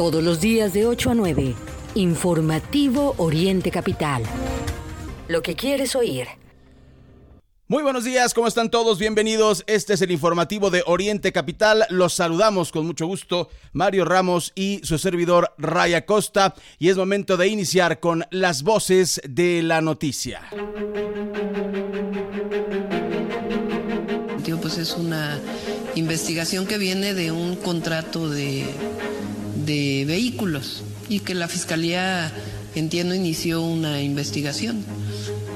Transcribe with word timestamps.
Todos 0.00 0.24
los 0.24 0.40
días 0.40 0.72
de 0.72 0.86
8 0.86 1.10
a 1.10 1.14
9. 1.14 1.54
Informativo 1.94 3.14
Oriente 3.18 3.70
Capital. 3.70 4.22
Lo 5.28 5.42
que 5.42 5.54
quieres 5.54 5.94
oír. 5.94 6.26
Muy 7.68 7.82
buenos 7.82 8.04
días, 8.04 8.32
¿cómo 8.32 8.46
están 8.46 8.70
todos? 8.70 8.98
Bienvenidos. 8.98 9.62
Este 9.66 9.92
es 9.92 10.00
el 10.00 10.10
informativo 10.10 10.70
de 10.70 10.82
Oriente 10.86 11.32
Capital. 11.32 11.84
Los 11.90 12.14
saludamos 12.14 12.72
con 12.72 12.86
mucho 12.86 13.04
gusto, 13.04 13.50
Mario 13.74 14.06
Ramos 14.06 14.52
y 14.54 14.80
su 14.84 14.96
servidor 14.96 15.52
Raya 15.58 16.06
Costa. 16.06 16.54
Y 16.78 16.88
es 16.88 16.96
momento 16.96 17.36
de 17.36 17.48
iniciar 17.48 18.00
con 18.00 18.24
las 18.30 18.62
voces 18.62 19.20
de 19.28 19.62
la 19.62 19.82
noticia. 19.82 20.40
Pues 24.62 24.78
es 24.78 24.92
una 24.94 25.40
investigación 25.94 26.66
que 26.66 26.78
viene 26.78 27.12
de 27.12 27.32
un 27.32 27.56
contrato 27.56 28.30
de, 28.30 28.64
de 29.66 30.04
vehículos 30.06 30.82
y 31.08 31.20
que 31.20 31.34
la 31.34 31.48
Fiscalía, 31.48 32.32
entiendo, 32.74 33.14
inició 33.14 33.62
una 33.62 34.00
investigación. 34.02 34.84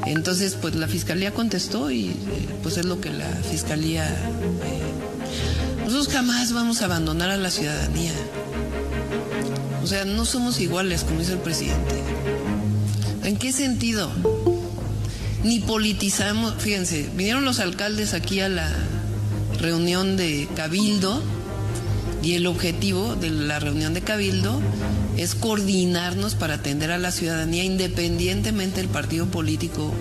Entonces, 0.06 0.56
pues 0.60 0.74
la 0.74 0.86
fiscalía 0.86 1.32
contestó 1.32 1.90
y 1.90 2.08
eh, 2.08 2.14
pues 2.62 2.76
es 2.76 2.84
lo 2.84 3.00
que 3.00 3.10
la 3.10 3.28
fiscalía... 3.50 4.06
Eh, 4.06 5.84
nosotros 5.84 6.08
jamás 6.08 6.52
vamos 6.52 6.82
a 6.82 6.86
abandonar 6.86 7.30
a 7.30 7.36
la 7.36 7.50
ciudadanía. 7.50 8.12
O 9.82 9.86
sea, 9.86 10.04
no 10.04 10.24
somos 10.24 10.60
iguales, 10.60 11.04
como 11.04 11.20
dice 11.20 11.32
el 11.32 11.38
presidente. 11.38 11.94
¿En 13.22 13.36
qué 13.36 13.52
sentido? 13.52 14.10
Ni 15.42 15.60
politizamos, 15.60 16.54
fíjense, 16.58 17.08
vinieron 17.14 17.44
los 17.44 17.60
alcaldes 17.60 18.14
aquí 18.14 18.40
a 18.40 18.48
la 18.48 18.70
reunión 19.60 20.16
de 20.16 20.48
Cabildo 20.56 21.22
y 22.24 22.34
el 22.34 22.46
objetivo 22.46 23.16
de 23.16 23.28
la 23.28 23.60
reunión 23.60 23.92
de 23.92 24.00
Cabildo 24.00 24.58
es 25.18 25.34
coordinarnos 25.34 26.34
para 26.34 26.54
atender 26.54 26.90
a 26.90 26.96
la 26.96 27.10
ciudadanía 27.10 27.64
independientemente 27.64 28.80
del 28.80 28.88
partido 28.88 29.26
político 29.26 29.92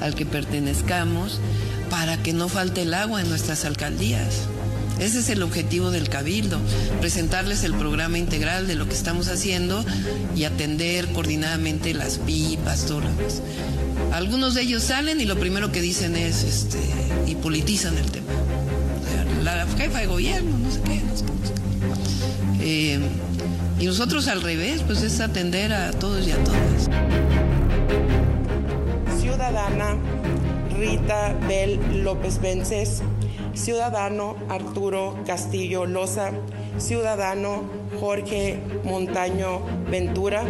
al 0.00 0.14
que 0.14 0.26
pertenezcamos, 0.26 1.40
para 1.88 2.22
que 2.22 2.34
no 2.34 2.48
falte 2.48 2.82
el 2.82 2.92
agua 2.92 3.22
en 3.22 3.30
nuestras 3.30 3.64
alcaldías. 3.64 4.42
Ese 4.98 5.20
es 5.20 5.30
el 5.30 5.42
objetivo 5.42 5.90
del 5.90 6.10
Cabildo, 6.10 6.60
presentarles 7.00 7.64
el 7.64 7.72
programa 7.72 8.18
integral 8.18 8.66
de 8.66 8.74
lo 8.74 8.86
que 8.86 8.94
estamos 8.94 9.28
haciendo 9.28 9.82
y 10.36 10.44
atender 10.44 11.06
coordinadamente 11.08 11.94
las 11.94 12.18
pipas, 12.18 12.84
todo 12.84 13.00
Algunos 14.12 14.54
de 14.54 14.62
ellos 14.62 14.82
salen 14.82 15.18
y 15.18 15.24
lo 15.24 15.40
primero 15.40 15.72
que 15.72 15.80
dicen 15.80 16.14
es, 16.14 16.44
este, 16.44 16.78
y 17.26 17.36
politizan 17.36 17.96
el 17.96 18.10
tema. 18.10 18.32
la 19.42 19.66
jefa 19.78 20.00
de 20.00 20.06
gobierno, 20.06 20.58
no 20.58 20.70
sé 20.70 20.80
qué, 20.82 21.00
no 21.00 21.16
sé 21.16 21.24
qué. 21.24 21.29
Eh, 22.72 23.00
y 23.80 23.86
nosotros 23.86 24.28
al 24.28 24.42
revés, 24.42 24.84
pues 24.86 25.02
es 25.02 25.18
atender 25.18 25.72
a 25.72 25.90
todos 25.90 26.24
y 26.28 26.30
a 26.30 26.36
todas. 26.44 26.88
Ciudadana 29.20 29.96
Rita 30.78 31.34
Bel 31.48 32.04
López 32.04 32.40
Vences, 32.40 33.02
ciudadano 33.54 34.36
Arturo 34.48 35.18
Castillo 35.26 35.84
Loza, 35.84 36.30
ciudadano 36.78 37.64
Jorge 37.98 38.60
Montaño 38.84 39.62
Ventura. 39.90 40.44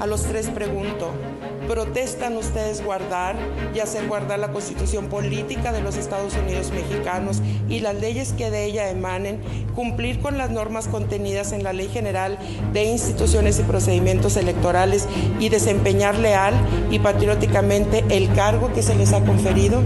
A 0.00 0.06
los 0.06 0.24
tres 0.24 0.48
pregunto, 0.48 1.14
protestan 1.62 2.36
ustedes 2.36 2.84
guardar 2.84 3.36
y 3.74 3.80
hacer 3.80 4.06
guardar 4.06 4.38
la 4.38 4.52
constitución 4.52 5.06
política 5.06 5.72
de 5.72 5.80
los 5.80 5.96
Estados 5.96 6.34
Unidos 6.34 6.70
mexicanos 6.72 7.40
y 7.68 7.80
las 7.80 7.96
leyes 7.96 8.32
que 8.32 8.50
de 8.50 8.64
ella 8.64 8.90
emanen, 8.90 9.40
cumplir 9.74 10.20
con 10.20 10.38
las 10.38 10.50
normas 10.50 10.88
contenidas 10.88 11.52
en 11.52 11.62
la 11.62 11.72
Ley 11.72 11.88
General 11.88 12.38
de 12.72 12.84
Instituciones 12.84 13.58
y 13.58 13.62
Procedimientos 13.62 14.36
Electorales 14.36 15.08
y 15.38 15.48
desempeñar 15.48 16.18
leal 16.18 16.54
y 16.90 16.98
patrióticamente 16.98 18.04
el 18.10 18.32
cargo 18.34 18.72
que 18.72 18.82
se 18.82 18.94
les 18.94 19.12
ha 19.12 19.24
conferido? 19.24 19.80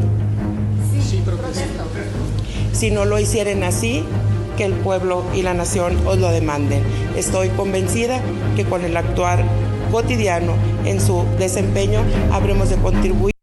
Sí, 0.92 1.22
Si 2.72 2.90
no 2.90 3.04
lo 3.04 3.18
hicieran 3.18 3.62
así, 3.62 4.04
que 4.56 4.64
el 4.64 4.72
pueblo 4.72 5.22
y 5.34 5.42
la 5.42 5.54
nación 5.54 5.96
os 6.06 6.18
lo 6.18 6.30
demanden. 6.30 6.82
Estoy 7.16 7.50
convencida 7.50 8.20
que 8.56 8.64
con 8.64 8.84
el 8.84 8.96
actuar 8.96 9.44
cotidiano 9.90 10.52
en 10.84 11.00
su 11.00 11.24
desempeño 11.38 12.02
habremos 12.32 12.70
de 12.70 12.76
contribuir 12.76 13.36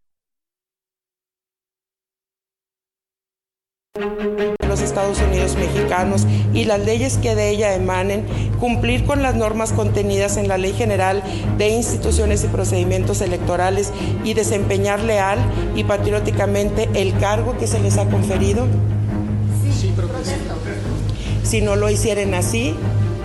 los 4.74 4.81
Estados 4.81 5.20
Unidos 5.22 5.56
mexicanos 5.56 6.26
y 6.52 6.66
las 6.66 6.84
leyes 6.84 7.18
que 7.18 7.36
de 7.36 7.52
ella 7.52 7.76
emanen, 7.76 8.26
cumplir 8.59 9.06
con 9.06 9.22
las 9.22 9.36
normas 9.36 9.72
contenidas 9.72 10.36
en 10.38 10.48
la 10.48 10.58
Ley 10.58 10.74
General 10.74 11.22
de 11.59 11.70
Instituciones 11.70 12.44
y 12.44 12.48
Procedimientos 12.48 13.22
Electorales 13.22 13.94
y 14.24 14.34
desempeñar 14.34 15.00
leal 15.02 15.38
y 15.75 15.84
patrióticamente 15.84 16.90
el 16.96 17.16
cargo 17.20 17.56
que 17.60 17.68
se 17.68 17.80
les 17.81 18.00
ha 18.00 18.06
conferido? 18.06 18.66
Sí, 19.64 19.94
Si 21.44 21.62
no 21.62 21.75
lo 21.75 21.88
hicieran 21.92 22.34
así, 22.34 22.75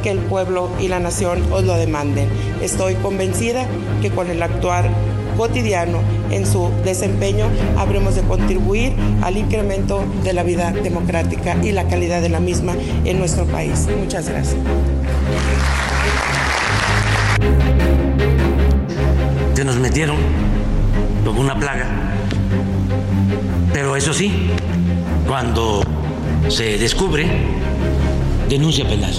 que 0.03 0.11
el 0.11 0.19
pueblo 0.19 0.71
y 0.81 0.89
la 0.89 1.01
nación 1.01 1.43
os 1.53 1.65
lo 1.65 1.77
demanden. 1.77 2.29
Estoy 2.63 2.95
convencida 2.97 3.67
que 4.01 4.11
con 4.11 4.31
el 4.31 4.43
actuar 4.43 4.91
cotidiano 5.37 6.01
en 6.31 6.45
su 6.47 6.71
desempeño 6.85 7.47
habremos 7.79 8.17
de 8.17 8.23
contribuir 8.23 8.93
al 9.23 9.37
incremento 9.37 10.05
de 10.25 10.33
la 10.33 10.43
vida 10.43 10.73
democrática 10.73 11.57
y 11.63 11.73
la 11.73 11.87
calidad 11.87 12.21
de 12.21 12.29
la 12.29 12.41
misma 12.41 12.75
en 13.05 13.19
nuestro 13.19 13.47
país. 13.47 13.87
Muchas 13.99 14.29
gracias. 14.29 14.57
Se 19.55 19.65
nos 19.65 19.77
metieron 19.77 20.17
como 21.25 21.41
una 21.41 21.59
plaga, 21.59 21.87
pero 23.73 23.97
eso 23.97 24.13
sí, 24.13 24.51
cuando 25.27 25.83
se 26.49 26.79
descubre, 26.79 27.27
denuncia 28.49 28.89
penal. 28.89 29.13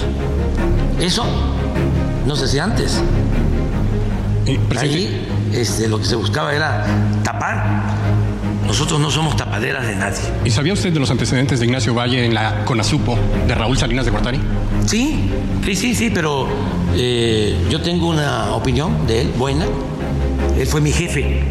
Eso 1.00 1.24
no 2.26 2.36
se 2.36 2.44
hacía 2.44 2.64
antes. 2.64 3.00
Allí 4.78 5.26
este, 5.52 5.88
lo 5.88 5.98
que 5.98 6.04
se 6.04 6.16
buscaba 6.16 6.54
era 6.54 6.84
tapar. 7.24 7.84
Nosotros 8.66 9.00
no 9.00 9.10
somos 9.10 9.36
tapaderas 9.36 9.86
de 9.86 9.96
nadie. 9.96 10.20
¿Y 10.44 10.50
sabía 10.50 10.72
usted 10.72 10.92
de 10.92 11.00
los 11.00 11.10
antecedentes 11.10 11.58
de 11.58 11.66
Ignacio 11.66 11.92
Valle 11.94 12.24
en 12.24 12.34
la 12.34 12.64
CONASUPO 12.64 13.18
de 13.48 13.54
Raúl 13.54 13.76
Salinas 13.76 14.04
de 14.04 14.10
Gortari? 14.12 14.40
Sí, 14.86 15.30
sí, 15.64 15.74
sí, 15.74 15.94
sí, 15.94 16.10
pero 16.14 16.46
eh, 16.94 17.56
yo 17.68 17.80
tengo 17.80 18.08
una 18.08 18.54
opinión 18.54 19.06
de 19.06 19.22
él 19.22 19.32
buena. 19.36 19.66
Él 20.56 20.66
fue 20.66 20.80
mi 20.80 20.92
jefe 20.92 21.42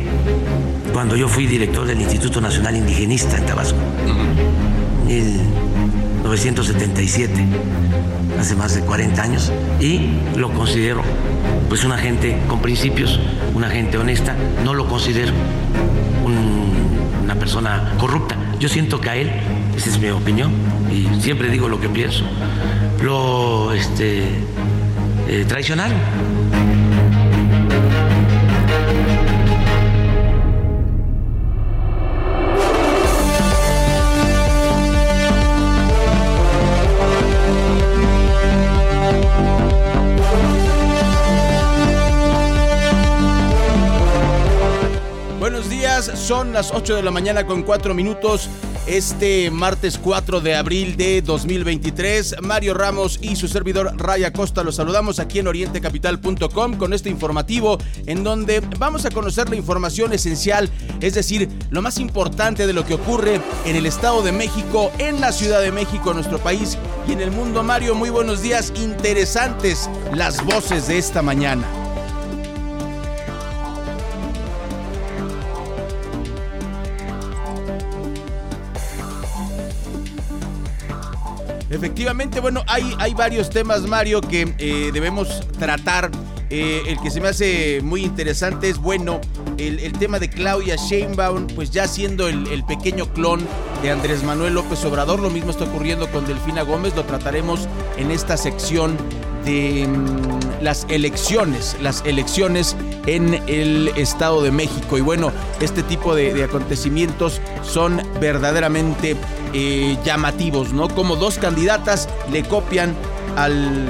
cuando 0.94 1.16
yo 1.16 1.28
fui 1.28 1.46
director 1.46 1.86
del 1.86 2.00
Instituto 2.00 2.40
Nacional 2.40 2.76
Indigenista 2.78 3.38
en 3.38 3.46
Tabasco. 3.46 3.80
1977 6.22 7.46
hace 8.40 8.56
más 8.56 8.76
de 8.76 8.82
40 8.82 9.22
años, 9.22 9.52
y 9.80 10.12
lo 10.36 10.52
considero 10.54 11.02
pues 11.68 11.84
una 11.84 11.98
gente 11.98 12.38
con 12.48 12.62
principios, 12.62 13.20
una 13.54 13.70
gente 13.70 13.98
honesta, 13.98 14.36
no 14.64 14.74
lo 14.74 14.88
considero 14.88 15.34
una 17.24 17.36
persona 17.36 17.94
corrupta. 18.00 18.36
Yo 18.60 18.70
siento 18.70 19.00
que 19.00 19.10
a 19.10 19.16
él, 19.16 19.32
esa 19.76 19.90
es 19.90 20.00
mi 20.00 20.10
opinión, 20.10 20.52
y 20.92 21.22
siempre 21.22 21.50
digo 21.50 21.68
lo 21.70 21.80
que 21.80 21.90
pienso, 21.90 22.24
lo 23.02 23.74
este, 23.74 24.24
eh, 25.28 25.46
traicionaron 25.48 25.98
son 46.30 46.54
las 46.54 46.72
8 46.72 46.96
de 46.96 47.02
la 47.02 47.10
mañana 47.10 47.48
con 47.48 47.64
4 47.64 47.96
minutos. 47.96 48.52
Este 48.86 49.50
martes 49.50 49.98
4 49.98 50.42
de 50.42 50.56
abril 50.56 50.96
de 50.96 51.24
2023, 51.24 52.36
Mario 52.44 52.76
Ramos 52.76 53.18
y 53.20 53.36
su 53.36 53.48
servidor 53.48 53.94
Raya 53.98 54.32
Costa 54.32 54.64
los 54.64 54.76
saludamos 54.76 55.18
aquí 55.18 55.40
en 55.40 55.48
orientecapital.com 55.48 56.78
con 56.78 56.94
este 56.94 57.10
informativo 57.10 57.80
en 58.06 58.24
donde 58.24 58.60
vamos 58.78 59.06
a 59.06 59.10
conocer 59.10 59.50
la 59.50 59.56
información 59.56 60.14
esencial, 60.14 60.70
es 61.02 61.16
decir, 61.16 61.50
lo 61.72 61.82
más 61.82 61.98
importante 61.98 62.68
de 62.68 62.74
lo 62.74 62.86
que 62.86 62.94
ocurre 62.94 63.42
en 63.66 63.76
el 63.76 63.88
Estado 63.88 64.22
de 64.22 64.32
México, 64.32 64.92
en 65.00 65.22
la 65.22 65.32
Ciudad 65.32 65.62
de 65.62 65.72
México, 65.72 66.14
nuestro 66.14 66.38
país 66.38 66.78
y 67.08 67.14
en 67.14 67.22
el 67.22 67.32
mundo. 67.32 67.64
Mario, 67.64 67.96
muy 67.96 68.12
buenos 68.12 68.44
días, 68.44 68.72
interesantes 68.76 69.90
las 70.14 70.46
voces 70.46 70.90
de 70.90 71.00
esta 71.00 71.24
mañana. 71.24 71.79
Efectivamente, 81.70 82.40
bueno, 82.40 82.64
hay, 82.68 82.96
hay 82.98 83.14
varios 83.14 83.50
temas, 83.50 83.82
Mario, 83.84 84.22
que 84.22 84.56
eh, 84.58 84.90
debemos 84.92 85.28
tratar. 85.58 86.10
Eh, 86.52 86.82
el 86.88 87.00
que 87.00 87.12
se 87.12 87.22
me 87.22 87.28
hace 87.28 87.80
muy 87.84 88.04
interesante 88.04 88.70
es, 88.70 88.80
bueno, 88.80 89.22
el, 89.58 89.94
tema 89.94 90.18
de 90.18 90.32
Claudia 90.32 90.78
Sheinbaum, 90.78 91.46
pues 91.46 91.70
ya 91.70 91.88
siendo 91.88 92.28
el, 92.28 92.48
el, 92.48 92.66
pequeño 92.66 93.14
clon 93.14 93.46
de 93.84 93.92
Andrés 93.92 94.24
Manuel 94.24 94.56
López 94.56 94.84
Obrador. 94.84 95.20
Lo 95.20 95.30
mismo 95.30 95.52
está 95.52 95.66
ocurriendo 95.66 96.10
con 96.10 96.26
Delfina 96.26 96.64
Gómez, 96.64 96.96
lo 96.96 97.04
trataremos 97.04 97.68
en 97.98 98.10
esta 98.10 98.36
sección 98.36 98.98
de 99.46 99.88
mm, 99.88 100.62
las 100.64 100.86
elecciones, 100.90 101.78
las 101.82 102.04
elecciones 102.06 102.76
en 103.06 103.36
el 103.48 103.90
Estado 103.96 104.42
de 104.42 104.52
México. 104.52 104.98
Y 104.98 105.02
bueno, 105.02 105.32
este 105.62 105.84
tipo 105.84 106.16
de, 106.16 106.44
acontecimientos 106.44 107.42
son 107.64 108.02
verdaderamente 108.20 109.16
eh, 109.54 109.98
llamativos, 110.06 110.74
¿no? 110.74 110.88
Como 110.90 111.16
dos 111.16 111.38
candidatas 111.38 112.10
le 112.32 112.44
copian 112.44 112.96
al 113.36 113.88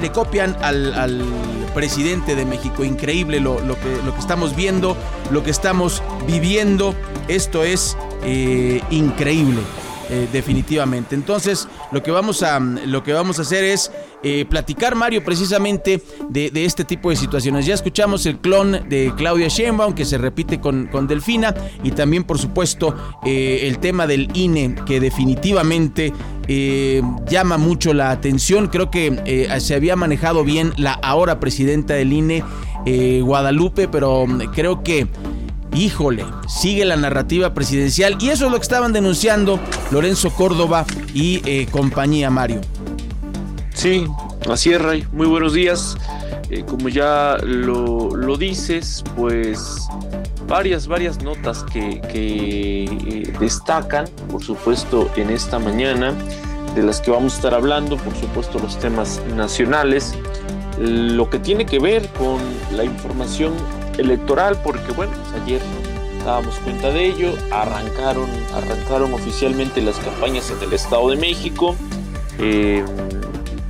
le 0.00 0.10
copian 0.10 0.56
al, 0.62 1.24
presidente 1.74 2.34
de 2.34 2.44
México. 2.44 2.84
Increíble 2.84 3.40
lo, 3.40 3.56
que, 3.56 4.02
lo, 4.04 4.12
que, 4.12 4.20
estamos 4.20 4.54
viendo, 4.54 4.96
lo 5.30 5.42
que 5.42 5.50
estamos 5.50 6.02
viviendo. 6.26 6.94
Esto 7.28 7.64
es 7.64 7.96
eh, 8.24 8.82
increíble. 8.90 9.62
Eh, 10.10 10.28
definitivamente. 10.30 11.14
Entonces, 11.14 11.68
lo 11.92 12.02
que 12.02 12.10
vamos 12.10 12.42
a, 12.42 12.58
lo 12.58 13.02
que 13.02 13.12
vamos 13.12 13.38
a 13.38 13.42
hacer 13.42 13.64
es 13.64 13.92
eh, 14.22 14.44
platicar, 14.48 14.94
Mario, 14.94 15.22
precisamente 15.24 16.02
de, 16.28 16.50
este 16.64 16.84
tipo 16.84 17.10
de 17.10 17.16
situaciones. 17.16 17.66
Ya 17.66 17.74
escuchamos 17.74 18.24
el 18.26 18.38
clon 18.38 18.88
de 18.88 19.12
Claudia 19.16 19.48
Sheinbaum, 19.48 19.94
que 19.94 20.04
se 20.04 20.18
repite 20.18 20.60
con, 20.60 20.86
con 20.86 21.06
Delfina, 21.06 21.54
y 21.82 21.90
también, 21.90 22.24
por 22.24 22.38
supuesto, 22.38 22.94
eh, 23.24 23.60
el 23.64 23.78
tema 23.78 24.06
del 24.06 24.28
INE, 24.34 24.74
que 24.86 25.00
definitivamente 25.00 26.12
llama 27.30 27.56
mucho 27.56 27.94
la 27.94 28.10
atención. 28.10 28.66
Creo 28.66 28.90
que 28.90 29.48
se 29.60 29.74
había 29.74 29.96
manejado 29.96 30.44
bien 30.44 30.74
la 30.76 30.92
ahora 30.92 31.40
presidenta 31.40 31.94
del 31.94 32.12
INE, 32.12 32.44
Guadalupe, 33.22 33.88
pero 33.88 34.26
creo 34.52 34.82
que 34.82 35.06
híjole, 35.74 36.24
sigue 36.48 36.84
la 36.84 36.96
narrativa 36.96 37.54
presidencial 37.54 38.16
y 38.20 38.30
eso 38.30 38.46
es 38.46 38.52
lo 38.52 38.58
que 38.58 38.62
estaban 38.62 38.92
denunciando 38.92 39.58
Lorenzo 39.90 40.30
Córdoba 40.30 40.84
y 41.14 41.42
eh, 41.44 41.66
compañía 41.70 42.30
Mario. 42.30 42.60
Sí, 43.74 44.06
así 44.50 44.72
es, 44.72 44.80
Ray. 44.80 45.06
Muy 45.12 45.26
buenos 45.26 45.54
días. 45.54 45.96
Eh, 46.50 46.64
como 46.68 46.88
ya 46.88 47.38
lo, 47.42 48.36
dices, 48.36 49.02
pues 49.16 49.88
varias, 50.46 50.86
varias 50.86 51.22
notas 51.22 51.64
que, 51.64 52.00
eh, 52.12 53.32
destacan, 53.40 54.06
por 54.30 54.42
supuesto, 54.42 55.10
en 55.16 55.30
esta 55.30 55.58
mañana, 55.58 56.12
de 56.74 56.82
las 56.82 57.00
que 57.00 57.10
vamos 57.10 57.34
a 57.34 57.36
estar 57.36 57.54
hablando, 57.54 57.96
por 57.96 58.14
supuesto, 58.16 58.58
los 58.58 58.78
temas 58.78 59.20
nacionales, 59.34 60.14
lo 60.78 61.28
que 61.30 61.38
tiene 61.38 61.64
que 61.64 61.78
ver 61.78 62.06
con 62.18 62.38
la 62.76 62.84
información 62.84 63.52
electoral, 63.98 64.58
porque 64.62 64.92
bueno, 64.92 65.12
pues 65.22 65.42
ayer 65.42 65.60
dábamos 66.24 66.54
cuenta 66.60 66.90
de 66.90 67.06
ello, 67.06 67.34
arrancaron, 67.50 68.28
arrancaron 68.54 69.12
oficialmente 69.12 69.80
las 69.80 69.96
campañas 69.98 70.50
en 70.50 70.62
el 70.62 70.72
Estado 70.72 71.10
de 71.10 71.16
México, 71.16 71.74
eh, 72.38 72.84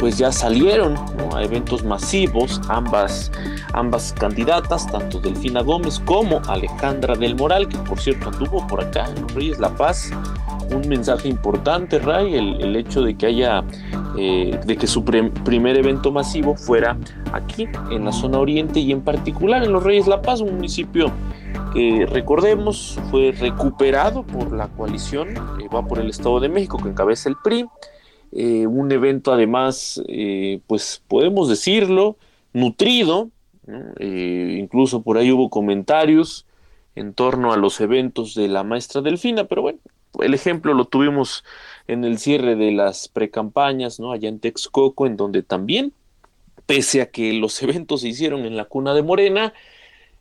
pues 0.03 0.19
ya 0.19 0.33
salieron 0.33 0.97
a 1.33 1.45
eventos 1.45 1.85
masivos 1.85 2.61
ambas, 2.69 3.31
ambas 3.73 4.13
candidatas, 4.13 4.91
tanto 4.91 5.21
Delfina 5.21 5.61
Gómez 5.61 6.01
como 6.01 6.43
Alejandra 6.49 7.15
del 7.15 7.37
Moral, 7.37 7.69
que 7.69 7.79
por 7.79 8.01
cierto 8.01 8.31
anduvo 8.31 8.67
por 8.67 8.83
acá 8.83 9.07
en 9.07 9.23
los 9.23 9.33
Reyes 9.33 9.61
La 9.61 9.69
Paz, 9.77 10.11
un 10.75 10.89
mensaje 10.89 11.29
importante, 11.29 12.01
Ray, 12.01 12.35
el, 12.35 12.75
hecho 12.75 13.03
de 13.03 13.15
que 13.15 13.27
haya, 13.27 13.63
eh, 14.19 14.59
de 14.67 14.77
que 14.77 14.89
su 14.89 15.05
primer 15.05 15.77
evento 15.77 16.11
masivo 16.11 16.57
fuera 16.57 16.97
aquí, 17.33 17.69
en 17.93 18.05
la 18.05 18.11
zona 18.11 18.41
oriente 18.41 18.81
y 18.81 18.91
en 18.91 19.03
particular 19.03 19.63
en 19.63 19.73
Los 19.73 19.85
Reyes 19.85 20.09
La 20.09 20.21
Paz, 20.21 20.41
un 20.41 20.57
municipio 20.57 21.13
que 21.73 22.09
recordemos 22.11 22.99
fue 23.13 23.31
recuperado 23.39 24.25
por 24.25 24.53
la 24.53 24.67
coalición, 24.67 25.29
que 25.61 25.69
va 25.69 25.87
por 25.87 26.01
el 26.01 26.11
Estado 26.11 26.41
de 26.41 26.49
México, 26.49 26.77
que 26.83 26.89
encabeza 26.89 27.29
el 27.29 27.37
PRI. 27.37 27.69
Eh, 28.33 28.67
un 28.67 28.91
evento 28.93 29.33
además, 29.33 30.03
eh, 30.09 30.61
pues 30.67 31.03
podemos 31.09 31.49
decirlo, 31.49 32.17
nutrido, 32.53 33.31
incluso 34.01 35.03
por 35.03 35.17
ahí 35.17 35.31
hubo 35.31 35.49
comentarios 35.49 36.47
en 36.95 37.15
torno 37.15 37.53
a 37.53 37.57
los 37.57 37.81
eventos 37.81 38.35
de 38.35 38.49
la 38.49 38.65
maestra 38.65 39.01
Delfina, 39.01 39.45
pero 39.45 39.63
bueno, 39.63 39.79
el 40.21 40.35
ejemplo 40.35 40.75
lo 40.75 40.85
tuvimos 40.85 41.45
en 41.87 42.05
el 42.05 42.19
cierre 42.19 42.57
de 42.57 42.73
las 42.73 43.09
precampañas, 43.09 43.99
¿no? 43.99 44.13
Allá 44.13 44.29
en 44.29 44.41
Texcoco, 44.41 45.07
en 45.07 45.17
donde 45.17 45.43
también, 45.43 45.93
pese 46.67 47.01
a 47.01 47.11
que 47.11 47.33
los 47.33 47.63
eventos 47.63 48.03
se 48.03 48.09
hicieron 48.09 48.45
en 48.45 48.57
la 48.57 48.67
cuna 48.67 48.95
de 48.95 49.03
Morena 49.03 49.55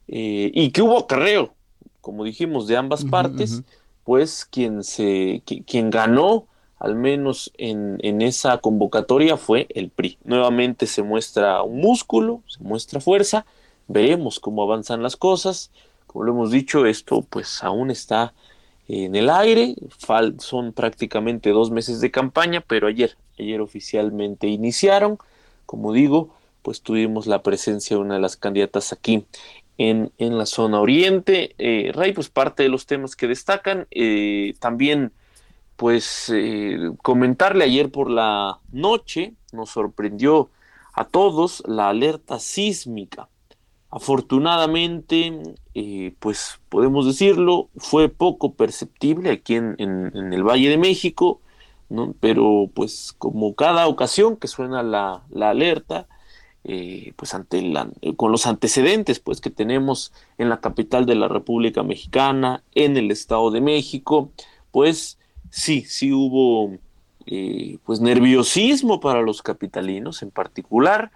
eh, 0.07 0.51
y 0.53 0.71
que 0.71 0.81
hubo 0.81 0.97
acarreo, 0.97 1.53
como 1.99 2.23
dijimos, 2.23 2.67
de 2.67 2.77
ambas 2.77 3.05
partes, 3.05 3.63
pues 4.03 4.45
quien 4.45 4.83
se, 4.83 5.43
quien 5.67 5.91
ganó 5.91 6.47
al 6.81 6.95
menos 6.95 7.53
en, 7.59 7.99
en, 8.01 8.23
esa 8.23 8.57
convocatoria 8.57 9.37
fue 9.37 9.67
el 9.69 9.91
PRI. 9.91 10.17
Nuevamente 10.23 10.87
se 10.87 11.03
muestra 11.03 11.61
un 11.61 11.79
músculo, 11.79 12.41
se 12.47 12.63
muestra 12.63 12.99
fuerza, 12.99 13.45
veremos 13.87 14.39
cómo 14.39 14.63
avanzan 14.63 15.03
las 15.03 15.15
cosas. 15.15 15.69
Como 16.07 16.25
lo 16.25 16.31
hemos 16.31 16.49
dicho, 16.49 16.87
esto 16.87 17.21
pues 17.21 17.63
aún 17.63 17.91
está 17.91 18.33
en 18.87 19.15
el 19.15 19.29
aire. 19.29 19.75
son 20.39 20.73
prácticamente 20.73 21.51
dos 21.51 21.69
meses 21.69 22.01
de 22.01 22.09
campaña, 22.09 22.63
pero 22.65 22.87
ayer, 22.87 23.15
ayer 23.37 23.61
oficialmente 23.61 24.47
iniciaron. 24.47 25.19
Como 25.67 25.93
digo, 25.93 26.33
pues 26.63 26.81
tuvimos 26.81 27.27
la 27.27 27.43
presencia 27.43 27.95
de 27.95 28.01
una 28.01 28.15
de 28.15 28.21
las 28.21 28.37
candidatas 28.37 28.91
aquí 28.91 29.23
en, 29.77 30.11
en 30.17 30.35
la 30.35 30.47
zona 30.47 30.81
oriente. 30.81 31.53
Eh, 31.59 31.91
Ray, 31.93 32.13
pues 32.13 32.29
parte 32.29 32.63
de 32.63 32.69
los 32.69 32.87
temas 32.87 33.15
que 33.15 33.27
destacan. 33.27 33.85
Eh, 33.91 34.55
también, 34.59 35.11
pues 35.81 36.31
eh, 36.31 36.91
comentarle 37.01 37.63
ayer 37.63 37.89
por 37.89 38.11
la 38.11 38.59
noche, 38.71 39.33
nos 39.51 39.71
sorprendió 39.71 40.51
a 40.93 41.05
todos 41.05 41.63
la 41.65 41.89
alerta 41.89 42.37
sísmica 42.37 43.29
Afortunadamente, 43.89 45.41
eh, 45.73 46.13
pues 46.19 46.59
podemos 46.69 47.07
decirlo, 47.07 47.69
fue 47.77 48.09
poco 48.09 48.53
perceptible 48.53 49.31
aquí 49.31 49.55
en, 49.55 49.75
el 49.79 50.43
Valle 50.43 50.69
de 50.69 50.77
México, 50.77 51.41
¿no? 51.89 52.13
pero 52.19 52.69
pues 52.75 53.15
como 53.17 53.55
cada 53.55 53.87
ocasión 53.87 54.37
que 54.37 54.47
suena 54.47 54.83
la, 54.83 55.23
alerta, 55.41 56.07
eh, 56.63 57.13
pues 57.15 57.33
ante 57.33 57.63
la, 57.63 57.89
con 58.17 58.31
los 58.31 58.45
antecedentes 58.45 59.19
pues 59.19 59.41
que 59.41 59.49
tenemos 59.49 60.13
en 60.37 60.49
la 60.49 60.61
capital 60.61 61.07
de 61.07 61.15
la 61.15 61.27
República 61.27 61.81
Mexicana, 61.81 62.63
en 62.75 62.97
el 62.97 63.09
Estado 63.09 63.49
de 63.49 63.61
México, 63.61 64.29
pues 64.69 65.17
sí, 65.51 65.85
sí 65.87 66.11
hubo 66.11 66.75
eh, 67.27 67.77
pues 67.85 68.01
nerviosismo 68.01 68.99
para 68.99 69.21
los 69.21 69.43
capitalinos 69.43 70.23
en 70.23 70.31
particular, 70.31 71.11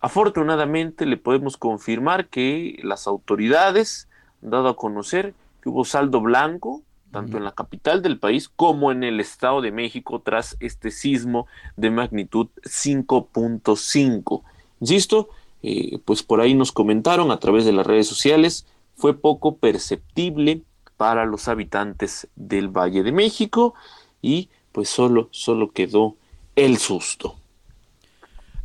Afortunadamente 0.00 1.06
le 1.06 1.16
podemos 1.16 1.56
confirmar 1.56 2.28
que 2.28 2.78
las 2.82 3.06
autoridades 3.06 4.08
han 4.42 4.50
dado 4.50 4.68
a 4.68 4.76
conocer 4.76 5.34
que 5.62 5.68
hubo 5.68 5.84
saldo 5.84 6.20
blanco 6.20 6.82
tanto 7.10 7.38
en 7.38 7.44
la 7.44 7.52
capital 7.52 8.02
del 8.02 8.18
país 8.18 8.50
como 8.50 8.92
en 8.92 9.02
el 9.02 9.18
Estado 9.18 9.62
de 9.62 9.72
México 9.72 10.20
tras 10.20 10.58
este 10.60 10.90
sismo 10.90 11.46
de 11.74 11.90
magnitud 11.90 12.48
5.5. 12.64 14.42
Insisto, 14.80 15.30
eh, 15.62 15.98
pues 16.04 16.22
por 16.22 16.42
ahí 16.42 16.52
nos 16.52 16.70
comentaron 16.70 17.30
a 17.30 17.38
través 17.38 17.64
de 17.64 17.72
las 17.72 17.86
redes 17.86 18.06
sociales, 18.06 18.66
fue 18.94 19.14
poco 19.18 19.56
perceptible 19.56 20.60
para 20.98 21.24
los 21.24 21.48
habitantes 21.48 22.28
del 22.36 22.68
Valle 22.68 23.02
de 23.02 23.12
México 23.12 23.72
y 24.20 24.50
pues 24.72 24.90
solo, 24.90 25.28
solo 25.30 25.70
quedó 25.70 26.16
el 26.56 26.76
susto. 26.76 27.37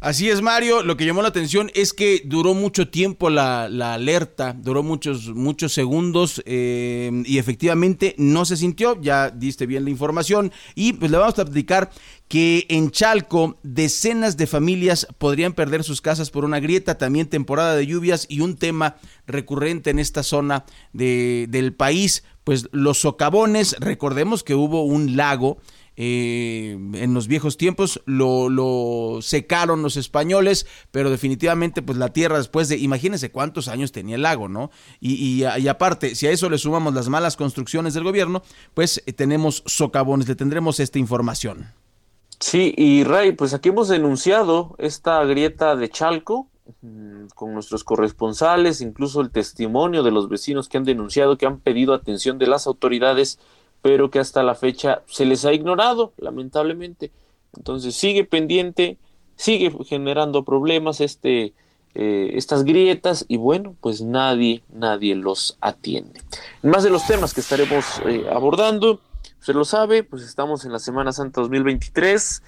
Así 0.04 0.30
es, 0.30 0.42
Mario. 0.42 0.84
Lo 0.84 0.98
que 0.98 1.06
llamó 1.06 1.22
la 1.22 1.30
atención 1.30 1.72
es 1.76 1.94
que 1.94 2.24
duró 2.26 2.54
mucho 2.54 2.90
tiempo 2.90 3.30
la, 3.30 3.64
alerta, 3.94 4.52
duró 4.52 4.84
muchos, 4.84 5.30
muchos 5.30 5.72
segundos 5.72 6.44
eh, 6.46 7.24
y 7.26 7.38
efectivamente 7.38 8.14
no 8.18 8.44
se 8.44 8.58
sintió. 8.58 9.02
Ya 9.02 9.30
diste 9.30 9.66
bien 9.66 9.86
la 9.86 9.92
información 9.92 10.52
y 10.76 10.92
pues 10.92 11.10
le 11.10 11.18
vamos 11.18 11.40
a 11.40 11.46
platicar 11.46 11.90
que 12.28 12.66
en 12.68 12.92
Chalco 12.92 13.58
decenas 13.64 14.36
de 14.36 14.46
familias 14.46 15.08
podrían 15.20 15.54
perder 15.54 15.86
sus 15.86 16.02
casas 16.02 16.32
por 16.32 16.44
una 16.44 16.60
grieta, 16.60 16.98
también 16.98 17.30
temporada 17.30 17.74
de 17.74 17.88
lluvias 17.88 18.26
y 18.28 18.42
un 18.42 18.58
tema 18.58 18.98
recurrente 19.26 19.90
en 19.90 20.00
esta 20.00 20.22
zona 20.22 20.66
de, 20.92 21.46
del 21.48 21.74
país, 21.74 22.26
pues 22.44 22.68
los 22.74 22.98
socavones, 22.98 23.78
recordemos 23.80 24.44
que 24.44 24.54
hubo 24.54 24.84
un 24.84 25.16
lago 25.16 25.60
eh, 25.96 26.78
en 26.94 27.14
los 27.14 27.28
viejos 27.28 27.58
tiempos 27.58 28.02
lo, 28.06 29.20
secaron 29.22 29.84
los 29.84 29.98
españoles, 29.98 30.66
pero 30.92 31.10
definitivamente 31.10 31.82
pues 31.82 31.98
la 31.98 32.10
tierra 32.10 32.38
después 32.38 32.70
de, 32.70 32.78
imagínense 32.78 33.32
cuántos 33.32 33.68
años 33.68 33.92
tenía 33.92 34.16
el 34.16 34.24
lago, 34.24 34.50
¿no? 34.50 34.72
Y, 35.00 35.44
y, 35.44 35.68
aparte, 35.68 36.16
si 36.16 36.28
a 36.28 36.32
eso 36.32 36.50
le 36.50 36.58
sumamos 36.58 36.94
las 36.94 37.10
malas 37.10 37.36
construcciones 37.36 37.94
del 37.94 38.04
gobierno, 38.04 38.42
pues 38.74 39.04
eh, 39.06 39.14
tenemos 39.14 39.64
socavones, 39.66 40.28
le 40.28 40.36
tendremos 40.36 40.80
esta 40.80 41.00
información. 41.00 41.68
Sí, 42.40 42.74
y 42.78 43.04
Ray, 43.04 43.32
pues 43.32 43.54
aquí 43.54 43.70
hemos 43.70 43.88
denunciado 43.88 44.76
esta 44.78 45.24
grieta 45.24 45.76
de 45.76 45.90
Chalco 45.90 46.50
mm, 46.82 47.28
con 47.36 47.54
nuestros 47.54 47.84
corresponsales, 47.84 48.82
incluso 48.82 49.22
el 49.22 49.32
testimonio 49.32 50.04
de 50.04 50.12
los 50.12 50.28
vecinos 50.28 50.68
que 50.68 50.78
han 50.78 50.84
denunciado, 50.84 51.38
que 51.38 51.46
han 51.46 51.60
pedido 51.60 51.94
atención 51.94 52.40
de 52.40 52.48
las 52.48 52.68
autoridades, 52.68 53.40
pero 53.84 54.10
que 54.10 54.18
hasta 54.18 54.42
la 54.42 54.56
fecha 54.56 55.04
se 55.06 55.26
les 55.26 55.46
ha 55.46 55.54
ignorado, 55.54 56.14
lamentablemente. 56.18 57.12
Entonces 57.56 57.94
sigue 57.94 58.24
pendiente, 58.24 58.98
sigue 59.36 59.72
generando 59.86 60.44
problemas 60.44 61.02
este, 61.02 61.54
eh, 61.94 62.32
estas 62.34 62.64
grietas 62.64 63.26
y 63.28 63.38
bueno, 63.38 63.76
pues 63.82 64.02
nadie, 64.02 64.64
nadie 64.74 65.14
los 65.14 65.58
atiende. 65.62 66.22
más 66.64 66.84
de 66.84 66.90
los 66.90 67.06
temas 67.06 67.36
que 67.36 67.42
estaremos 67.42 68.02
eh, 68.08 68.26
abordando, 68.34 69.00
Usted 69.44 69.56
lo 69.56 69.66
sabe, 69.66 70.04
pues 70.04 70.24
estamos 70.24 70.64
en 70.64 70.72
la 70.72 70.80
Semana 70.80 71.12
Santa 71.12 71.42
2023. 71.42 72.44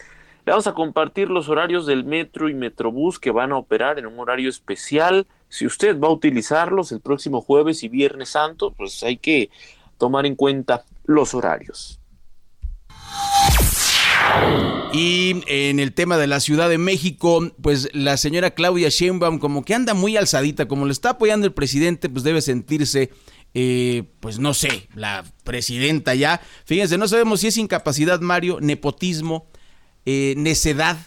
Le 0.45 0.51
vamos 0.53 0.65
a 0.65 0.73
compartir 0.73 1.29
los 1.29 1.49
horarios 1.49 1.85
del 1.85 2.05
metro 2.05 2.47
y 2.47 2.53
metrobús 2.53 3.19
que 3.19 3.31
van 3.31 3.51
a 3.51 3.57
operar 3.57 3.99
en 3.99 4.05
un 4.05 4.17
horario 4.17 4.49
especial. 4.49 5.27
Si 5.49 5.65
usted 5.65 5.99
va 5.99 6.07
a 6.07 6.11
utilizarlos 6.11 6.93
el 6.93 7.01
próximo 7.01 7.41
jueves 7.41 7.83
y 7.83 7.89
viernes 7.89 8.29
santo, 8.29 8.71
pues 8.71 9.03
hay 9.03 9.17
que 9.17 9.49
tomar 9.97 10.25
en 10.25 10.35
cuenta 10.35 10.85
los 11.05 11.33
horarios. 11.33 11.99
Y 14.93 15.43
en 15.47 15.79
el 15.79 15.93
tema 15.93 16.17
de 16.17 16.27
la 16.27 16.39
Ciudad 16.39 16.69
de 16.69 16.77
México, 16.77 17.51
pues 17.61 17.89
la 17.93 18.17
señora 18.17 18.51
Claudia 18.51 18.89
Sheinbaum 18.89 19.39
como 19.39 19.63
que 19.63 19.73
anda 19.73 19.93
muy 19.93 20.15
alzadita, 20.17 20.67
como 20.67 20.85
le 20.85 20.93
está 20.93 21.11
apoyando 21.11 21.45
el 21.45 21.53
presidente, 21.53 22.09
pues 22.09 22.23
debe 22.23 22.41
sentirse 22.41 23.11
eh, 23.57 24.03
pues 24.19 24.37
no 24.37 24.53
sé, 24.53 24.89
la 24.95 25.23
presidenta 25.45 26.13
ya. 26.13 26.41
Fíjense, 26.65 26.97
no 26.97 27.07
sabemos 27.07 27.39
si 27.39 27.47
es 27.47 27.57
incapacidad, 27.57 28.19
Mario, 28.19 28.59
nepotismo, 28.59 29.47
eh, 30.05 30.33
necedad, 30.35 30.97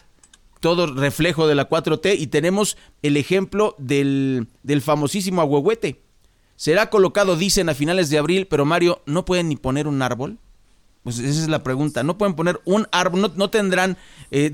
todo 0.60 0.86
reflejo 0.86 1.46
de 1.46 1.54
la 1.54 1.68
4T 1.68 2.18
y 2.18 2.28
tenemos 2.28 2.78
el 3.02 3.18
ejemplo 3.18 3.76
del, 3.78 4.48
del 4.62 4.80
famosísimo 4.80 5.42
agüehuete. 5.42 6.00
Será 6.58 6.90
colocado, 6.90 7.36
dicen, 7.36 7.68
a 7.68 7.74
finales 7.74 8.10
de 8.10 8.18
abril, 8.18 8.48
pero 8.48 8.64
Mario, 8.64 9.00
¿no 9.06 9.24
pueden 9.24 9.48
ni 9.48 9.54
poner 9.54 9.86
un 9.86 10.02
árbol? 10.02 10.38
Pues 11.04 11.20
esa 11.20 11.40
es 11.40 11.48
la 11.48 11.62
pregunta. 11.62 12.02
No 12.02 12.18
pueden 12.18 12.34
poner 12.34 12.60
un 12.64 12.88
árbol, 12.90 13.32
no, 13.36 13.48
tendrán, 13.48 13.96
eh, 14.32 14.50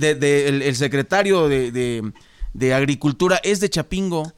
el, 0.63 0.77
secretario 0.77 1.49
de, 1.49 2.13
Agricultura 2.75 3.41
es 3.43 3.61
de 3.61 3.71
Chapingo 3.71 4.35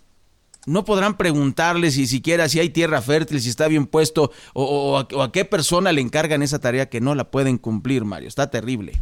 no 0.64 0.84
podrán 0.84 1.16
preguntarle 1.16 1.90
si 1.90 2.06
siquiera 2.06 2.48
si 2.48 2.60
hay 2.60 2.70
tierra 2.70 3.02
fértil, 3.02 3.40
si 3.40 3.48
está 3.48 3.66
bien 3.66 3.86
puesto 3.86 4.32
o, 4.52 4.98
a, 4.98 5.32
qué 5.32 5.44
persona 5.44 5.90
le 5.90 6.00
encargan 6.00 6.42
esa 6.42 6.60
tarea 6.60 6.88
que 6.88 7.00
no 7.00 7.16
la 7.16 7.30
pueden 7.32 7.58
cumplir, 7.58 8.04
Mario. 8.04 8.28
Está 8.28 8.48
terrible. 8.48 8.92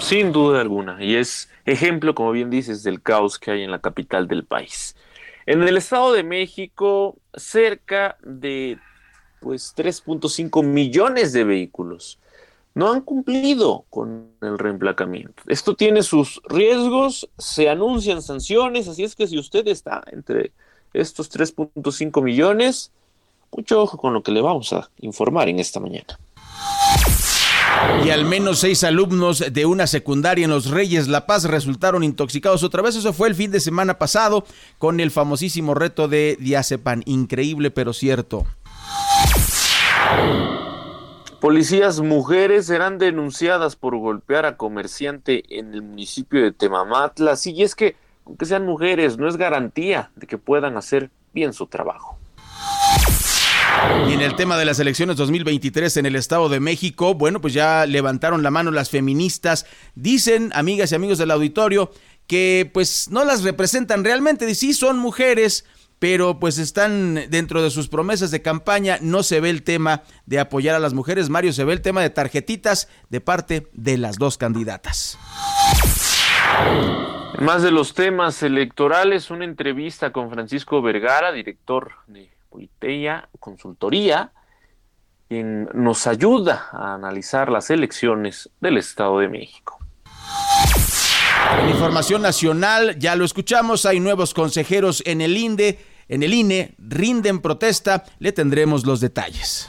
Sin 0.00 0.32
duda 0.32 0.60
alguna, 0.60 1.02
y 1.02 1.14
es 1.14 1.48
ejemplo, 1.64 2.14
como 2.14 2.32
bien 2.32 2.50
dices, 2.50 2.82
del 2.82 3.02
caos 3.02 3.38
que 3.38 3.52
hay 3.52 3.62
en 3.62 3.70
la 3.70 3.80
capital 3.80 4.26
del 4.26 4.44
país. 4.44 4.96
En 5.46 5.62
el 5.62 5.76
Estado 5.76 6.12
de 6.12 6.22
México, 6.22 7.16
cerca 7.34 8.16
de 8.22 8.78
pues 9.40 9.74
3.5 9.76 10.64
millones 10.64 11.32
de 11.32 11.44
vehículos 11.44 12.18
no 12.74 12.92
han 12.92 13.02
cumplido 13.02 13.84
con 13.90 14.30
el 14.40 14.58
reemplacamiento. 14.58 15.42
Esto 15.46 15.76
tiene 15.76 16.02
sus 16.02 16.40
riesgos, 16.48 17.28
se 17.38 17.68
anuncian 17.68 18.20
sanciones, 18.20 18.88
así 18.88 19.04
es 19.04 19.14
que 19.14 19.26
si 19.26 19.38
usted 19.38 19.68
está 19.68 20.02
entre 20.10 20.52
estos 20.92 21.30
3.5 21.30 22.22
millones, 22.22 22.90
mucho 23.52 23.82
ojo 23.82 23.98
con 23.98 24.12
lo 24.12 24.22
que 24.22 24.32
le 24.32 24.40
vamos 24.40 24.72
a 24.72 24.90
informar 24.98 25.48
en 25.48 25.60
esta 25.60 25.78
mañana. 25.78 26.18
Y 28.04 28.10
al 28.10 28.24
menos 28.24 28.60
seis 28.60 28.84
alumnos 28.84 29.44
de 29.52 29.66
una 29.66 29.86
secundaria 29.86 30.44
en 30.44 30.50
Los 30.50 30.70
Reyes 30.70 31.08
La 31.08 31.26
Paz 31.26 31.44
resultaron 31.44 32.02
intoxicados 32.02 32.62
otra 32.62 32.82
vez. 32.82 32.96
Eso 32.96 33.12
fue 33.12 33.28
el 33.28 33.34
fin 33.34 33.50
de 33.50 33.60
semana 33.60 33.98
pasado 33.98 34.44
con 34.78 35.00
el 35.00 35.10
famosísimo 35.10 35.74
reto 35.74 36.08
de 36.08 36.36
diazepam. 36.38 37.02
Increíble 37.06 37.70
pero 37.70 37.92
cierto. 37.92 38.44
Policías 41.40 42.00
mujeres 42.00 42.66
serán 42.66 42.98
denunciadas 42.98 43.76
por 43.76 43.96
golpear 43.96 44.46
a 44.46 44.56
comerciante 44.56 45.44
en 45.50 45.74
el 45.74 45.82
municipio 45.82 46.42
de 46.42 46.52
Temamatla. 46.52 47.36
Sí, 47.36 47.52
y 47.52 47.62
es 47.62 47.74
que, 47.74 47.96
aunque 48.24 48.46
sean 48.46 48.64
mujeres, 48.64 49.18
no 49.18 49.28
es 49.28 49.36
garantía 49.36 50.10
de 50.16 50.26
que 50.26 50.38
puedan 50.38 50.76
hacer 50.78 51.10
bien 51.34 51.52
su 51.52 51.66
trabajo. 51.66 52.18
Y 54.08 54.12
en 54.12 54.20
el 54.20 54.34
tema 54.36 54.56
de 54.56 54.64
las 54.64 54.78
elecciones 54.78 55.16
2023 55.16 55.96
en 55.96 56.06
el 56.06 56.16
Estado 56.16 56.48
de 56.48 56.60
México, 56.60 57.14
bueno, 57.14 57.40
pues 57.40 57.54
ya 57.54 57.86
levantaron 57.86 58.42
la 58.42 58.50
mano 58.50 58.70
las 58.70 58.90
feministas. 58.90 59.66
Dicen, 59.94 60.50
amigas 60.54 60.92
y 60.92 60.94
amigos 60.94 61.18
del 61.18 61.30
auditorio, 61.30 61.90
que 62.26 62.70
pues 62.72 63.08
no 63.10 63.24
las 63.24 63.42
representan 63.42 64.04
realmente. 64.04 64.54
Sí, 64.54 64.74
son 64.74 64.98
mujeres, 64.98 65.64
pero 65.98 66.38
pues 66.38 66.58
están 66.58 67.14
dentro 67.30 67.62
de 67.62 67.70
sus 67.70 67.88
promesas 67.88 68.30
de 68.30 68.42
campaña, 68.42 68.98
no 69.00 69.22
se 69.22 69.40
ve 69.40 69.50
el 69.50 69.62
tema 69.62 70.02
de 70.26 70.38
apoyar 70.38 70.74
a 70.74 70.78
las 70.78 70.92
mujeres, 70.92 71.30
Mario, 71.30 71.52
se 71.52 71.64
ve 71.64 71.72
el 71.72 71.80
tema 71.80 72.02
de 72.02 72.10
tarjetitas 72.10 72.88
de 73.08 73.20
parte 73.20 73.68
de 73.72 73.96
las 73.98 74.18
dos 74.18 74.36
candidatas. 74.36 75.18
Más 77.40 77.62
de 77.62 77.70
los 77.70 77.94
temas 77.94 78.42
electorales, 78.42 79.30
una 79.30 79.44
entrevista 79.44 80.12
con 80.12 80.30
Francisco 80.30 80.82
Vergara, 80.82 81.32
director 81.32 81.92
de 82.06 82.33
Politeia 82.54 83.28
Consultoría, 83.40 84.30
quien 85.26 85.68
nos 85.74 86.06
ayuda 86.06 86.68
a 86.70 86.94
analizar 86.94 87.50
las 87.50 87.68
elecciones 87.68 88.48
del 88.60 88.78
Estado 88.78 89.18
de 89.18 89.28
México. 89.28 89.76
En 91.60 91.68
información 91.68 92.22
nacional, 92.22 92.96
ya 92.96 93.16
lo 93.16 93.24
escuchamos, 93.24 93.86
hay 93.86 93.98
nuevos 93.98 94.34
consejeros 94.34 95.02
en 95.04 95.20
el 95.20 95.36
INDE 95.36 95.80
en 96.06 96.22
el 96.22 96.32
INE 96.32 96.76
rinden 96.78 97.40
protesta. 97.40 98.04
Le 98.20 98.30
tendremos 98.30 98.86
los 98.86 99.00
detalles. 99.00 99.68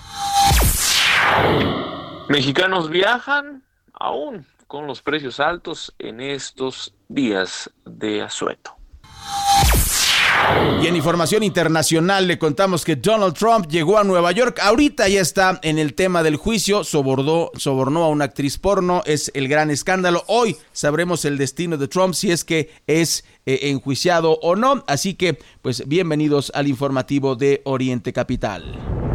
Mexicanos 2.30 2.90
viajan 2.92 3.64
aún 3.94 4.46
con 4.68 4.86
los 4.86 5.02
precios 5.02 5.40
altos 5.40 5.96
en 5.98 6.20
estos 6.20 6.94
días 7.08 7.72
de 7.86 8.22
asueto. 8.22 8.76
Y 10.82 10.88
en 10.88 10.96
información 10.96 11.42
internacional 11.42 12.28
le 12.28 12.38
contamos 12.38 12.86
que 12.86 12.96
Donald 12.96 13.34
Trump 13.34 13.68
llegó 13.68 13.98
a 13.98 14.04
Nueva 14.04 14.32
York. 14.32 14.60
Ahorita 14.62 15.08
ya 15.08 15.22
está 15.22 15.60
en 15.64 15.80
el 15.80 15.96
tema 15.96 16.22
del 16.22 16.36
juicio. 16.36 16.84
Sobordó, 16.84 17.52
sobornó 17.56 18.04
a 18.04 18.10
una 18.10 18.26
actriz 18.26 18.58
porno. 18.58 19.02
Es 19.06 19.32
el 19.34 19.48
gran 19.48 19.72
escándalo. 19.72 20.24
Hoy 20.28 20.58
sabremos 20.74 21.26
el 21.26 21.38
destino 21.38 21.78
de 21.78 21.88
Trump 21.88 22.14
si 22.14 22.32
es 22.32 22.44
que 22.44 22.70
es 22.86 23.26
eh, 23.46 23.60
enjuiciado 23.64 24.38
o 24.42 24.56
no. 24.56 24.84
Así 24.88 25.16
que, 25.16 25.40
pues 25.62 25.88
bienvenidos 25.88 26.52
al 26.54 26.68
informativo 26.68 27.36
de 27.36 27.62
Oriente 27.66 28.14
Capital. 28.14 29.15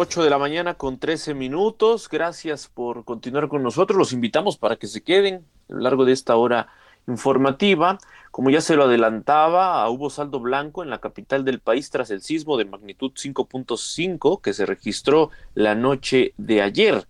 8 0.00 0.22
de 0.22 0.30
la 0.30 0.38
mañana 0.38 0.74
con 0.74 1.00
13 1.00 1.34
minutos. 1.34 2.08
Gracias 2.08 2.68
por 2.68 3.04
continuar 3.04 3.48
con 3.48 3.64
nosotros. 3.64 3.98
Los 3.98 4.12
invitamos 4.12 4.56
para 4.56 4.76
que 4.76 4.86
se 4.86 5.02
queden 5.02 5.44
a 5.68 5.72
lo 5.72 5.80
largo 5.80 6.04
de 6.04 6.12
esta 6.12 6.36
hora 6.36 6.68
informativa. 7.08 7.98
Como 8.30 8.48
ya 8.50 8.60
se 8.60 8.76
lo 8.76 8.84
adelantaba, 8.84 9.90
hubo 9.90 10.08
saldo 10.08 10.38
blanco 10.38 10.84
en 10.84 10.90
la 10.90 11.00
capital 11.00 11.44
del 11.44 11.58
país 11.58 11.90
tras 11.90 12.12
el 12.12 12.22
sismo 12.22 12.56
de 12.56 12.66
magnitud 12.66 13.10
5.5 13.10 14.40
que 14.40 14.52
se 14.52 14.66
registró 14.66 15.32
la 15.54 15.74
noche 15.74 16.32
de 16.36 16.62
ayer. 16.62 17.08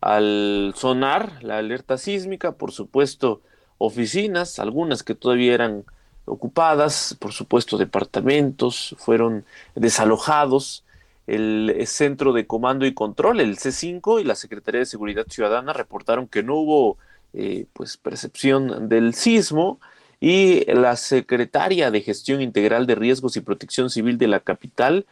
Al 0.00 0.74
sonar 0.76 1.40
la 1.40 1.58
alerta 1.58 1.98
sísmica, 1.98 2.56
por 2.56 2.72
supuesto, 2.72 3.42
oficinas, 3.78 4.58
algunas 4.58 5.04
que 5.04 5.14
todavía 5.14 5.54
eran 5.54 5.84
ocupadas, 6.24 7.16
por 7.20 7.30
supuesto, 7.30 7.78
departamentos 7.78 8.96
fueron 8.98 9.44
desalojados 9.76 10.83
el 11.26 11.82
Centro 11.86 12.32
de 12.32 12.46
Comando 12.46 12.86
y 12.86 12.94
Control, 12.94 13.40
el 13.40 13.56
C5 13.56 14.20
y 14.20 14.24
la 14.24 14.34
Secretaría 14.34 14.80
de 14.80 14.86
Seguridad 14.86 15.26
Ciudadana 15.28 15.72
reportaron 15.72 16.28
que 16.28 16.42
no 16.42 16.56
hubo 16.56 16.98
eh, 17.32 17.66
pues 17.72 17.96
percepción 17.96 18.88
del 18.88 19.14
sismo 19.14 19.80
y 20.20 20.64
la 20.72 20.96
Secretaria 20.96 21.90
de 21.90 22.00
Gestión 22.00 22.40
Integral 22.40 22.86
de 22.86 22.94
Riesgos 22.94 23.36
y 23.36 23.40
Protección 23.40 23.90
Civil 23.90 24.18
de 24.18 24.28
la 24.28 24.40
capital 24.40 25.06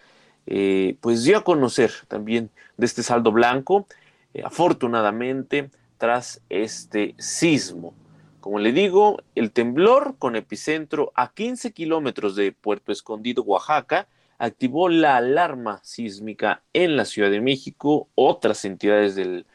eh, 0.47 0.97
pues 1.01 1.25
dio 1.25 1.39
a 1.39 1.45
conocer 1.45 1.93
también 2.09 2.51
de 2.77 2.87
este 2.87 3.03
saldo 3.03 3.31
blanco, 3.33 3.87
eh, 4.35 4.43
afortunadamente 4.45 5.71
tras 5.99 6.41
este 6.49 7.15
sismo. 7.19 7.95
Como 8.41 8.59
le 8.59 8.73
digo, 8.73 9.23
el 9.37 9.53
temblor 9.53 10.17
con 10.19 10.35
epicentro 10.35 11.13
a 11.15 11.33
15 11.33 11.73
kilómetros 11.73 12.35
de 12.35 12.51
Puerto 12.51 12.91
Escondido, 12.91 13.45
Oaxaca, 13.45 14.09
activó 14.43 14.89
la 14.89 15.19
alarma 15.19 15.81
sísmica 15.85 16.63
en 16.73 16.97
la 16.97 17.05
Ciudad 17.05 17.31
de 17.31 17.41
México, 17.41 18.09
otras 18.17 18.65
entidades 18.65 19.15
del, 19.15 19.47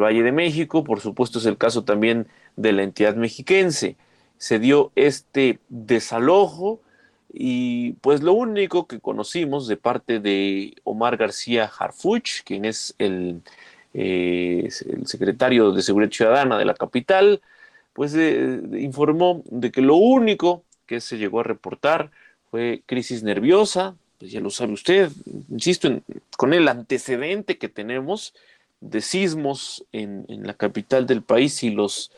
Valle 0.00 0.22
de 0.22 0.30
México, 0.30 0.84
por 0.84 1.00
supuesto 1.00 1.40
es 1.40 1.46
el 1.46 1.58
caso 1.58 1.82
también 1.82 2.28
de 2.54 2.72
la 2.72 2.84
entidad 2.84 3.16
mexiquense. 3.16 3.96
Se 4.38 4.58
dio 4.60 4.92
este 4.94 5.58
desalojo 5.68 6.80
Y 7.32 7.94
pues 7.94 8.22
lo 8.22 8.32
único 8.34 8.86
que 8.86 9.00
conocimos 9.00 9.66
de 9.68 9.76
parte 9.76 10.20
de 10.20 10.74
Omar 10.84 11.16
García 11.16 11.70
Harfuch, 11.78 12.44
quien 12.44 12.64
es 12.64 12.94
el, 12.98 13.42
eh, 13.94 14.68
el 14.88 15.06
secretario 15.06 15.72
de 15.72 15.82
Seguridad 15.82 16.12
Ciudadana 16.12 16.58
de 16.58 16.64
la 16.64 16.74
capital, 16.74 17.42
pues 17.92 18.14
eh, 18.14 18.60
informó 18.78 19.42
de 19.46 19.70
que 19.72 19.82
lo 19.82 19.96
único 19.96 20.64
que 20.86 21.00
se 21.00 21.18
llegó 21.18 21.40
a 21.40 21.44
reportar 21.44 22.10
fue 22.50 22.82
crisis 22.86 23.22
nerviosa, 23.22 23.96
pues 24.18 24.30
ya 24.30 24.40
lo 24.40 24.50
sabe 24.50 24.72
usted, 24.72 25.10
insisto, 25.50 25.88
en, 25.88 26.02
con 26.36 26.54
el 26.54 26.68
antecedente 26.68 27.58
que 27.58 27.68
tenemos 27.68 28.34
de 28.80 29.00
sismos 29.00 29.84
en, 29.92 30.26
la 30.28 30.54
capital 30.54 31.06
del 31.06 31.22
país 31.22 31.62
y 31.62 31.70
los 31.70 32.12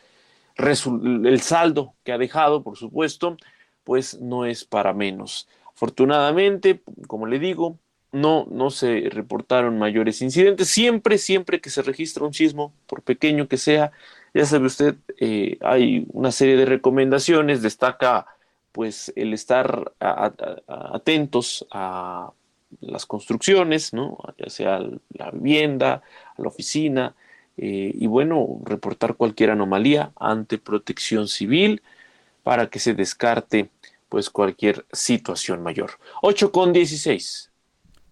el 0.57 1.39
saldo 1.39 1.93
que 2.03 2.11
ha 2.11 2.17
dejado, 2.17 2.63
por 2.63 2.77
supuesto, 2.77 3.37
pues 3.85 4.19
no 4.19 4.45
es 4.45 4.65
para 4.65 4.93
menos. 4.93 5.47
Afortunadamente, 5.73 6.81
como 7.07 7.27
le 7.27 7.39
digo, 7.39 7.77
no, 8.11 8.45
no 8.51 8.69
se 8.69 9.09
reportaron 9.09 9.79
mayores 9.79 10.21
incidentes. 10.21 10.67
Siempre, 10.67 11.17
siempre 11.17 11.61
que 11.61 11.69
se 11.69 11.81
registra 11.81 12.25
un 12.25 12.33
sismo, 12.33 12.73
por 12.87 13.03
pequeño 13.03 13.47
que 13.47 13.57
sea, 13.57 13.93
ya 14.33 14.45
sabe 14.45 14.65
usted, 14.65 14.95
eh, 15.19 15.57
hay 15.61 16.05
una 16.11 16.33
serie 16.33 16.57
de 16.57 16.65
recomendaciones, 16.65 17.61
destaca 17.61 18.27
pues 18.79 19.11
el 19.17 19.33
estar 19.33 19.91
atentos 19.99 21.67
a 21.69 22.31
las 22.79 23.05
construcciones, 23.05 23.91
¿no? 23.91 24.17
ya 24.37 24.49
sea 24.49 24.79
la 25.09 25.31
vivienda, 25.31 26.01
a 26.37 26.41
la 26.41 26.47
oficina, 26.47 27.13
eh, 27.57 27.91
y 27.93 28.07
bueno, 28.07 28.61
reportar 28.63 29.15
cualquier 29.15 29.49
anomalía 29.49 30.13
ante 30.17 30.59
protección 30.59 31.27
civil 31.27 31.81
para 32.41 32.69
que 32.69 32.79
se 32.79 32.93
descarte 32.93 33.69
pues 34.07 34.29
cualquier 34.29 34.85
situación 34.93 35.61
mayor. 35.61 35.99
8 36.21 36.53
con 36.53 36.71
16. 36.71 37.51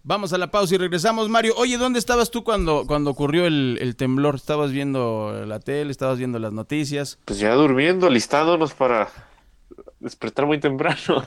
Vamos 0.02 0.34
a 0.34 0.38
la 0.38 0.50
pausa 0.50 0.74
y 0.74 0.78
regresamos, 0.78 1.30
Mario. 1.30 1.54
Oye, 1.56 1.78
¿dónde 1.78 1.98
estabas 1.98 2.30
tú 2.30 2.44
cuando, 2.44 2.84
cuando 2.86 3.10
ocurrió 3.10 3.46
el, 3.46 3.78
el, 3.80 3.96
temblor? 3.96 4.34
¿Estabas 4.34 4.70
viendo 4.70 5.46
la 5.46 5.60
tele? 5.60 5.90
¿Estabas 5.90 6.18
viendo 6.18 6.38
las 6.38 6.52
noticias? 6.52 7.18
Pues 7.24 7.38
ya 7.38 7.54
durmiendo, 7.54 8.06
alistándonos 8.06 8.74
para 8.74 9.08
despertar 10.00 10.46
muy 10.46 10.58
temprano. 10.58 11.26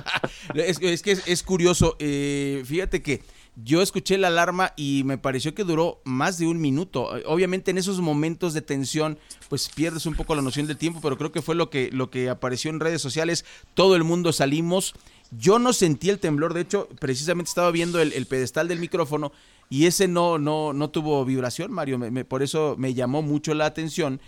es, 0.54 0.78
que 0.78 1.12
es, 1.12 1.42
curioso. 1.42 1.96
Eh, 1.98 2.62
fíjate 2.64 3.02
que 3.02 3.22
yo 3.56 3.82
escuché 3.82 4.16
la 4.16 4.28
alarma 4.28 4.72
y 4.76 5.02
me 5.04 5.18
pareció 5.18 5.54
que 5.54 5.64
duró 5.64 6.00
más 6.04 6.38
de 6.38 6.46
un 6.46 6.60
minuto. 6.60 7.10
Obviamente 7.26 7.70
en 7.70 7.78
esos 7.78 8.00
momentos 8.00 8.54
de 8.54 8.62
tensión, 8.62 9.18
pues 9.48 9.68
pierdes 9.68 10.06
un 10.06 10.14
poco 10.14 10.34
la 10.34 10.42
noción 10.42 10.66
del 10.66 10.78
tiempo, 10.78 11.00
pero 11.02 11.18
creo 11.18 11.32
que 11.32 11.42
fue 11.42 11.54
lo 11.54 11.68
que, 11.68 11.90
lo 11.92 12.10
que 12.10 12.30
apareció 12.30 12.70
en 12.70 12.80
redes 12.80 13.02
sociales. 13.02 13.44
Todo 13.74 13.94
el 13.96 14.04
mundo 14.04 14.32
salimos. 14.32 14.94
Yo 15.30 15.58
no 15.58 15.72
sentí 15.72 16.10
el 16.10 16.18
temblor, 16.18 16.54
de 16.54 16.60
hecho, 16.60 16.88
precisamente 16.98 17.48
estaba 17.48 17.70
viendo 17.70 18.00
el, 18.00 18.26
pedestal 18.26 18.68
del 18.68 18.78
micrófono 18.78 19.32
y 19.70 19.86
ese 19.86 20.06
no, 20.06 20.38
no, 20.38 20.74
no 20.74 20.90
tuvo 20.90 21.24
vibración, 21.24 21.72
Mario. 21.72 21.98
por 22.28 22.42
eso 22.42 22.74
me 22.78 22.92
llamó 22.92 23.22
mucho 23.22 23.54
la 23.54 23.64
atención 23.64 24.20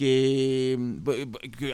que, 0.00 0.78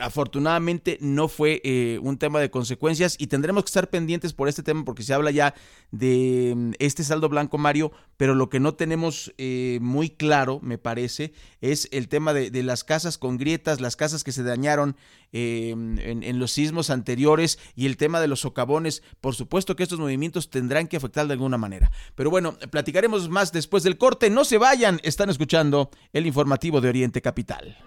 afortunadamente 0.01 0.97
no 0.99 1.29
fue 1.29 1.61
eh, 1.63 1.97
un 2.01 2.17
tema 2.17 2.41
de 2.41 2.49
consecuencias 2.49 3.15
y 3.17 3.27
tendremos 3.27 3.63
que 3.63 3.69
estar 3.69 3.89
pendientes 3.89 4.33
por 4.33 4.49
este 4.49 4.63
tema 4.63 4.83
porque 4.83 5.03
se 5.03 5.13
habla 5.13 5.31
ya 5.31 5.55
de 5.91 6.53
mm, 6.53 6.71
este 6.79 7.05
saldo 7.05 7.29
blanco 7.29 7.57
Mario, 7.57 7.93
pero 8.17 8.35
lo 8.35 8.49
que 8.49 8.59
no 8.59 8.73
tenemos 8.73 9.33
eh, 9.37 9.79
muy 9.81 10.09
claro, 10.09 10.59
me 10.61 10.77
parece, 10.77 11.31
es 11.61 11.87
el 11.93 12.09
tema 12.09 12.33
de, 12.33 12.51
las 12.63 12.83
casas 12.83 13.17
con 13.17 13.37
grietas, 13.37 13.79
las 13.79 13.95
casas 13.95 14.25
que 14.25 14.33
se 14.33 14.43
dañaron 14.43 14.97
eh, 15.31 15.69
en, 15.69 16.21
en, 16.21 16.37
los 16.37 16.51
sismos 16.51 16.89
anteriores 16.89 17.59
y 17.77 17.85
el 17.85 17.95
tema 17.95 18.19
de 18.19 18.27
los 18.27 18.41
socavones. 18.41 19.03
Por 19.21 19.35
supuesto 19.35 19.77
que 19.77 19.83
estos 19.83 19.99
movimientos 19.99 20.49
tendrán 20.49 20.87
que 20.87 20.97
afectar 20.97 21.27
de 21.27 21.33
alguna 21.33 21.57
manera. 21.57 21.91
Pero 22.15 22.29
bueno, 22.29 22.57
platicaremos 22.71 23.29
más 23.29 23.53
después 23.53 23.83
del 23.83 23.97
corte. 23.97 24.29
No 24.29 24.43
se 24.43 24.57
vayan, 24.57 24.99
están 25.03 25.29
escuchando 25.29 25.91
el 26.11 26.27
informativo 26.27 26.81
de 26.81 26.89
Oriente 26.89 27.21
Capital. 27.21 27.77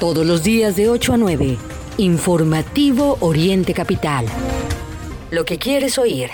Todos 0.00 0.26
los 0.26 0.42
días 0.42 0.76
de 0.76 0.90
8 0.90 1.14
a 1.14 1.16
9. 1.16 1.56
Informativo 1.96 3.16
Oriente 3.20 3.72
Capital. 3.72 4.26
Lo 5.30 5.44
que 5.44 5.58
quieres 5.58 5.98
oír. 5.98 6.28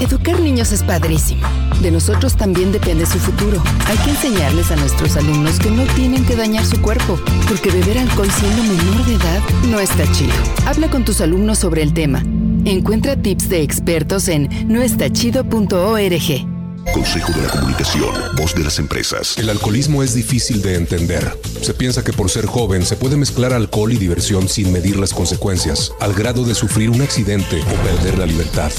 Educar 0.00 0.38
niños 0.38 0.72
es 0.72 0.82
padrísimo. 0.82 1.46
De 1.82 1.90
nosotros 1.90 2.36
también 2.36 2.70
depende 2.70 3.04
su 3.04 3.18
futuro. 3.18 3.60
Hay 3.86 3.96
que 3.98 4.10
enseñarles 4.10 4.70
a 4.70 4.76
nuestros 4.76 5.16
alumnos 5.16 5.58
que 5.58 5.70
no 5.70 5.82
tienen 5.94 6.24
que 6.24 6.36
dañar 6.36 6.64
su 6.64 6.80
cuerpo, 6.80 7.18
porque 7.48 7.70
beber 7.70 7.98
alcohol 7.98 8.30
siendo 8.30 8.62
menor 8.62 9.04
de 9.04 9.14
edad 9.14 9.40
no 9.68 9.80
está 9.80 10.10
chido. 10.12 10.32
Habla 10.64 10.88
con 10.88 11.04
tus 11.04 11.20
alumnos 11.20 11.58
sobre 11.58 11.82
el 11.82 11.92
tema. 11.92 12.22
Encuentra 12.64 13.16
tips 13.16 13.48
de 13.48 13.62
expertos 13.62 14.28
en 14.28 14.48
noestachido.org. 14.68 16.46
Consejo 16.92 17.32
de 17.32 17.42
la 17.42 17.48
Comunicación, 17.48 18.14
voz 18.36 18.54
de 18.54 18.64
las 18.64 18.78
empresas. 18.78 19.36
El 19.38 19.48
alcoholismo 19.50 20.02
es 20.02 20.14
difícil 20.14 20.62
de 20.62 20.76
entender. 20.76 21.38
Se 21.60 21.74
piensa 21.74 22.04
que 22.04 22.12
por 22.12 22.30
ser 22.30 22.46
joven 22.46 22.84
se 22.84 22.96
puede 22.96 23.16
mezclar 23.16 23.52
alcohol 23.52 23.92
y 23.92 23.96
diversión 23.96 24.48
sin 24.48 24.72
medir 24.72 24.96
las 24.96 25.12
consecuencias, 25.12 25.92
al 26.00 26.14
grado 26.14 26.44
de 26.44 26.54
sufrir 26.54 26.90
un 26.90 27.02
accidente 27.02 27.60
o 27.60 27.74
perder 27.84 28.18
la 28.18 28.26
libertad. 28.26 28.70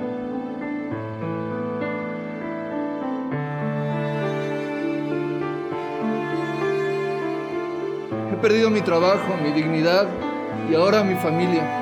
Perdido 8.41 8.69
mi 8.69 8.81
trabajo, 8.81 9.35
mi 9.41 9.51
dignidad 9.51 10.07
y 10.69 10.75
ahora 10.75 11.03
mi 11.03 11.15
familia. 11.15 11.79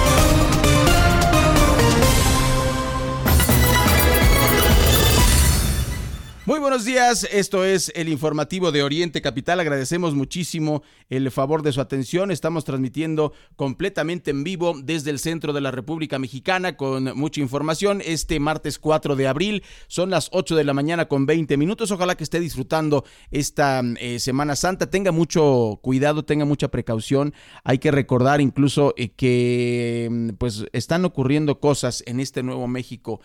Muy 6.46 6.58
buenos 6.60 6.84
días, 6.84 7.26
esto 7.32 7.64
es 7.64 7.90
el 7.94 8.10
informativo 8.10 8.70
de 8.70 8.82
Oriente 8.82 9.22
Capital. 9.22 9.60
Agradecemos 9.60 10.14
muchísimo 10.14 10.82
el 11.08 11.30
favor 11.30 11.62
de 11.62 11.72
su 11.72 11.80
atención. 11.80 12.30
Estamos 12.30 12.66
transmitiendo 12.66 13.32
completamente 13.56 14.30
en 14.30 14.44
vivo 14.44 14.74
desde 14.78 15.10
el 15.10 15.20
centro 15.20 15.54
de 15.54 15.62
la 15.62 15.70
República 15.70 16.18
Mexicana 16.18 16.76
con 16.76 17.16
mucha 17.16 17.40
información. 17.40 18.02
Este 18.04 18.40
martes 18.40 18.78
4 18.78 19.16
de 19.16 19.26
abril 19.26 19.62
son 19.86 20.10
las 20.10 20.28
8 20.32 20.54
de 20.54 20.64
la 20.64 20.74
mañana 20.74 21.08
con 21.08 21.24
20 21.24 21.56
minutos. 21.56 21.90
Ojalá 21.90 22.14
que 22.14 22.24
esté 22.24 22.40
disfrutando 22.40 23.06
esta 23.30 23.80
eh, 23.98 24.18
Semana 24.18 24.54
Santa. 24.54 24.90
Tenga 24.90 25.12
mucho 25.12 25.78
cuidado, 25.80 26.26
tenga 26.26 26.44
mucha 26.44 26.68
precaución. 26.68 27.32
Hay 27.62 27.78
que 27.78 27.90
recordar 27.90 28.42
incluso 28.42 28.92
eh, 28.98 29.12
que 29.12 30.08
mm, 30.10 30.28
pues 30.36 30.66
están 30.74 31.06
ocurriendo 31.06 31.58
cosas 31.58 32.04
en 32.06 32.20
este 32.20 32.42
Nuevo 32.42 32.68
México 32.68 33.22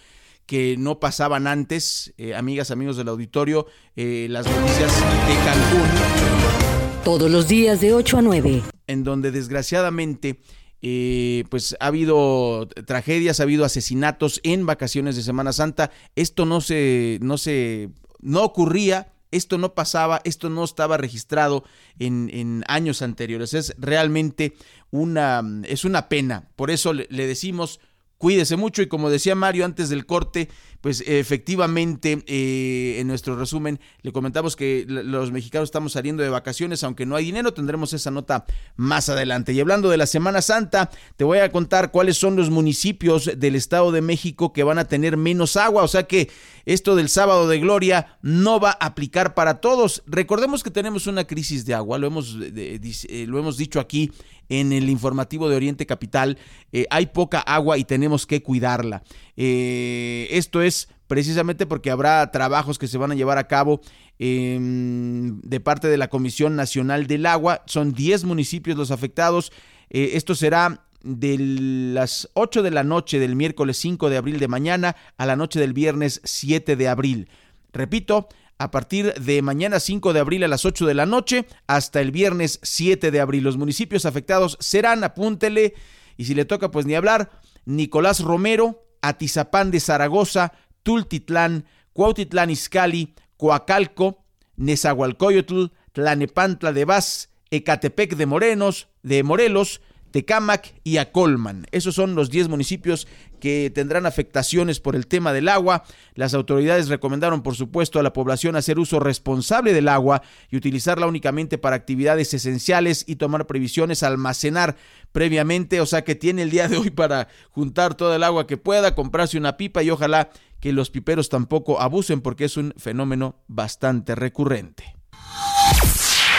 que 0.49 0.77
no 0.79 0.99
pasaban 0.99 1.45
antes, 1.45 2.11
eh, 2.17 2.33
amigas, 2.33 2.71
amigos 2.71 2.97
del 2.97 3.07
auditorio, 3.09 3.67
eh, 3.95 4.25
las 4.31 4.47
noticias 4.47 4.91
de 4.99 5.35
Cancún. 5.45 7.03
Todos 7.03 7.29
los 7.29 7.47
días 7.47 7.79
de 7.81 7.93
8 7.93 8.17
a 8.17 8.21
9. 8.23 8.63
En 8.87 9.03
donde 9.03 9.29
desgraciadamente 9.29 10.39
eh, 10.81 11.43
pues 11.51 11.77
ha 11.79 11.85
habido 11.85 12.67
tragedias, 12.87 13.39
ha 13.39 13.43
habido 13.43 13.63
asesinatos 13.63 14.41
en 14.41 14.65
vacaciones 14.65 15.15
de 15.15 15.21
Semana 15.21 15.53
Santa. 15.53 15.91
Esto 16.15 16.47
no 16.47 16.61
se, 16.61 17.19
no 17.21 17.37
se, 17.37 17.91
no 18.19 18.41
ocurría, 18.43 19.13
esto 19.29 19.59
no 19.59 19.75
pasaba, 19.75 20.19
esto 20.23 20.49
no 20.49 20.63
estaba 20.63 20.97
registrado 20.97 21.63
en, 21.99 22.31
en 22.33 22.63
años 22.67 23.03
anteriores. 23.03 23.53
Es 23.53 23.75
realmente 23.77 24.55
una, 24.89 25.43
es 25.65 25.85
una 25.85 26.09
pena. 26.09 26.49
Por 26.55 26.71
eso 26.71 26.91
le, 26.91 27.05
le 27.11 27.27
decimos, 27.27 27.79
Cuídese 28.19 28.57
mucho. 28.57 28.83
Y 28.83 28.87
como 28.87 29.09
decía 29.09 29.33
Mario 29.33 29.65
antes 29.65 29.89
del 29.89 30.05
corte, 30.05 30.49
pues 30.81 31.03
efectivamente 31.05 32.23
eh, 32.27 32.97
en 32.99 33.07
nuestro 33.07 33.35
resumen 33.35 33.79
le 34.01 34.11
comentamos 34.11 34.55
que 34.55 34.85
los 34.87 35.31
mexicanos 35.31 35.67
estamos 35.67 35.93
saliendo 35.93 36.23
de 36.23 36.29
vacaciones, 36.29 36.83
aunque 36.83 37.05
no 37.05 37.15
hay 37.15 37.25
dinero, 37.25 37.53
tendremos 37.53 37.93
esa 37.93 38.11
nota 38.11 38.45
más 38.75 39.09
adelante. 39.09 39.53
Y 39.53 39.59
hablando 39.59 39.89
de 39.89 39.97
la 39.97 40.05
Semana 40.05 40.41
Santa, 40.41 40.89
te 41.17 41.23
voy 41.23 41.39
a 41.39 41.51
contar 41.51 41.91
cuáles 41.91 42.17
son 42.17 42.35
los 42.35 42.49
municipios 42.49 43.31
del 43.37 43.55
Estado 43.55 43.91
de 43.91 44.01
México 44.01 44.53
que 44.53 44.63
van 44.63 44.79
a 44.79 44.85
tener 44.85 45.17
menos 45.17 45.57
agua, 45.57 45.83
o 45.83 45.87
sea 45.87 46.03
que 46.03 46.29
esto 46.65 46.95
del 46.95 47.09
sábado 47.09 47.47
de 47.47 47.59
gloria 47.59 48.17
no 48.21 48.59
va 48.59 48.71
a 48.71 48.85
aplicar 48.85 49.33
para 49.33 49.59
todos. 49.61 50.03
Recordemos 50.05 50.63
que 50.63 50.71
tenemos 50.71 51.07
una 51.07 51.25
crisis 51.25 51.65
de 51.65 51.73
agua, 51.73 51.97
lo 51.97 52.07
hemos, 52.07 52.37
eh, 52.41 53.25
lo 53.27 53.39
hemos 53.39 53.57
dicho 53.57 53.79
aquí 53.79 54.11
en 54.49 54.73
el 54.73 54.89
informativo 54.89 55.47
de 55.47 55.55
Oriente 55.55 55.85
Capital, 55.85 56.37
eh, 56.71 56.85
hay 56.89 57.07
poca 57.07 57.39
agua 57.39 57.77
y 57.77 57.83
tenemos 57.83 58.25
que 58.25 58.41
cuidarla. 58.41 59.03
Eh, 59.41 60.27
esto 60.31 60.61
es 60.61 60.89
precisamente 61.07 61.65
porque 61.65 61.91
habrá 61.91 62.29
trabajos 62.29 62.77
que 62.77 62.89
se 62.89 62.97
van 62.97 63.13
a 63.13 63.15
llevar 63.15 63.37
a 63.37 63.47
cabo 63.47 63.79
em, 64.19 65.39
de 65.39 65.61
parte 65.61 65.87
de 65.87 65.95
la 65.95 66.09
Comisión 66.09 66.57
Nacional 66.57 67.07
del 67.07 67.25
Agua. 67.25 67.63
Son 67.65 67.93
10 67.93 68.25
municipios 68.25 68.77
los 68.77 68.91
afectados. 68.91 69.53
Eh, 69.89 70.11
esto 70.15 70.35
será 70.35 70.85
de 71.03 71.37
las 71.39 72.29
8 72.33 72.61
de 72.61 72.71
la 72.71 72.83
noche 72.83 73.17
del 73.17 73.37
miércoles 73.37 73.77
5 73.77 74.09
de 74.09 74.17
abril 74.17 74.39
de 74.39 74.49
mañana 74.49 74.97
a 75.17 75.25
la 75.25 75.37
noche 75.37 75.57
del 75.57 75.71
viernes 75.71 76.19
7 76.25 76.75
de 76.75 76.87
abril. 76.89 77.29
Repito, 77.71 78.27
a 78.57 78.71
partir 78.71 79.13
de 79.13 79.41
mañana 79.41 79.79
5 79.79 80.11
de 80.11 80.19
abril 80.19 80.43
a 80.43 80.49
las 80.49 80.65
8 80.65 80.85
de 80.85 80.95
la 80.95 81.05
noche 81.05 81.47
hasta 81.65 82.01
el 82.01 82.11
viernes 82.11 82.59
7 82.61 83.09
de 83.09 83.21
abril. 83.21 83.45
Los 83.45 83.55
municipios 83.55 84.05
afectados 84.05 84.57
serán, 84.59 85.05
apúntele, 85.05 85.75
y 86.17 86.25
si 86.25 86.35
le 86.35 86.43
toca 86.43 86.71
pues 86.71 86.85
ni 86.85 86.93
hablar, 86.93 87.31
Nicolás 87.63 88.19
Romero, 88.19 88.88
Atizapán 89.01 89.71
de 89.71 89.79
Zaragoza, 89.79 90.53
Tultitlán, 90.83 91.65
Cuautitlán 91.93 92.49
Izcalli, 92.49 93.13
Coacalco, 93.37 94.23
Nezahualcóyotl, 94.55 95.65
Tlanepantla 95.93 96.71
de 96.73 96.85
Vaz, 96.85 97.29
Ecatepec 97.51 98.15
de 98.15 98.25
Morenos, 98.25 98.87
de 99.03 99.23
Morelos, 99.23 99.81
Tecámac 100.11 100.73
y 100.83 100.97
Acolman. 100.97 101.65
Esos 101.71 101.95
son 101.95 102.15
los 102.15 102.29
10 102.29 102.49
municipios 102.49 103.07
que 103.39 103.71
tendrán 103.73 104.05
afectaciones 104.05 104.79
por 104.79 104.95
el 104.95 105.07
tema 105.07 105.33
del 105.33 105.47
agua. 105.49 105.83
Las 106.15 106.33
autoridades 106.33 106.89
recomendaron, 106.89 107.41
por 107.41 107.55
supuesto, 107.55 107.99
a 107.99 108.03
la 108.03 108.13
población 108.13 108.55
hacer 108.55 108.79
uso 108.79 108.99
responsable 108.99 109.73
del 109.73 109.87
agua 109.87 110.21
y 110.49 110.57
utilizarla 110.57 111.07
únicamente 111.07 111.57
para 111.57 111.75
actividades 111.75 112.33
esenciales 112.33 113.05
y 113.07 113.15
tomar 113.15 113.47
previsiones, 113.47 114.03
almacenar 114.03 114.75
previamente, 115.11 115.81
o 115.81 115.85
sea 115.85 116.03
que 116.03 116.15
tiene 116.15 116.43
el 116.43 116.49
día 116.49 116.67
de 116.67 116.77
hoy 116.77 116.89
para 116.89 117.27
juntar 117.51 117.95
toda 117.95 118.15
el 118.15 118.23
agua 118.23 118.47
que 118.47 118.57
pueda, 118.57 118.95
comprarse 118.95 119.37
una 119.37 119.57
pipa 119.57 119.83
y 119.83 119.89
ojalá 119.89 120.29
que 120.59 120.73
los 120.73 120.89
piperos 120.89 121.29
tampoco 121.29 121.79
abusen 121.79 122.21
porque 122.21 122.45
es 122.45 122.57
un 122.57 122.73
fenómeno 122.77 123.35
bastante 123.47 124.15
recurrente. 124.15 124.98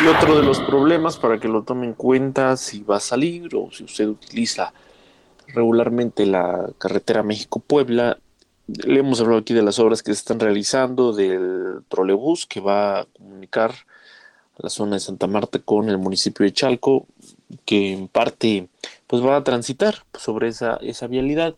Y 0.03 0.07
otro 0.07 0.35
de 0.37 0.43
los 0.43 0.61
problemas 0.61 1.19
para 1.19 1.39
que 1.39 1.47
lo 1.47 1.63
tome 1.63 1.85
en 1.85 1.93
cuenta 1.93 2.57
si 2.57 2.83
va 2.83 2.97
a 2.97 3.01
salir 3.01 3.55
o 3.55 3.71
si 3.71 3.85
usted 3.85 4.09
utiliza 4.09 4.73
regularmente 5.49 6.25
la 6.25 6.71
carretera 6.79 7.23
México-Puebla, 7.23 8.19
le 8.67 9.01
hemos 9.01 9.21
hablado 9.21 9.41
aquí 9.41 9.53
de 9.53 9.63
las 9.63 9.79
obras 9.79 10.03
que 10.03 10.15
se 10.15 10.21
están 10.21 10.41
realizando 10.41 11.13
del 11.13 11.83
trolebús 11.89 12.47
que 12.47 12.61
va 12.61 13.01
a 13.01 13.05
comunicar 13.05 13.75
la 14.57 14.71
zona 14.71 14.97
de 14.97 15.01
Santa 15.01 15.27
Marta 15.27 15.59
con 15.59 15.91
el 15.91 15.99
municipio 15.99 16.45
de 16.45 16.55
Chalco, 16.55 17.07
que 17.67 17.93
en 17.93 18.09
parte 18.09 18.69
pues 19.07 19.23
va 19.23 19.37
a 19.37 19.45
transitar 19.45 20.07
sobre 20.15 20.49
esa, 20.49 20.79
esa 20.81 21.09
vialidad. 21.09 21.57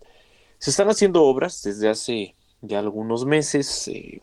Se 0.58 0.70
están 0.70 0.88
haciendo 0.88 1.22
obras 1.22 1.62
desde 1.62 1.88
hace 1.88 2.34
ya 2.60 2.80
algunos 2.80 3.24
meses, 3.24 3.86
eh, 3.86 4.20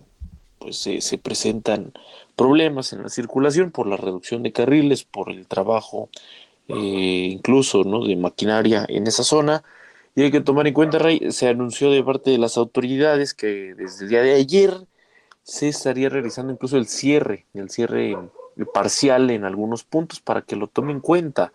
pues 0.57 0.77
se 0.77 1.17
presentan 1.17 1.93
problemas 2.39 2.93
en 2.93 3.03
la 3.03 3.09
circulación 3.09 3.69
por 3.69 3.85
la 3.85 3.97
reducción 3.97 4.43
de 4.43 4.53
carriles, 4.53 5.03
por 5.03 5.29
el 5.29 5.45
trabajo 5.45 6.09
eh, 6.69 7.27
incluso 7.33 7.83
de 7.83 8.15
maquinaria 8.15 8.85
en 8.87 9.07
esa 9.07 9.25
zona. 9.25 9.61
Y 10.15 10.21
hay 10.21 10.31
que 10.31 10.39
tomar 10.39 10.65
en 10.65 10.73
cuenta, 10.73 10.99
Rey, 10.99 11.19
se 11.31 11.49
anunció 11.49 11.91
de 11.91 12.01
parte 12.01 12.31
de 12.31 12.37
las 12.37 12.55
autoridades 12.55 13.33
que 13.33 13.75
desde 13.75 14.05
el 14.05 14.09
día 14.09 14.21
de 14.21 14.35
ayer 14.35 14.73
se 15.43 15.67
estaría 15.67 16.07
realizando 16.07 16.53
incluso 16.53 16.77
el 16.77 16.87
cierre, 16.87 17.45
el 17.53 17.69
cierre 17.69 18.17
parcial 18.73 19.31
en 19.31 19.43
algunos 19.43 19.83
puntos 19.83 20.21
para 20.21 20.41
que 20.41 20.55
lo 20.55 20.67
tome 20.67 20.93
en 20.93 21.01
cuenta. 21.01 21.51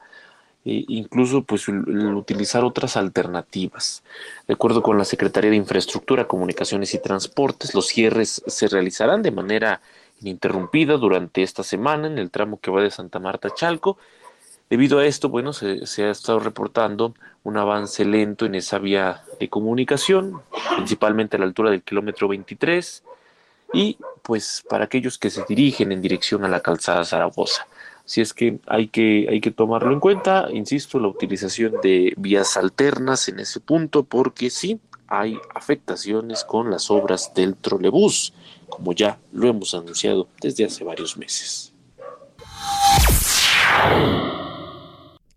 E 0.66 0.84
incluso 0.88 1.44
pues 1.44 1.66
utilizar 1.68 2.62
otras 2.62 2.98
alternativas. 2.98 4.02
De 4.46 4.54
acuerdo 4.54 4.82
con 4.82 4.98
la 4.98 5.04
Secretaría 5.04 5.50
de 5.50 5.56
Infraestructura, 5.56 6.26
Comunicaciones 6.26 6.92
y 6.92 6.98
Transportes, 6.98 7.74
los 7.74 7.86
cierres 7.86 8.42
se 8.46 8.68
realizarán 8.68 9.22
de 9.22 9.30
manera 9.30 9.80
ininterrumpida 10.24 10.96
durante 10.96 11.42
esta 11.42 11.62
semana 11.62 12.06
en 12.06 12.18
el 12.18 12.30
tramo 12.30 12.58
que 12.58 12.70
va 12.70 12.82
de 12.82 12.90
Santa 12.90 13.18
Marta 13.18 13.48
a 13.48 13.54
Chalco. 13.54 13.98
Debido 14.70 14.98
a 14.98 15.06
esto, 15.06 15.28
bueno, 15.28 15.52
se, 15.52 16.02
ha 16.02 16.10
estado 16.10 16.40
reportando 16.40 17.14
un 17.44 17.58
avance 17.58 18.04
lento 18.04 18.46
en 18.46 18.54
esa 18.54 18.78
vía 18.78 19.22
de 19.38 19.50
comunicación, 19.50 20.40
principalmente 20.76 21.36
a 21.36 21.40
la 21.40 21.44
altura 21.44 21.70
del 21.70 21.82
kilómetro 21.82 22.28
23, 22.28 23.04
y 23.74 23.98
pues 24.22 24.64
para 24.68 24.86
aquellos 24.86 25.18
que 25.18 25.28
se 25.28 25.44
dirigen 25.46 25.92
en 25.92 26.00
dirección 26.00 26.44
a 26.44 26.48
la 26.48 26.60
calzada 26.60 27.04
Zaragoza. 27.04 27.66
Así 28.06 28.22
es 28.22 28.32
que 28.32 28.58
hay 28.66 28.88
que, 28.88 29.26
hay 29.30 29.40
que 29.40 29.50
tomarlo 29.50 29.92
en 29.92 30.00
cuenta, 30.00 30.48
insisto, 30.50 30.98
la 30.98 31.08
utilización 31.08 31.74
de 31.82 32.14
vías 32.16 32.56
alternas 32.56 33.28
en 33.28 33.40
ese 33.40 33.60
punto, 33.60 34.04
porque 34.04 34.48
sí, 34.48 34.80
hay 35.06 35.38
afectaciones 35.54 36.44
con 36.44 36.70
las 36.70 36.90
obras 36.90 37.32
del 37.34 37.54
trolebús 37.56 38.32
como 38.68 38.92
ya 38.92 39.18
lo 39.32 39.48
hemos 39.48 39.74
anunciado 39.74 40.28
desde 40.40 40.64
hace 40.64 40.84
varios 40.84 41.16
meses. 41.16 41.72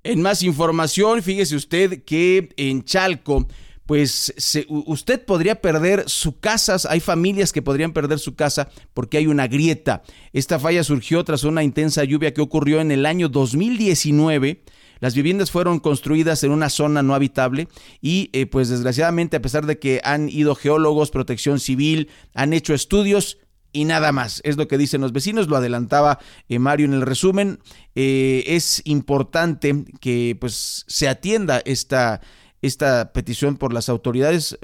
En 0.03 0.21
más 0.21 0.41
información, 0.43 1.21
fíjese 1.21 1.55
usted 1.55 2.03
que 2.03 2.49
en 2.55 2.83
Chalco, 2.83 3.45
pues 3.85 4.33
usted 4.67 5.25
podría 5.25 5.61
perder 5.61 6.09
su 6.09 6.39
casa, 6.39 6.77
hay 6.89 6.99
familias 6.99 7.51
que 7.51 7.61
podrían 7.61 7.93
perder 7.93 8.19
su 8.19 8.35
casa 8.35 8.69
porque 8.93 9.17
hay 9.17 9.27
una 9.27 9.47
grieta. 9.47 10.03
Esta 10.33 10.59
falla 10.59 10.83
surgió 10.83 11.23
tras 11.23 11.43
una 11.43 11.63
intensa 11.63 12.03
lluvia 12.03 12.33
que 12.33 12.41
ocurrió 12.41 12.79
en 12.81 12.91
el 12.91 13.05
año 13.05 13.29
2019 13.29 14.63
las 14.99 15.15
viviendas 15.15 15.51
fueron 15.51 15.79
construidas 15.79 16.43
en 16.43 16.51
una 16.51 16.69
zona 16.69 17.03
no 17.03 17.15
habitable 17.15 17.67
y 18.01 18.29
eh, 18.33 18.45
pues 18.45 18.69
desgraciadamente 18.69 19.37
a 19.37 19.41
pesar 19.41 19.65
de 19.65 19.79
que 19.79 20.01
han 20.03 20.29
ido 20.29 20.55
geólogos, 20.55 21.11
protección 21.11 21.59
civil, 21.59 22.09
han 22.33 22.53
hecho 22.53 22.73
estudios, 22.73 23.37
y 23.73 23.83
nada 23.85 24.11
más. 24.11 24.41
Es 24.43 24.57
lo 24.57 24.67
que 24.67 24.77
dicen 24.77 25.01
los 25.01 25.11
vecinos, 25.11 25.49
lo 25.49 25.57
adelantaba 25.57 26.19
eh, 26.47 26.57
Mario 26.57 26.87
en 26.87 26.93
el 26.93 27.01
resumen. 27.01 27.59
Eh, 27.95 28.43
es 28.47 28.81
importante 28.85 29.85
que 29.99 30.35
pues 30.39 30.85
se 30.87 31.07
atienda 31.07 31.61
esta, 31.63 32.21
esta 32.61 33.11
petición 33.11 33.57
por 33.57 33.73
las 33.73 33.89
autoridades. 33.89 34.57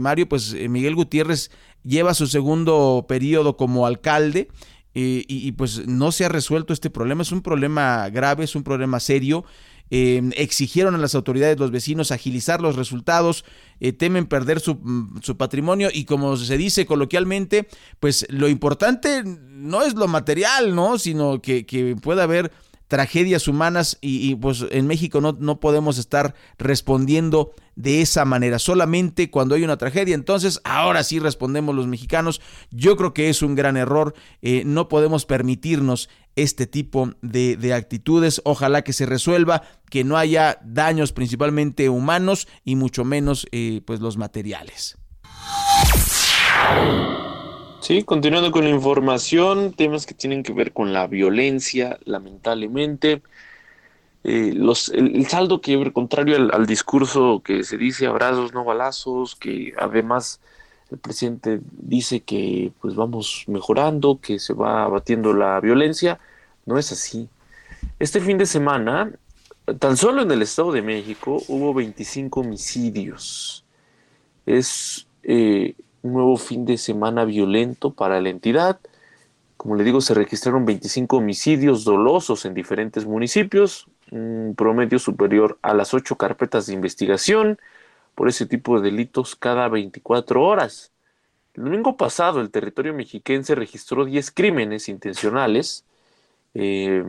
Mario, 0.00 0.28
pues 0.28 0.54
Miguel 0.54 0.96
Gutiérrez 0.96 1.50
lleva 1.84 2.14
su 2.14 2.26
segundo 2.26 3.04
periodo 3.06 3.56
como 3.56 3.86
alcalde. 3.86 4.48
y, 4.94 5.52
pues 5.52 5.86
no 5.86 6.10
se 6.10 6.24
ha 6.24 6.28
resuelto 6.30 6.72
este 6.72 6.88
problema, 6.88 7.22
es 7.22 7.30
un 7.30 7.42
problema 7.42 8.08
grave, 8.08 8.44
es 8.44 8.56
un 8.56 8.64
problema 8.64 8.98
serio 8.98 9.44
eh, 9.90 10.22
exigieron 10.36 10.94
a 10.94 10.98
las 10.98 11.14
autoridades, 11.14 11.58
los 11.58 11.70
vecinos, 11.70 12.10
agilizar 12.10 12.60
los 12.60 12.76
resultados, 12.76 13.44
eh, 13.80 13.92
temen 13.92 14.26
perder 14.26 14.60
su, 14.60 14.74
mm, 14.74 15.20
su, 15.22 15.36
patrimonio 15.36 15.90
y 15.92 16.04
como 16.04 16.36
se 16.36 16.56
dice 16.56 16.86
coloquialmente, 16.86 17.68
pues 18.00 18.26
lo 18.28 18.48
importante 18.48 19.22
no 19.24 19.82
es 19.82 19.94
lo 19.94 20.08
material, 20.08 20.74
¿no? 20.74 20.98
Sino 20.98 21.40
que, 21.40 21.66
que 21.66 21.96
pueda 21.96 22.24
haber 22.24 22.50
tragedias 22.88 23.48
humanas 23.48 23.98
y, 24.00 24.34
pues 24.36 24.64
en 24.70 24.86
México 24.86 25.20
no, 25.20 25.36
no, 25.38 25.60
podemos 25.60 25.98
estar 25.98 26.34
respondiendo 26.58 27.52
de 27.74 28.00
esa 28.00 28.24
manera, 28.24 28.58
solamente 28.58 29.30
cuando 29.30 29.54
hay 29.54 29.62
una 29.62 29.76
tragedia, 29.76 30.14
entonces 30.14 30.60
ahora 30.64 31.02
sí 31.02 31.18
respondemos 31.18 31.74
los 31.74 31.86
mexicanos, 31.86 32.40
yo 32.70 32.96
creo 32.96 33.12
que 33.12 33.28
es 33.28 33.42
un 33.42 33.54
gran 33.54 33.76
error, 33.76 34.14
eh, 34.40 34.62
no 34.64 34.88
podemos 34.88 35.26
permitirnos 35.26 36.08
este 36.36 36.66
tipo 36.66 37.10
de, 37.22 37.56
de, 37.56 37.74
actitudes, 37.74 38.40
ojalá 38.44 38.82
que 38.82 38.92
se 38.92 39.06
resuelva, 39.06 39.62
que 39.90 40.04
no 40.04 40.16
haya 40.16 40.58
daños 40.64 41.12
principalmente 41.12 41.88
humanos 41.88 42.46
y 42.64 42.76
mucho 42.76 43.04
menos 43.04 43.46
eh, 43.52 43.82
pues 43.84 44.00
los 44.00 44.16
materiales. 44.16 44.96
Sí, 47.86 48.02
continuando 48.02 48.50
con 48.50 48.64
la 48.64 48.70
información, 48.70 49.72
temas 49.72 50.06
que 50.06 50.14
tienen 50.14 50.42
que 50.42 50.52
ver 50.52 50.72
con 50.72 50.92
la 50.92 51.06
violencia, 51.06 52.00
lamentablemente. 52.04 53.22
Eh, 54.24 54.54
el, 54.92 55.26
saldo 55.28 55.60
que 55.60 55.92
contrario 55.92 56.34
al, 56.34 56.50
al, 56.52 56.66
discurso 56.66 57.42
que 57.44 57.62
se 57.62 57.76
dice 57.76 58.08
abrazos, 58.08 58.52
no 58.52 58.64
balazos, 58.64 59.36
que 59.36 59.72
además 59.78 60.40
el 60.90 60.98
presidente 60.98 61.60
dice 61.70 62.22
que 62.22 62.72
pues 62.80 62.96
vamos 62.96 63.44
mejorando, 63.46 64.18
que 64.20 64.40
se 64.40 64.52
va 64.52 64.82
abatiendo 64.82 65.32
la 65.32 65.60
violencia, 65.60 66.18
no 66.64 66.78
es 66.78 66.90
así. 66.90 67.28
Este 68.00 68.20
fin 68.20 68.36
de 68.36 68.46
semana, 68.46 69.12
tan 69.78 69.96
solo 69.96 70.22
en 70.22 70.30
el 70.32 70.42
Estado 70.42 70.72
de 70.72 70.82
México, 70.82 71.40
hubo 71.46 71.72
25 71.72 72.40
homicidios. 72.40 73.64
Es 74.44 75.06
eh, 75.22 75.76
un 76.06 76.12
nuevo 76.12 76.36
fin 76.36 76.64
de 76.64 76.78
semana 76.78 77.24
violento 77.24 77.92
para 77.92 78.20
la 78.20 78.30
entidad. 78.30 78.78
Como 79.56 79.74
le 79.76 79.84
digo, 79.84 80.00
se 80.00 80.14
registraron 80.14 80.64
25 80.64 81.16
homicidios 81.16 81.84
dolosos 81.84 82.44
en 82.44 82.54
diferentes 82.54 83.04
municipios, 83.04 83.88
un 84.10 84.54
promedio 84.56 84.98
superior 84.98 85.58
a 85.62 85.74
las 85.74 85.94
8 85.94 86.16
carpetas 86.16 86.66
de 86.66 86.74
investigación 86.74 87.58
por 88.14 88.28
ese 88.28 88.46
tipo 88.46 88.80
de 88.80 88.90
delitos 88.90 89.36
cada 89.36 89.68
24 89.68 90.42
horas. 90.42 90.92
El 91.54 91.64
domingo 91.64 91.96
pasado 91.96 92.40
el 92.40 92.50
territorio 92.50 92.94
mexiquense 92.94 93.54
registró 93.54 94.04
10 94.04 94.30
crímenes 94.30 94.88
intencionales, 94.88 95.84
eh, 96.54 97.02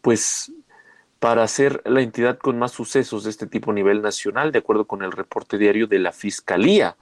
pues 0.00 0.52
para 1.20 1.46
ser 1.48 1.82
la 1.86 2.02
entidad 2.02 2.38
con 2.38 2.58
más 2.58 2.72
sucesos 2.72 3.24
de 3.24 3.30
este 3.30 3.46
tipo 3.46 3.70
a 3.70 3.74
nivel 3.74 4.02
nacional, 4.02 4.52
de 4.52 4.58
acuerdo 4.58 4.86
con 4.86 5.02
el 5.02 5.12
reporte 5.12 5.56
diario 5.58 5.86
de 5.86 5.98
la 5.98 6.12
Fiscalía. 6.12 6.96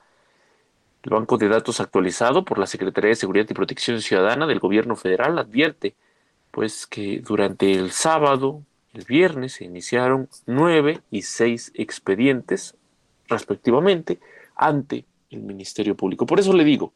El 1.03 1.11
banco 1.11 1.37
de 1.37 1.49
datos 1.49 1.81
actualizado 1.81 2.45
por 2.45 2.59
la 2.59 2.67
Secretaría 2.67 3.09
de 3.11 3.17
Seguridad 3.17 3.47
y 3.49 3.55
Protección 3.55 4.01
Ciudadana 4.01 4.47
del 4.47 4.61
Gobierno 4.61 4.95
Federal 4.95 5.38
advierte 5.38 5.95
pues 6.53 6.87
que 6.87 7.21
durante 7.21 7.73
el 7.73 7.91
sábado, 7.91 8.62
el 8.93 9.05
viernes, 9.05 9.55
se 9.55 9.65
iniciaron 9.65 10.29
nueve 10.47 11.01
y 11.11 11.23
seis 11.23 11.73
expedientes, 11.75 12.77
respectivamente, 13.27 14.21
ante 14.55 15.07
el 15.31 15.41
Ministerio 15.41 15.97
Público. 15.97 16.27
Por 16.27 16.38
eso 16.38 16.53
le 16.53 16.62
digo, 16.62 16.93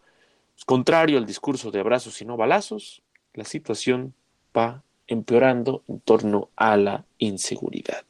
contrario 0.66 1.18
al 1.18 1.26
discurso 1.26 1.70
de 1.70 1.80
abrazos 1.80 2.20
y 2.20 2.26
no 2.26 2.36
balazos, 2.36 3.02
la 3.34 3.44
situación 3.44 4.14
va 4.56 4.82
empeorando 5.08 5.82
en 5.88 6.00
torno 6.00 6.50
a 6.54 6.76
la 6.76 7.04
inseguridad. 7.18 8.04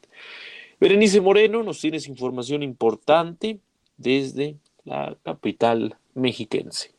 Berenice 0.79 1.21
Moreno, 1.21 1.63
nos 1.63 1.79
tienes 1.79 2.07
información 2.07 2.61
importante 2.61 3.59
desde 3.97 4.57
la 4.87 5.17
capital 5.23 5.97
mexiquense. 6.13 6.95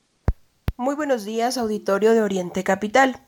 Muy 0.76 0.94
buenos 0.94 1.24
días, 1.24 1.56
auditorio 1.56 2.12
de 2.12 2.20
Oriente 2.20 2.62
Capital. 2.62 3.22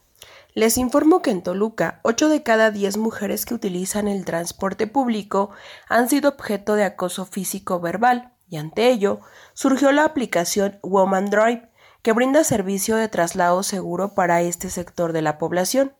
Les 0.52 0.76
informo 0.76 1.22
que 1.22 1.30
en 1.30 1.42
Toluca, 1.42 2.00
8 2.04 2.28
de 2.28 2.42
cada 2.42 2.70
10 2.70 2.98
mujeres 2.98 3.46
que 3.46 3.54
utilizan 3.54 4.06
el 4.06 4.24
transporte 4.24 4.86
público 4.86 5.50
han 5.88 6.08
sido 6.08 6.28
objeto 6.28 6.74
de 6.74 6.84
acoso 6.84 7.24
físico 7.24 7.80
verbal, 7.80 8.34
y 8.48 8.58
ante 8.58 8.90
ello 8.90 9.20
surgió 9.54 9.92
la 9.92 10.04
aplicación 10.04 10.78
Woman 10.82 11.30
Drive, 11.30 11.70
que 12.02 12.12
brinda 12.12 12.44
servicio 12.44 12.96
de 12.96 13.08
traslado 13.08 13.62
seguro 13.62 14.14
para 14.14 14.42
este 14.42 14.68
sector 14.68 15.12
de 15.12 15.22
la 15.22 15.38
población. 15.38 15.94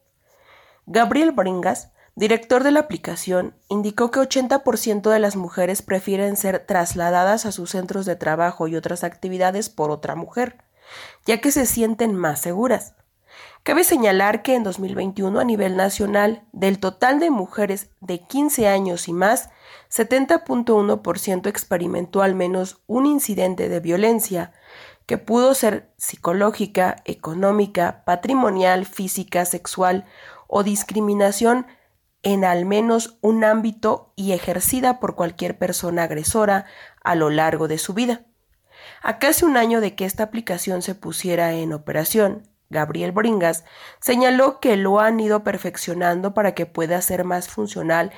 Gabriel 0.87 1.33
Bringas, 1.33 1.93
director 2.21 2.63
de 2.63 2.71
la 2.71 2.81
aplicación, 2.81 3.55
indicó 3.71 4.11
que 4.11 4.21
80% 4.21 5.09
de 5.09 5.19
las 5.19 5.37
mujeres 5.37 5.81
prefieren 5.81 6.37
ser 6.37 6.59
trasladadas 6.67 7.47
a 7.47 7.51
sus 7.51 7.71
centros 7.71 8.05
de 8.05 8.15
trabajo 8.15 8.69
y 8.69 8.77
otras 8.77 9.05
actividades 9.05 9.71
por 9.71 9.91
otra 9.91 10.17
mujer, 10.17 10.59
ya 11.25 11.41
que 11.41 11.51
se 11.51 11.65
sienten 11.65 12.15
más 12.15 12.43
seguras. 12.43 12.93
Cabe 13.63 13.85
señalar 13.85 14.43
que 14.43 14.55
en 14.55 14.65
2021 14.65 15.41
a 15.41 15.45
nivel 15.45 15.79
nacional, 15.79 16.45
del 16.53 16.79
total 16.79 17.21
de 17.21 17.31
mujeres 17.31 17.89
de 18.03 18.21
15 18.21 18.69
años 18.69 19.09
y 19.09 19.15
más, 19.15 19.49
70.1% 19.91 21.47
experimentó 21.47 22.21
al 22.21 22.35
menos 22.35 22.83
un 22.87 23.07
incidente 23.07 23.71
de 23.71 23.81
violencia, 23.81 24.53
que 25.07 25.17
pudo 25.17 25.55
ser 25.55 25.91
psicológica, 25.97 26.97
económica, 27.07 28.03
patrimonial, 28.05 28.85
física, 28.85 29.47
sexual 29.47 30.05
o 30.49 30.63
discriminación 30.63 31.67
en 32.23 32.45
al 32.45 32.67
menos 32.67 33.19
un 33.21 33.45
ámbito 33.45 34.13
y 34.17 34.33
ejercida 34.33 35.01
por 35.01 35.15
cualquier 35.15 35.59
persona 35.59 36.05
agresora 36.05 36.67
a 37.03 37.15
lo 37.15 37.31
largo 37.31 37.69
de 37.69 37.79
su 37.79 37.95
vida. 37.95 38.27
A 39.03 39.19
casi 39.19 39.45
un 39.45 39.57
año 39.57 39.81
de 39.81 39.95
que 39.95 40.05
esta 40.05 40.25
aplicación 40.25 40.83
se 40.83 40.95
pusiera 40.95 41.53
en 41.53 41.73
operación, 41.73 42.49
Gabriel 42.69 43.13
Bringas 43.13 43.65
señaló 44.01 44.61
que 44.61 44.77
lo 44.77 45.01
han 45.01 45.19
ido 45.19 45.43
perfeccionando 45.43 46.35
para 46.35 46.55
que 46.55 46.67
pueda 46.67 47.01
ser 47.03 47.25
más 47.25 47.49
funcional 47.49 48.13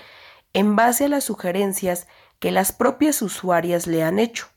en 0.52 0.76
base 0.76 1.06
a 1.06 1.08
las 1.08 1.24
sugerencias 1.24 2.06
que 2.38 2.50
las 2.50 2.72
propias 2.72 3.22
usuarias 3.22 3.86
le 3.86 4.02
han 4.02 4.18
hecho. 4.18 4.48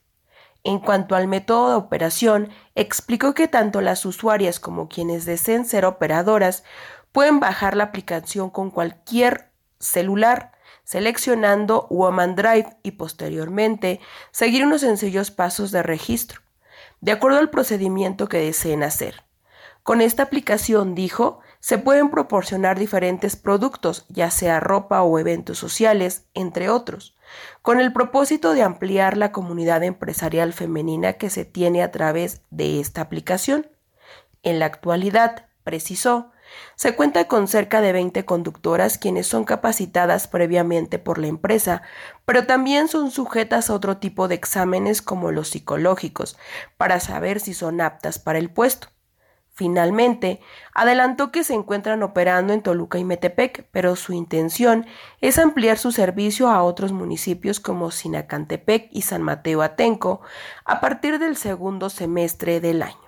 En 0.64 0.80
cuanto 0.80 1.14
al 1.14 1.28
método 1.28 1.70
de 1.70 1.76
operación, 1.76 2.50
explicó 2.74 3.34
que 3.34 3.46
tanto 3.46 3.80
las 3.80 4.04
usuarias 4.04 4.58
como 4.58 4.88
quienes 4.88 5.24
deseen 5.24 5.64
ser 5.64 5.84
operadoras 5.84 6.64
pueden 7.16 7.40
bajar 7.40 7.78
la 7.78 7.84
aplicación 7.84 8.50
con 8.50 8.70
cualquier 8.70 9.50
celular, 9.78 10.52
seleccionando 10.84 11.86
Woman 11.88 12.36
Drive 12.36 12.76
y 12.82 12.90
posteriormente 12.90 14.00
seguir 14.32 14.66
unos 14.66 14.82
sencillos 14.82 15.30
pasos 15.30 15.70
de 15.70 15.82
registro, 15.82 16.42
de 17.00 17.12
acuerdo 17.12 17.38
al 17.38 17.48
procedimiento 17.48 18.28
que 18.28 18.36
deseen 18.36 18.82
hacer. 18.82 19.24
Con 19.82 20.02
esta 20.02 20.24
aplicación, 20.24 20.94
dijo, 20.94 21.40
se 21.58 21.78
pueden 21.78 22.10
proporcionar 22.10 22.78
diferentes 22.78 23.34
productos, 23.34 24.04
ya 24.10 24.30
sea 24.30 24.60
ropa 24.60 25.00
o 25.00 25.18
eventos 25.18 25.56
sociales, 25.56 26.26
entre 26.34 26.68
otros, 26.68 27.16
con 27.62 27.80
el 27.80 27.94
propósito 27.94 28.52
de 28.52 28.62
ampliar 28.62 29.16
la 29.16 29.32
comunidad 29.32 29.82
empresarial 29.84 30.52
femenina 30.52 31.14
que 31.14 31.30
se 31.30 31.46
tiene 31.46 31.82
a 31.82 31.90
través 31.90 32.42
de 32.50 32.78
esta 32.78 33.00
aplicación. 33.00 33.70
En 34.42 34.58
la 34.58 34.66
actualidad, 34.66 35.46
precisó, 35.64 36.30
se 36.74 36.94
cuenta 36.94 37.28
con 37.28 37.48
cerca 37.48 37.80
de 37.80 37.92
20 37.92 38.24
conductoras 38.24 38.98
quienes 38.98 39.26
son 39.26 39.44
capacitadas 39.44 40.28
previamente 40.28 40.98
por 40.98 41.18
la 41.18 41.26
empresa, 41.26 41.82
pero 42.24 42.46
también 42.46 42.88
son 42.88 43.10
sujetas 43.10 43.70
a 43.70 43.74
otro 43.74 43.98
tipo 43.98 44.28
de 44.28 44.34
exámenes 44.34 45.02
como 45.02 45.32
los 45.32 45.48
psicológicos, 45.48 46.36
para 46.76 47.00
saber 47.00 47.40
si 47.40 47.54
son 47.54 47.80
aptas 47.80 48.18
para 48.18 48.38
el 48.38 48.50
puesto. 48.50 48.88
Finalmente, 49.56 50.40
adelantó 50.74 51.32
que 51.32 51.42
se 51.42 51.54
encuentran 51.54 52.02
operando 52.02 52.52
en 52.52 52.60
Toluca 52.60 52.98
y 52.98 53.04
Metepec, 53.04 53.66
pero 53.72 53.96
su 53.96 54.12
intención 54.12 54.84
es 55.22 55.38
ampliar 55.38 55.78
su 55.78 55.92
servicio 55.92 56.50
a 56.50 56.62
otros 56.62 56.92
municipios 56.92 57.58
como 57.58 57.90
Sinacantepec 57.90 58.88
y 58.90 59.00
San 59.00 59.22
Mateo 59.22 59.62
Atenco 59.62 60.20
a 60.66 60.82
partir 60.82 61.18
del 61.18 61.38
segundo 61.38 61.88
semestre 61.88 62.60
del 62.60 62.82
año. 62.82 62.98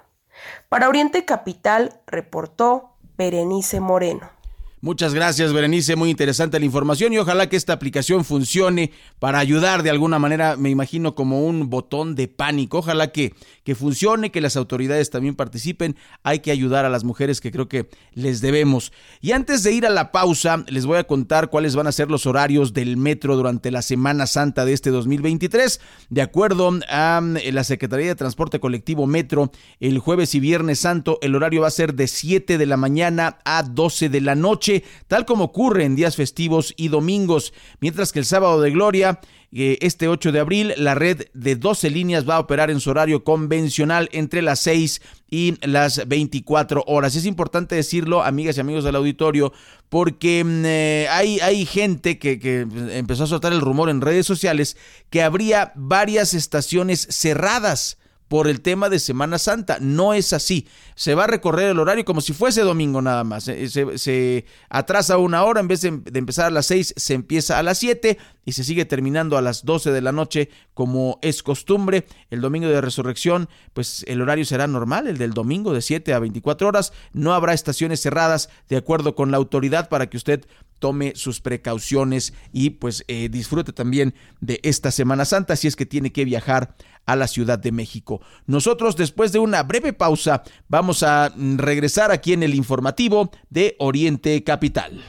Para 0.70 0.88
Oriente 0.88 1.26
Capital, 1.26 2.00
reportó 2.06 2.96
Berenice 3.18 3.80
Moreno. 3.80 4.37
Muchas 4.80 5.12
gracias, 5.12 5.52
Berenice. 5.52 5.96
Muy 5.96 6.08
interesante 6.08 6.60
la 6.60 6.64
información 6.64 7.12
y 7.12 7.18
ojalá 7.18 7.48
que 7.48 7.56
esta 7.56 7.72
aplicación 7.72 8.24
funcione 8.24 8.92
para 9.18 9.40
ayudar 9.40 9.82
de 9.82 9.90
alguna 9.90 10.20
manera, 10.20 10.56
me 10.56 10.70
imagino, 10.70 11.16
como 11.16 11.44
un 11.44 11.68
botón 11.68 12.14
de 12.14 12.28
pánico. 12.28 12.78
Ojalá 12.78 13.10
que, 13.10 13.34
que 13.64 13.74
funcione, 13.74 14.30
que 14.30 14.40
las 14.40 14.56
autoridades 14.56 15.10
también 15.10 15.34
participen. 15.34 15.96
Hay 16.22 16.38
que 16.38 16.52
ayudar 16.52 16.84
a 16.84 16.90
las 16.90 17.02
mujeres 17.02 17.40
que 17.40 17.50
creo 17.50 17.68
que 17.68 17.88
les 18.14 18.40
debemos. 18.40 18.92
Y 19.20 19.32
antes 19.32 19.64
de 19.64 19.72
ir 19.72 19.84
a 19.84 19.90
la 19.90 20.12
pausa, 20.12 20.64
les 20.68 20.86
voy 20.86 20.98
a 20.98 21.04
contar 21.04 21.50
cuáles 21.50 21.74
van 21.74 21.88
a 21.88 21.92
ser 21.92 22.08
los 22.08 22.26
horarios 22.26 22.72
del 22.72 22.96
metro 22.96 23.36
durante 23.36 23.72
la 23.72 23.82
Semana 23.82 24.28
Santa 24.28 24.64
de 24.64 24.74
este 24.74 24.90
2023. 24.90 25.80
De 26.08 26.22
acuerdo 26.22 26.78
a 26.88 27.20
eh, 27.42 27.50
la 27.50 27.64
Secretaría 27.64 28.06
de 28.06 28.14
Transporte 28.14 28.60
Colectivo 28.60 29.08
Metro, 29.08 29.50
el 29.80 29.98
jueves 29.98 30.36
y 30.36 30.40
viernes 30.40 30.78
santo 30.78 31.18
el 31.20 31.34
horario 31.34 31.62
va 31.62 31.66
a 31.66 31.72
ser 31.72 31.94
de 31.94 32.06
7 32.06 32.58
de 32.58 32.66
la 32.66 32.76
mañana 32.76 33.38
a 33.44 33.64
12 33.64 34.08
de 34.08 34.20
la 34.20 34.36
noche 34.36 34.67
tal 35.06 35.24
como 35.24 35.44
ocurre 35.44 35.84
en 35.84 35.96
días 35.96 36.16
festivos 36.16 36.74
y 36.76 36.88
domingos, 36.88 37.52
mientras 37.80 38.12
que 38.12 38.18
el 38.18 38.24
sábado 38.24 38.60
de 38.60 38.70
gloria 38.70 39.20
este 39.50 40.08
8 40.08 40.32
de 40.32 40.40
abril, 40.40 40.74
la 40.76 40.94
red 40.94 41.26
de 41.32 41.56
12 41.56 41.90
líneas 41.90 42.28
va 42.28 42.36
a 42.36 42.40
operar 42.40 42.70
en 42.70 42.80
su 42.80 42.90
horario 42.90 43.24
convencional 43.24 44.08
entre 44.12 44.42
las 44.42 44.60
6 44.60 45.00
y 45.30 45.54
las 45.66 46.06
24 46.06 46.84
horas. 46.86 47.16
Es 47.16 47.24
importante 47.24 47.74
decirlo, 47.74 48.22
amigas 48.22 48.56
y 48.56 48.60
amigos 48.60 48.84
del 48.84 48.96
auditorio, 48.96 49.52
porque 49.88 50.44
mm, 50.44 50.64
eh, 50.66 51.06
hay, 51.10 51.40
hay 51.40 51.64
gente 51.64 52.18
que, 52.18 52.38
que 52.38 52.66
empezó 52.90 53.24
a 53.24 53.28
soltar 53.28 53.52
el 53.52 53.60
rumor 53.60 53.88
en 53.88 54.00
redes 54.00 54.26
sociales 54.26 54.76
que 55.10 55.22
habría 55.22 55.72
varias 55.74 56.34
estaciones 56.34 57.06
cerradas 57.10 57.97
por 58.28 58.46
el 58.46 58.60
tema 58.60 58.88
de 58.88 58.98
Semana 58.98 59.38
Santa. 59.38 59.78
No 59.80 60.14
es 60.14 60.32
así. 60.32 60.68
Se 60.94 61.14
va 61.14 61.24
a 61.24 61.26
recorrer 61.26 61.70
el 61.70 61.78
horario 61.78 62.04
como 62.04 62.20
si 62.20 62.32
fuese 62.32 62.60
domingo 62.60 63.02
nada 63.02 63.24
más. 63.24 63.48
Eh, 63.48 63.68
se, 63.68 64.44
atrasa 64.68 65.16
una 65.18 65.44
hora, 65.44 65.60
en 65.60 65.68
vez 65.68 65.80
de, 65.80 65.88
empezar 65.88 66.46
a 66.46 66.50
las 66.50 66.66
6, 66.66 66.94
se 66.96 67.14
empieza 67.14 67.58
a 67.58 67.62
las 67.62 67.78
7 67.78 68.18
y 68.44 68.52
se 68.52 68.64
sigue 68.64 68.84
terminando 68.84 69.36
a 69.36 69.42
las 69.42 69.64
12 69.64 69.90
de 69.90 70.00
la 70.00 70.12
noche 70.12 70.50
como 70.74 71.18
es 71.22 71.42
costumbre. 71.42 72.06
El 72.30 72.40
domingo 72.40 72.68
de 72.68 72.80
resurrección, 72.80 73.48
pues 73.72 74.04
el 74.06 74.20
horario 74.20 74.44
será 74.44 74.66
normal, 74.66 75.08
el 75.08 75.18
del 75.18 75.32
domingo 75.32 75.72
de 75.72 75.82
7 75.82 76.12
a 76.12 76.18
24 76.18 76.68
horas. 76.68 76.92
No 77.12 77.34
habrá 77.34 77.54
estaciones 77.54 78.00
cerradas 78.00 78.50
de 78.68 78.76
acuerdo 78.76 79.14
con 79.14 79.30
la 79.30 79.38
autoridad 79.38 79.88
para 79.88 80.08
que 80.08 80.16
usted 80.18 80.44
tome 80.78 81.12
sus 81.16 81.40
precauciones 81.40 82.32
y 82.52 82.70
pues 82.70 83.04
eh, 83.08 83.28
disfrute 83.28 83.72
también 83.72 84.14
de 84.40 84.60
esta 84.62 84.90
Semana 84.90 85.24
Santa 85.24 85.56
si 85.56 85.66
es 85.66 85.76
que 85.76 85.86
tiene 85.86 86.12
que 86.12 86.24
viajar 86.24 86.76
a 87.08 87.16
la 87.16 87.26
Ciudad 87.26 87.58
de 87.58 87.72
México. 87.72 88.20
Nosotros 88.46 88.94
después 88.94 89.32
de 89.32 89.38
una 89.38 89.62
breve 89.62 89.94
pausa 89.94 90.42
vamos 90.68 91.02
a 91.02 91.32
regresar 91.56 92.12
aquí 92.12 92.34
en 92.34 92.42
el 92.42 92.54
informativo 92.54 93.30
de 93.48 93.76
Oriente 93.78 94.44
Capital. 94.44 95.02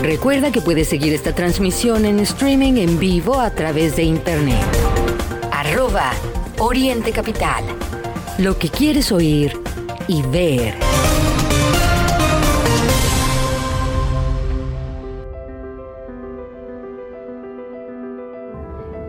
Recuerda 0.00 0.50
que 0.50 0.62
puedes 0.62 0.88
seguir 0.88 1.12
esta 1.12 1.34
transmisión 1.34 2.06
en 2.06 2.20
streaming 2.20 2.78
en 2.78 2.98
vivo 2.98 3.38
a 3.38 3.50
través 3.50 3.96
de 3.96 4.04
internet. 4.04 4.64
Arroba 5.52 6.12
Oriente 6.58 7.12
Capital. 7.12 7.64
Lo 8.38 8.58
que 8.58 8.70
quieres 8.70 9.12
oír 9.12 9.60
y 10.08 10.22
ver. 10.22 10.74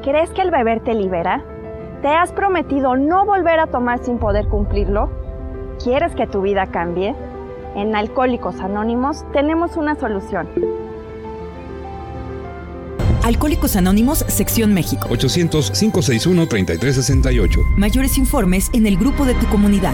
¿Crees 0.04 0.32
que 0.32 0.42
el 0.42 0.50
beber 0.50 0.84
te 0.84 0.96
libera? 0.96 1.46
¿Te 2.02 2.08
has 2.08 2.32
prometido 2.32 2.96
no 2.96 3.24
volver 3.24 3.60
a 3.60 3.68
tomar 3.68 4.04
sin 4.04 4.18
poder 4.18 4.48
cumplirlo? 4.48 5.12
¿Quieres 5.84 6.16
que 6.16 6.26
tu 6.26 6.42
vida 6.42 6.72
cambie? 6.72 7.16
En 7.76 7.96
Alcohólicos 7.96 8.62
Anónimos 8.62 9.24
tenemos 9.32 9.78
una 9.78 9.94
solución. 9.94 10.50
Alcohólicos 13.24 13.76
Anónimos, 13.76 14.26
Sección 14.28 14.74
México. 14.74 15.08
800-561-3368. 15.10 17.64
Mayores 17.78 18.18
informes 18.18 18.72
en 18.74 18.88
el 18.88 18.98
grupo 18.98 19.26
de 19.26 19.36
tu 19.36 19.46
comunidad. 19.46 19.94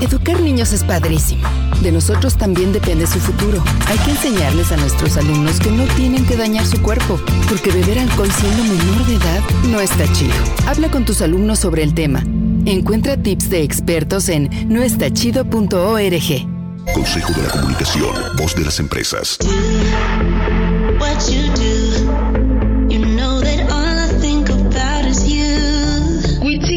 Educar 0.00 0.40
niños 0.40 0.72
es 0.72 0.84
padrísimo. 0.84 1.48
De 1.82 1.90
nosotros 1.90 2.36
también 2.36 2.72
depende 2.72 3.06
su 3.06 3.18
futuro. 3.18 3.62
Hay 3.86 3.98
que 3.98 4.10
enseñarles 4.10 4.70
a 4.70 4.76
nuestros 4.76 5.16
alumnos 5.16 5.58
que 5.58 5.70
no 5.70 5.84
tienen 5.94 6.26
que 6.26 6.36
dañar 6.36 6.66
su 6.66 6.80
cuerpo, 6.82 7.18
porque 7.48 7.70
beber 7.70 7.98
alcohol 8.00 8.30
siendo 8.30 8.62
menor 8.62 9.06
de 9.06 9.14
edad 9.14 9.40
no 9.70 9.80
está 9.80 10.10
chido. 10.12 10.34
Habla 10.66 10.90
con 10.90 11.04
tus 11.04 11.22
alumnos 11.22 11.60
sobre 11.60 11.82
el 11.82 11.94
tema. 11.94 12.22
Encuentra 12.66 13.16
tips 13.16 13.48
de 13.48 13.62
expertos 13.62 14.28
en 14.28 14.68
noestachido.org. 14.68 15.52
Consejo 16.92 17.32
de 17.32 17.42
la 17.42 17.50
Comunicación, 17.50 18.14
voz 18.36 18.54
de 18.54 18.64
las 18.64 18.78
empresas. 18.78 19.38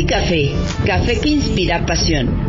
Café, 0.07 0.55
café 0.87 1.19
que 1.19 1.29
inspira 1.29 1.85
pasión 1.85 2.48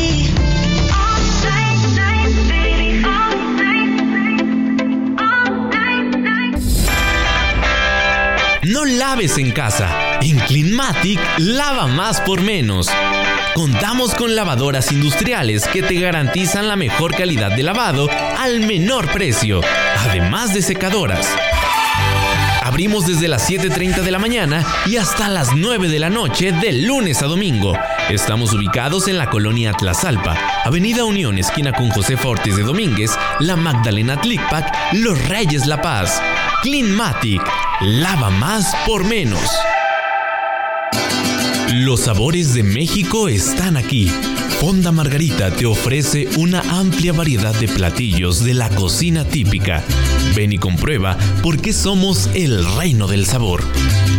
Laves 8.91 9.37
en 9.37 9.51
casa. 9.51 10.19
En 10.21 10.37
Cleanmatic, 10.39 11.19
lava 11.37 11.87
más 11.87 12.21
por 12.21 12.41
menos. 12.41 12.89
Contamos 13.55 14.13
con 14.15 14.35
lavadoras 14.35 14.91
industriales 14.91 15.67
que 15.67 15.81
te 15.81 15.95
garantizan 15.95 16.67
la 16.67 16.75
mejor 16.75 17.15
calidad 17.15 17.51
de 17.51 17.63
lavado 17.63 18.07
al 18.37 18.61
menor 18.61 19.11
precio, 19.11 19.61
además 19.97 20.53
de 20.53 20.61
secadoras. 20.61 21.27
Abrimos 22.63 23.05
desde 23.05 23.27
las 23.27 23.49
7.30 23.49 24.01
de 24.01 24.11
la 24.11 24.19
mañana 24.19 24.65
y 24.85 24.95
hasta 24.95 25.27
las 25.27 25.55
9 25.55 25.89
de 25.89 25.99
la 25.99 26.09
noche 26.09 26.51
de 26.53 26.71
lunes 26.71 27.21
a 27.21 27.25
domingo. 27.25 27.77
Estamos 28.09 28.53
ubicados 28.53 29.07
en 29.07 29.17
la 29.17 29.29
colonia 29.29 29.73
Tlazalpa, 29.73 30.37
Avenida 30.63 31.03
Unión, 31.03 31.37
esquina 31.37 31.73
con 31.73 31.89
José 31.89 32.15
Fortes 32.15 32.55
de 32.55 32.63
Domínguez, 32.63 33.11
La 33.39 33.57
Magdalena 33.57 34.21
Tlicpac, 34.21 34.93
Los 34.93 35.27
Reyes 35.27 35.67
La 35.67 35.81
Paz. 35.81 36.21
Cleanmatic, 36.61 37.41
lava 37.83 38.29
más 38.29 38.71
por 38.85 39.03
menos. 39.03 39.49
Los 41.73 42.01
sabores 42.01 42.53
de 42.53 42.61
México 42.61 43.27
están 43.27 43.75
aquí. 43.75 44.07
Fonda 44.59 44.91
Margarita 44.91 45.49
te 45.49 45.65
ofrece 45.65 46.27
una 46.37 46.61
amplia 46.61 47.11
variedad 47.11 47.55
de 47.55 47.67
platillos 47.67 48.43
de 48.43 48.53
la 48.53 48.69
cocina 48.69 49.25
típica. 49.25 49.83
Ven 50.35 50.53
y 50.53 50.59
comprueba 50.59 51.17
por 51.41 51.59
qué 51.59 51.73
somos 51.73 52.29
el 52.35 52.63
reino 52.75 53.07
del 53.07 53.25
sabor. 53.25 53.63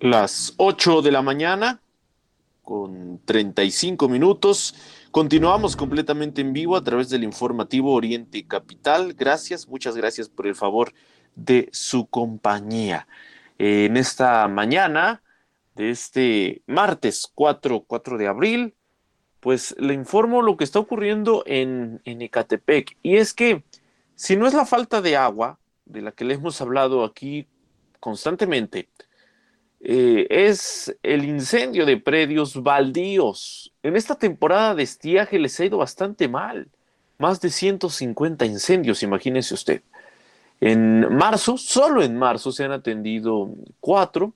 Las 0.00 0.54
8 0.58 1.02
de 1.02 1.10
la 1.10 1.22
mañana 1.22 1.80
con 2.62 3.20
35 3.24 4.08
minutos. 4.08 4.76
Continuamos 5.10 5.74
completamente 5.74 6.40
en 6.40 6.52
vivo 6.52 6.76
a 6.76 6.84
través 6.84 7.10
del 7.10 7.24
informativo 7.24 7.92
Oriente 7.94 8.46
Capital. 8.46 9.14
Gracias, 9.14 9.66
muchas 9.66 9.96
gracias 9.96 10.28
por 10.28 10.46
el 10.46 10.54
favor 10.54 10.92
de 11.34 11.68
su 11.72 12.06
compañía. 12.06 13.08
En 13.58 13.96
esta 13.96 14.46
mañana 14.46 15.20
de 15.74 15.90
este 15.90 16.62
martes 16.68 17.28
4, 17.34 17.80
4 17.84 18.18
de 18.18 18.28
abril, 18.28 18.74
pues 19.40 19.74
le 19.80 19.94
informo 19.94 20.42
lo 20.42 20.56
que 20.56 20.62
está 20.62 20.78
ocurriendo 20.78 21.42
en, 21.44 22.00
en 22.04 22.22
Ecatepec. 22.22 22.96
Y 23.02 23.16
es 23.16 23.34
que 23.34 23.64
si 24.14 24.36
no 24.36 24.46
es 24.46 24.54
la 24.54 24.64
falta 24.64 25.02
de 25.02 25.16
agua, 25.16 25.58
de 25.86 26.02
la 26.02 26.12
que 26.12 26.24
le 26.24 26.34
hemos 26.34 26.60
hablado 26.60 27.02
aquí 27.04 27.48
constantemente, 27.98 28.88
eh, 29.80 30.26
es 30.30 30.96
el 31.02 31.24
incendio 31.24 31.86
de 31.86 31.96
predios 31.96 32.62
baldíos. 32.62 33.72
En 33.82 33.96
esta 33.96 34.16
temporada 34.16 34.74
de 34.74 34.82
estiaje 34.82 35.38
les 35.38 35.58
ha 35.60 35.64
ido 35.64 35.78
bastante 35.78 36.28
mal. 36.28 36.68
Más 37.18 37.40
de 37.40 37.50
150 37.50 38.44
incendios, 38.46 39.02
imagínese 39.02 39.54
usted. 39.54 39.82
En 40.60 41.14
marzo, 41.14 41.56
solo 41.56 42.02
en 42.02 42.16
marzo 42.16 42.52
se 42.52 42.64
han 42.64 42.72
atendido 42.72 43.50
cuatro. 43.80 44.34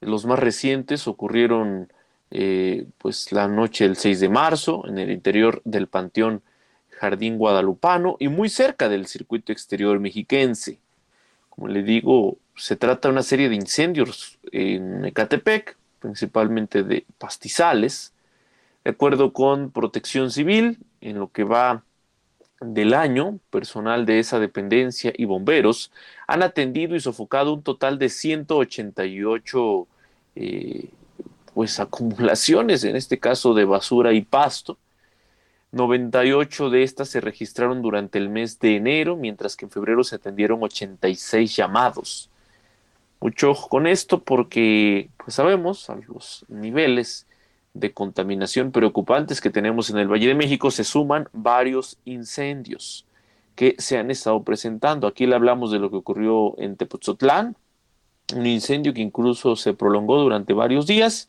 Los 0.00 0.26
más 0.26 0.38
recientes 0.38 1.06
ocurrieron 1.08 1.92
eh, 2.30 2.86
pues 2.98 3.32
la 3.32 3.48
noche 3.48 3.84
del 3.84 3.96
6 3.96 4.20
de 4.20 4.28
marzo 4.28 4.86
en 4.86 4.98
el 4.98 5.10
interior 5.10 5.62
del 5.64 5.88
Panteón 5.88 6.42
Jardín 6.90 7.38
Guadalupano 7.38 8.16
y 8.18 8.28
muy 8.28 8.48
cerca 8.48 8.88
del 8.88 9.06
circuito 9.06 9.52
exterior 9.52 9.98
mexiquense. 10.00 10.78
Como 11.48 11.68
le 11.68 11.82
digo, 11.82 12.38
se 12.60 12.76
trata 12.76 13.08
de 13.08 13.12
una 13.12 13.22
serie 13.22 13.48
de 13.48 13.54
incendios 13.54 14.38
en 14.52 15.04
Ecatepec, 15.04 15.76
principalmente 15.98 16.82
de 16.82 17.06
pastizales. 17.18 18.12
De 18.84 18.90
acuerdo 18.90 19.32
con 19.32 19.70
Protección 19.70 20.30
Civil, 20.30 20.78
en 21.00 21.18
lo 21.18 21.30
que 21.30 21.44
va 21.44 21.84
del 22.60 22.92
año, 22.92 23.38
personal 23.50 24.04
de 24.04 24.18
esa 24.18 24.38
dependencia 24.38 25.12
y 25.16 25.24
bomberos 25.24 25.90
han 26.26 26.42
atendido 26.42 26.94
y 26.94 27.00
sofocado 27.00 27.54
un 27.54 27.62
total 27.62 27.98
de 27.98 28.10
188 28.10 29.86
eh, 30.36 30.90
pues 31.54 31.80
acumulaciones, 31.80 32.84
en 32.84 32.96
este 32.96 33.18
caso 33.18 33.54
de 33.54 33.64
basura 33.64 34.12
y 34.12 34.20
pasto. 34.22 34.78
98 35.72 36.68
de 36.68 36.82
estas 36.82 37.08
se 37.08 37.20
registraron 37.20 37.80
durante 37.80 38.18
el 38.18 38.28
mes 38.28 38.58
de 38.58 38.76
enero, 38.76 39.16
mientras 39.16 39.56
que 39.56 39.64
en 39.64 39.70
febrero 39.70 40.04
se 40.04 40.16
atendieron 40.16 40.62
86 40.62 41.56
llamados. 41.56 42.30
Mucho 43.20 43.50
ojo 43.50 43.68
con 43.68 43.86
esto 43.86 44.22
porque 44.22 45.10
pues 45.22 45.34
sabemos 45.34 45.90
a 45.90 45.96
los 45.96 46.46
niveles 46.48 47.26
de 47.74 47.92
contaminación 47.92 48.72
preocupantes 48.72 49.40
que 49.40 49.50
tenemos 49.50 49.90
en 49.90 49.98
el 49.98 50.08
Valle 50.08 50.28
de 50.28 50.34
México 50.34 50.70
se 50.70 50.84
suman 50.84 51.28
varios 51.32 51.98
incendios 52.04 53.06
que 53.54 53.76
se 53.78 53.98
han 53.98 54.10
estado 54.10 54.42
presentando. 54.42 55.06
Aquí 55.06 55.26
le 55.26 55.34
hablamos 55.34 55.70
de 55.70 55.78
lo 55.78 55.90
que 55.90 55.96
ocurrió 55.96 56.58
en 56.58 56.76
Tepoztlán, 56.76 57.56
un 58.34 58.46
incendio 58.46 58.94
que 58.94 59.02
incluso 59.02 59.54
se 59.54 59.74
prolongó 59.74 60.18
durante 60.18 60.54
varios 60.54 60.86
días. 60.86 61.28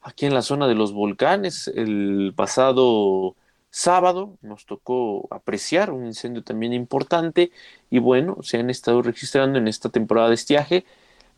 Aquí 0.00 0.24
en 0.24 0.32
la 0.32 0.42
zona 0.42 0.66
de 0.68 0.74
los 0.74 0.94
volcanes, 0.94 1.68
el 1.68 2.32
pasado 2.34 3.36
sábado 3.68 4.38
nos 4.40 4.64
tocó 4.64 5.28
apreciar 5.30 5.90
un 5.90 6.06
incendio 6.06 6.42
también 6.42 6.72
importante 6.72 7.52
y 7.90 7.98
bueno, 7.98 8.38
se 8.42 8.58
han 8.58 8.70
estado 8.70 9.02
registrando 9.02 9.58
en 9.58 9.68
esta 9.68 9.90
temporada 9.90 10.28
de 10.28 10.34
estiaje 10.34 10.84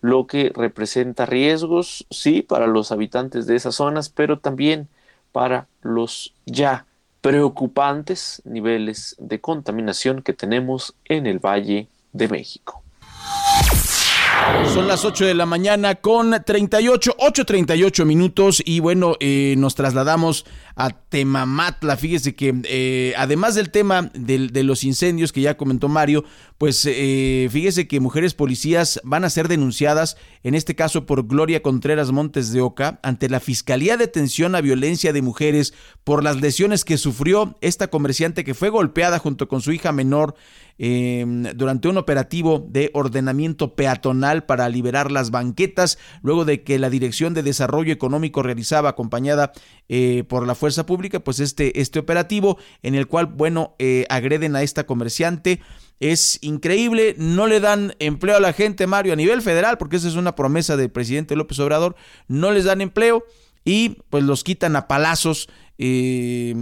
lo 0.02 0.26
que 0.26 0.52
representa 0.54 1.24
riesgos, 1.24 2.06
sí, 2.10 2.42
para 2.42 2.66
los 2.66 2.92
habitantes 2.92 3.46
de 3.46 3.56
esas 3.56 3.76
zonas, 3.76 4.10
pero 4.10 4.38
también 4.38 4.88
para 5.30 5.68
los 5.80 6.34
ya 6.44 6.86
preocupantes 7.22 8.42
niveles 8.44 9.14
de 9.18 9.40
contaminación 9.40 10.20
que 10.22 10.32
tenemos 10.32 10.94
en 11.04 11.26
el 11.26 11.38
Valle 11.38 11.86
de 12.12 12.28
México. 12.28 12.82
Son 14.74 14.88
las 14.88 15.04
8 15.04 15.26
de 15.26 15.34
la 15.34 15.46
mañana 15.46 15.94
con 15.94 16.34
38, 16.44 17.16
8.38 17.18 18.04
minutos 18.04 18.60
y 18.64 18.80
bueno, 18.80 19.14
eh, 19.20 19.54
nos 19.56 19.76
trasladamos 19.76 20.46
a 20.76 20.90
Temamatla. 20.90 21.96
Fíjese 21.96 22.34
que 22.34 22.54
eh, 22.64 23.14
además 23.16 23.54
del 23.54 23.70
tema 23.70 24.10
de, 24.14 24.62
los 24.62 24.84
incendios 24.84 25.32
que 25.32 25.40
ya 25.40 25.56
comentó 25.56 25.88
Mario, 25.88 26.24
pues 26.58 26.86
eh, 26.86 27.48
fíjese 27.50 27.88
que 27.88 28.00
mujeres 28.00 28.34
policías 28.34 29.00
van 29.04 29.24
a 29.24 29.30
ser 29.30 29.48
denunciadas, 29.48 30.16
en 30.42 30.54
este 30.54 30.74
caso 30.74 31.06
por 31.06 31.26
Gloria 31.26 31.62
Contreras 31.62 32.12
Montes 32.12 32.52
de 32.52 32.60
Oca, 32.60 33.00
ante 33.02 33.28
la 33.28 33.40
Fiscalía 33.40 33.96
de 33.96 34.04
Atención 34.04 34.54
a 34.54 34.60
Violencia 34.60 35.12
de 35.12 35.22
Mujeres 35.22 35.74
por 36.04 36.22
las 36.22 36.40
lesiones 36.40 36.84
que 36.84 36.98
sufrió 36.98 37.56
esta 37.60 37.88
comerciante 37.88 38.44
que 38.44 38.54
fue 38.54 38.68
golpeada 38.68 39.18
junto 39.18 39.48
con 39.48 39.60
su 39.60 39.72
hija 39.72 39.92
menor 39.92 40.34
em, 40.78 41.44
durante 41.54 41.88
un 41.88 41.98
operativo 41.98 42.66
de 42.68 42.90
ordenamiento 42.94 43.74
peatonal 43.74 44.44
para 44.44 44.68
liberar 44.68 45.10
las 45.10 45.30
banquetas, 45.30 45.98
luego 46.22 46.44
de 46.44 46.62
que 46.62 46.78
la 46.78 46.90
Dirección 46.90 47.34
de 47.34 47.42
Desarrollo 47.42 47.92
Económico 47.92 48.42
realizaba 48.42 48.90
acompañada 48.90 49.52
eh, 49.94 50.24
por 50.24 50.46
la 50.46 50.54
fuerza 50.54 50.86
pública, 50.86 51.20
pues 51.20 51.38
este, 51.38 51.78
este 51.78 51.98
operativo 51.98 52.56
en 52.82 52.94
el 52.94 53.06
cual, 53.06 53.26
bueno, 53.26 53.76
eh, 53.78 54.06
agreden 54.08 54.56
a 54.56 54.62
esta 54.62 54.86
comerciante. 54.86 55.60
Es 56.00 56.38
increíble, 56.40 57.14
no 57.18 57.46
le 57.46 57.60
dan 57.60 57.94
empleo 57.98 58.38
a 58.38 58.40
la 58.40 58.54
gente, 58.54 58.86
Mario, 58.86 59.12
a 59.12 59.16
nivel 59.16 59.42
federal, 59.42 59.76
porque 59.76 59.96
esa 59.96 60.08
es 60.08 60.14
una 60.14 60.34
promesa 60.34 60.78
del 60.78 60.90
presidente 60.90 61.36
López 61.36 61.58
Obrador, 61.58 61.94
no 62.26 62.52
les 62.52 62.64
dan 62.64 62.80
empleo 62.80 63.26
y 63.66 63.98
pues 64.08 64.24
los 64.24 64.44
quitan 64.44 64.76
a 64.76 64.88
palazos 64.88 65.50
eh, 65.76 66.54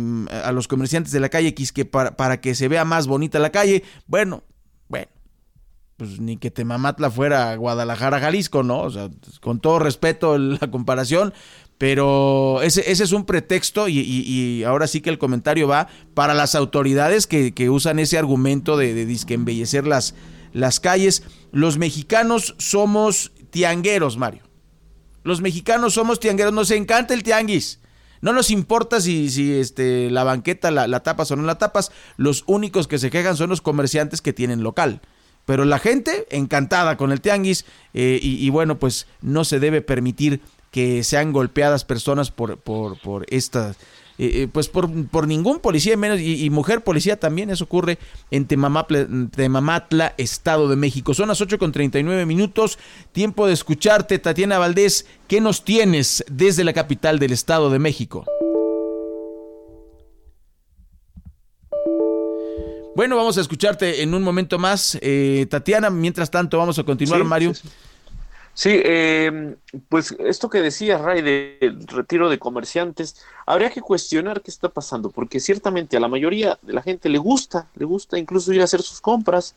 a 0.44 0.50
los 0.50 0.66
comerciantes 0.66 1.12
de 1.12 1.20
la 1.20 1.28
calle 1.28 1.50
X 1.50 1.70
que 1.70 1.84
para, 1.84 2.16
para 2.16 2.40
que 2.40 2.56
se 2.56 2.66
vea 2.66 2.84
más 2.84 3.06
bonita 3.06 3.38
la 3.38 3.50
calle. 3.50 3.84
Bueno, 4.08 4.42
bueno, 4.88 5.06
pues 5.96 6.18
ni 6.18 6.36
que 6.36 6.50
Temamatla 6.50 7.12
fuera 7.12 7.54
Guadalajara, 7.54 8.18
Jalisco, 8.18 8.64
¿no? 8.64 8.80
O 8.80 8.90
sea, 8.90 9.08
con 9.40 9.60
todo 9.60 9.78
respeto 9.78 10.36
la 10.36 10.68
comparación, 10.68 11.32
pero 11.80 12.60
ese, 12.60 12.92
ese 12.92 13.04
es 13.04 13.12
un 13.12 13.24
pretexto 13.24 13.88
y, 13.88 14.62
ahora 14.64 14.86
sí 14.86 15.00
que 15.00 15.08
el 15.08 15.16
comentario 15.16 15.66
va 15.66 15.88
para 16.12 16.34
las 16.34 16.54
autoridades 16.54 17.26
que, 17.26 17.70
usan 17.70 17.98
ese 17.98 18.18
argumento 18.18 18.76
de, 18.76 18.92
de 18.92 19.06
disque 19.06 19.32
embellecer 19.32 19.86
las, 19.86 20.14
las 20.52 20.78
calles. 20.78 21.22
Los 21.52 21.78
mexicanos 21.78 22.54
somos 22.58 23.32
tiangueros, 23.48 24.18
Mario. 24.18 24.42
Los 25.24 25.40
mexicanos 25.40 25.94
somos 25.94 26.20
tiangueros, 26.20 26.52
nos 26.52 26.70
encanta 26.70 27.14
el 27.14 27.22
tianguis. 27.22 27.80
No 28.20 28.34
nos 28.34 28.50
importa 28.50 29.00
si, 29.00 29.30
si 29.30 29.54
este, 29.54 30.10
la 30.10 30.22
banqueta 30.22 30.70
la, 30.70 30.86
la, 30.86 31.00
tapas 31.00 31.30
o 31.30 31.36
no 31.36 31.44
la 31.44 31.56
tapas. 31.56 31.92
Los 32.18 32.44
únicos 32.46 32.88
que 32.88 32.98
se 32.98 33.08
quejan 33.08 33.38
son 33.38 33.48
los 33.48 33.62
comerciantes 33.62 34.20
que 34.20 34.34
tienen 34.34 34.62
local. 34.62 35.00
Pero 35.46 35.64
la 35.64 35.78
gente 35.78 36.26
encantada 36.30 36.98
con 36.98 37.10
el 37.10 37.22
tianguis 37.22 37.64
eh, 37.94 38.20
y, 38.22 38.44
y, 38.44 38.50
bueno, 38.50 38.78
pues 38.78 39.06
no 39.22 39.44
se 39.44 39.60
debe 39.60 39.80
permitir 39.80 40.42
que 40.70 41.02
sean 41.02 41.32
golpeadas 41.32 41.84
personas 41.84 42.30
por, 42.30 42.58
por, 42.58 42.98
por 43.00 43.26
esta, 43.28 43.70
eh, 44.18 44.42
eh, 44.42 44.48
pues 44.52 44.68
por, 44.68 44.90
por, 45.08 45.26
ningún 45.26 45.60
policía 45.60 45.96
menos 45.96 46.20
y, 46.20 46.48
mujer 46.50 46.82
policía 46.82 47.18
también, 47.18 47.50
eso 47.50 47.64
ocurre 47.64 47.98
en 48.30 48.46
Temamatla, 48.46 50.14
Estado 50.18 50.68
de 50.68 50.76
México. 50.76 51.14
Son 51.14 51.28
las 51.28 51.40
8 51.40 51.58
con 51.58 51.72
39 51.72 52.26
minutos, 52.26 52.78
tiempo 53.12 53.46
de 53.46 53.54
escucharte, 53.54 54.18
Tatiana 54.18 54.58
Valdés, 54.58 55.06
¿qué 55.26 55.40
nos 55.40 55.64
tienes 55.64 56.24
desde 56.30 56.64
la 56.64 56.72
capital 56.72 57.18
del 57.18 57.32
Estado 57.32 57.70
de 57.70 57.78
México? 57.78 58.24
Bueno, 62.94 63.16
vamos 63.16 63.38
a 63.38 63.40
escucharte 63.40 64.02
en 64.02 64.12
un 64.12 64.22
momento 64.22 64.58
más. 64.58 64.98
Eh, 65.00 65.46
Tatiana, 65.48 65.88
mientras 65.88 66.30
tanto, 66.30 66.58
vamos 66.58 66.78
a 66.78 66.84
continuar, 66.84 67.24
Mario. 67.24 67.54
Sí, 67.54 67.66
eh, 68.66 69.56
pues 69.88 70.14
esto 70.18 70.50
que 70.50 70.60
decía 70.60 70.98
Ray 70.98 71.22
del 71.22 71.86
retiro 71.86 72.28
de 72.28 72.38
comerciantes, 72.38 73.16
habría 73.46 73.70
que 73.70 73.80
cuestionar 73.80 74.42
qué 74.42 74.50
está 74.50 74.68
pasando, 74.68 75.10
porque 75.10 75.40
ciertamente 75.40 75.96
a 75.96 76.00
la 76.00 76.08
mayoría 76.08 76.58
de 76.62 76.72
la 76.72 76.82
gente 76.82 77.08
le 77.08 77.18
gusta, 77.18 77.68
le 77.74 77.84
gusta 77.84 78.18
incluso 78.18 78.52
ir 78.52 78.60
a 78.60 78.64
hacer 78.64 78.82
sus 78.82 79.00
compras 79.00 79.54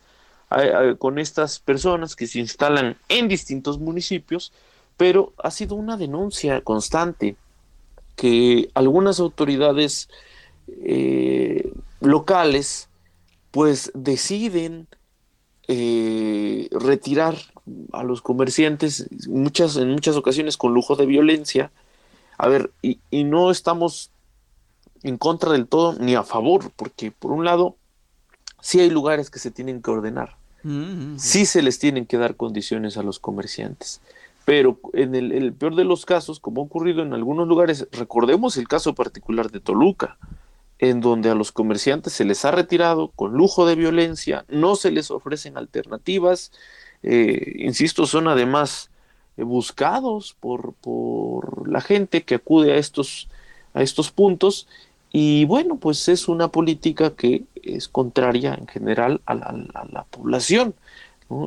con 0.98 1.18
estas 1.18 1.58
personas 1.58 2.14
que 2.14 2.28
se 2.28 2.38
instalan 2.38 2.96
en 3.08 3.26
distintos 3.26 3.80
municipios, 3.80 4.52
pero 4.96 5.32
ha 5.38 5.50
sido 5.50 5.74
una 5.74 5.96
denuncia 5.96 6.60
constante 6.60 7.36
que 8.16 8.70
algunas 8.74 9.20
autoridades 9.20 10.08
eh, 10.68 11.72
locales 12.00 12.88
pues 13.50 13.90
deciden 13.94 14.86
eh, 15.68 16.68
retirar 16.72 17.36
a 17.92 18.02
los 18.02 18.22
comerciantes 18.22 19.08
muchas, 19.28 19.76
en 19.76 19.90
muchas 19.90 20.16
ocasiones 20.16 20.56
con 20.56 20.74
lujo 20.74 20.96
de 20.96 21.06
violencia. 21.06 21.70
A 22.36 22.48
ver, 22.48 22.72
y, 22.82 22.98
y 23.10 23.24
no 23.24 23.50
estamos 23.50 24.10
en 25.04 25.18
contra 25.18 25.52
del 25.52 25.68
todo 25.68 25.94
ni 26.00 26.16
a 26.16 26.24
favor, 26.24 26.72
porque 26.74 27.12
por 27.12 27.30
un 27.30 27.44
lado, 27.44 27.76
sí 28.60 28.80
hay 28.80 28.90
lugares 28.90 29.30
que 29.30 29.38
se 29.38 29.50
tienen 29.50 29.82
que 29.82 29.90
ordenar, 29.90 30.36
mm-hmm. 30.64 31.18
sí 31.18 31.46
se 31.46 31.62
les 31.62 31.78
tienen 31.78 32.06
que 32.06 32.16
dar 32.16 32.36
condiciones 32.36 32.96
a 32.96 33.02
los 33.02 33.18
comerciantes, 33.18 34.00
pero 34.46 34.80
en 34.94 35.14
el, 35.14 35.32
el, 35.32 35.52
peor 35.52 35.76
de 35.76 35.84
los 35.84 36.06
casos, 36.06 36.40
como 36.40 36.62
ha 36.62 36.64
ocurrido 36.64 37.02
en 37.02 37.12
algunos 37.12 37.46
lugares, 37.46 37.86
recordemos 37.92 38.56
el 38.56 38.66
caso 38.66 38.94
particular 38.94 39.50
de 39.50 39.60
Toluca, 39.60 40.16
en 40.78 41.00
donde 41.00 41.30
a 41.30 41.34
los 41.34 41.52
comerciantes 41.52 42.14
se 42.14 42.24
les 42.24 42.44
ha 42.44 42.50
retirado 42.50 43.08
con 43.08 43.34
lujo 43.34 43.66
de 43.66 43.74
violencia, 43.74 44.44
no 44.48 44.74
se 44.74 44.90
les 44.90 45.10
ofrecen 45.10 45.56
alternativas, 45.56 46.50
eh, 47.06 47.56
insisto, 47.58 48.06
son 48.06 48.28
además 48.28 48.90
eh, 49.36 49.42
buscados 49.42 50.34
por, 50.40 50.72
por, 50.80 51.68
la 51.68 51.82
gente 51.82 52.22
que 52.22 52.36
acude 52.36 52.72
a 52.72 52.76
estos, 52.76 53.28
a 53.74 53.82
estos 53.82 54.10
puntos 54.10 54.66
y 55.12 55.44
bueno, 55.44 55.76
pues 55.76 56.08
es 56.08 56.28
una 56.28 56.48
política 56.48 57.14
que 57.14 57.44
es 57.62 57.88
contraria 57.88 58.54
en 58.54 58.66
general 58.66 59.20
a 59.26 59.34
la, 59.34 60.06
población. 60.10 60.74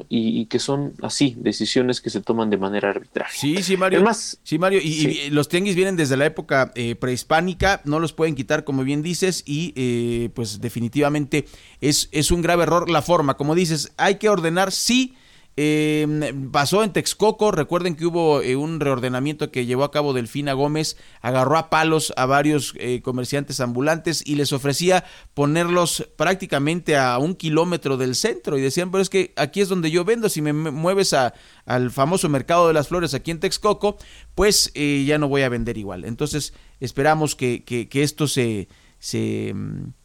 Y, 0.10 0.47
que 0.47 0.60
son 0.60 0.93
así, 1.01 1.36
decisiones 1.38 2.01
que 2.01 2.10
se 2.10 2.20
toman 2.20 2.49
de 2.49 2.58
manera 2.58 2.89
arbitraria. 2.89 3.32
Sí, 3.34 3.64
sí, 3.64 3.78
Mario. 3.78 4.03
sí, 4.43 4.58
Mario, 4.58 4.82
y, 4.84 5.30
los 5.30 5.47
tianguis 5.47 5.76
vienen 5.76 5.95
desde 5.95 6.18
la 6.18 6.26
época 6.26 6.74
eh, 6.76 6.95
prehispánica, 6.95 7.82
no 7.86 7.99
los 7.99 8.12
pueden 8.12 8.36
quitar, 8.36 8.66
como 8.66 8.84
bien 8.84 9.01
dices, 9.01 9.43
y 9.45 10.30
pues 10.30 10.60
definitivamente 10.60 11.45
es, 11.80 12.10
es 12.12 12.32
un 12.32 12.41
grave 12.41 12.64
error 12.64 12.89
la 12.89 13.01
forma. 13.01 13.38
Como 13.38 13.55
dices, 13.55 13.93
hay 13.95 14.16
que 14.16 14.28
ordenar, 14.28 14.74
sí, 14.74 15.14
eh, 15.60 16.34
pasó 16.51 16.84
en 16.84 16.93
Texcoco, 16.93 17.49
recuerden 17.51 17.95
que 17.95 18.05
hubo 18.05 18.43
eh, 18.43 18.55
un 18.55 18.80
reordenamiento 18.80 19.49
que 19.49 19.66
llevó 19.66 19.84
a 19.84 19.91
cabo 19.91 20.14
Delfina 20.14 20.53
Gómez, 20.53 20.97
agarró 21.20 21.58
a 21.58 21.72
palos 21.72 22.14
a 22.16 22.28
varios 22.28 22.76
eh, 22.78 23.01
comerciantes 23.01 23.60
ambulantes 23.60 24.22
y 24.24 24.36
les 24.36 24.53
ofrecía 24.53 25.03
ponerlos 25.34 26.08
prácticamente 26.16 26.95
a 26.95 27.18
un 27.18 27.34
kilómetro 27.34 27.97
del 27.97 28.14
centro 28.14 28.58
y 28.58 28.62
decían, 28.62 28.91
pero 28.91 29.01
es 29.01 29.10
que 29.10 29.34
aquí 29.36 29.62
es 29.62 29.68
donde 29.68 29.89
yo 29.89 30.05
vendo, 30.05 30.30
si 30.30 30.43
me 30.43 30.53
mueves 30.53 31.14
a, 31.14 31.34
al 31.66 31.89
famoso 31.89 32.30
mercado 32.30 32.68
de 32.68 32.74
las 32.76 32.88
flores 32.88 33.16
aquí 33.16 33.32
en 33.32 33.39
Texcoco, 33.39 33.97
pues 34.36 34.72
eh, 34.76 35.05
ya 35.08 35.18
no 35.18 35.28
voy 35.28 35.41
a 35.41 35.49
vender 35.49 35.80
igual. 35.80 36.05
Entonces 36.05 36.53
esperamos 36.80 37.36
que, 37.36 37.64
que, 37.64 37.89
que 37.89 38.03
esto 38.03 38.28
se... 38.28 38.68
se 38.99 39.53
mm, 39.55 39.97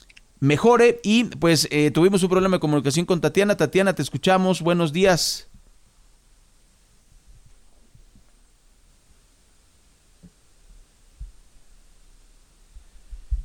mejore. 0.43 1.01
Y 1.03 1.25
pues 1.25 1.69
eh, 1.71 1.91
tuvimos 1.91 2.23
un 2.23 2.29
problema 2.29 2.57
de 2.57 2.61
comunicación 2.61 3.07
con 3.07 3.21
Tatiana. 3.21 3.57
Tatiana, 3.57 3.95
te 3.95 4.03
escuchamos. 4.03 4.61
Buenos 4.61 4.93
días. 4.93 5.49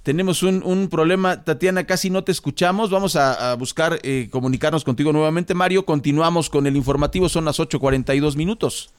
Tenemos 0.02 0.42
un, 0.42 0.88
problema, 0.90 1.44
Tatiana, 1.44 1.86
casi 1.86 2.10
no 2.10 2.24
te 2.24 2.32
escuchamos. 2.32 2.90
Vamos 2.90 3.18
a, 3.18 3.54
buscar 3.56 4.00
eh, 4.04 4.30
comunicarnos 4.32 4.86
contigo 4.86 5.12
nuevamente. 5.12 5.54
Mario, 5.54 5.86
continuamos 5.86 6.50
con 6.50 6.66
el 6.66 6.78
informativo, 6.78 7.28
son 7.28 7.44
las 7.44 7.60
8.42 7.60 8.38
minutos. 8.38 8.90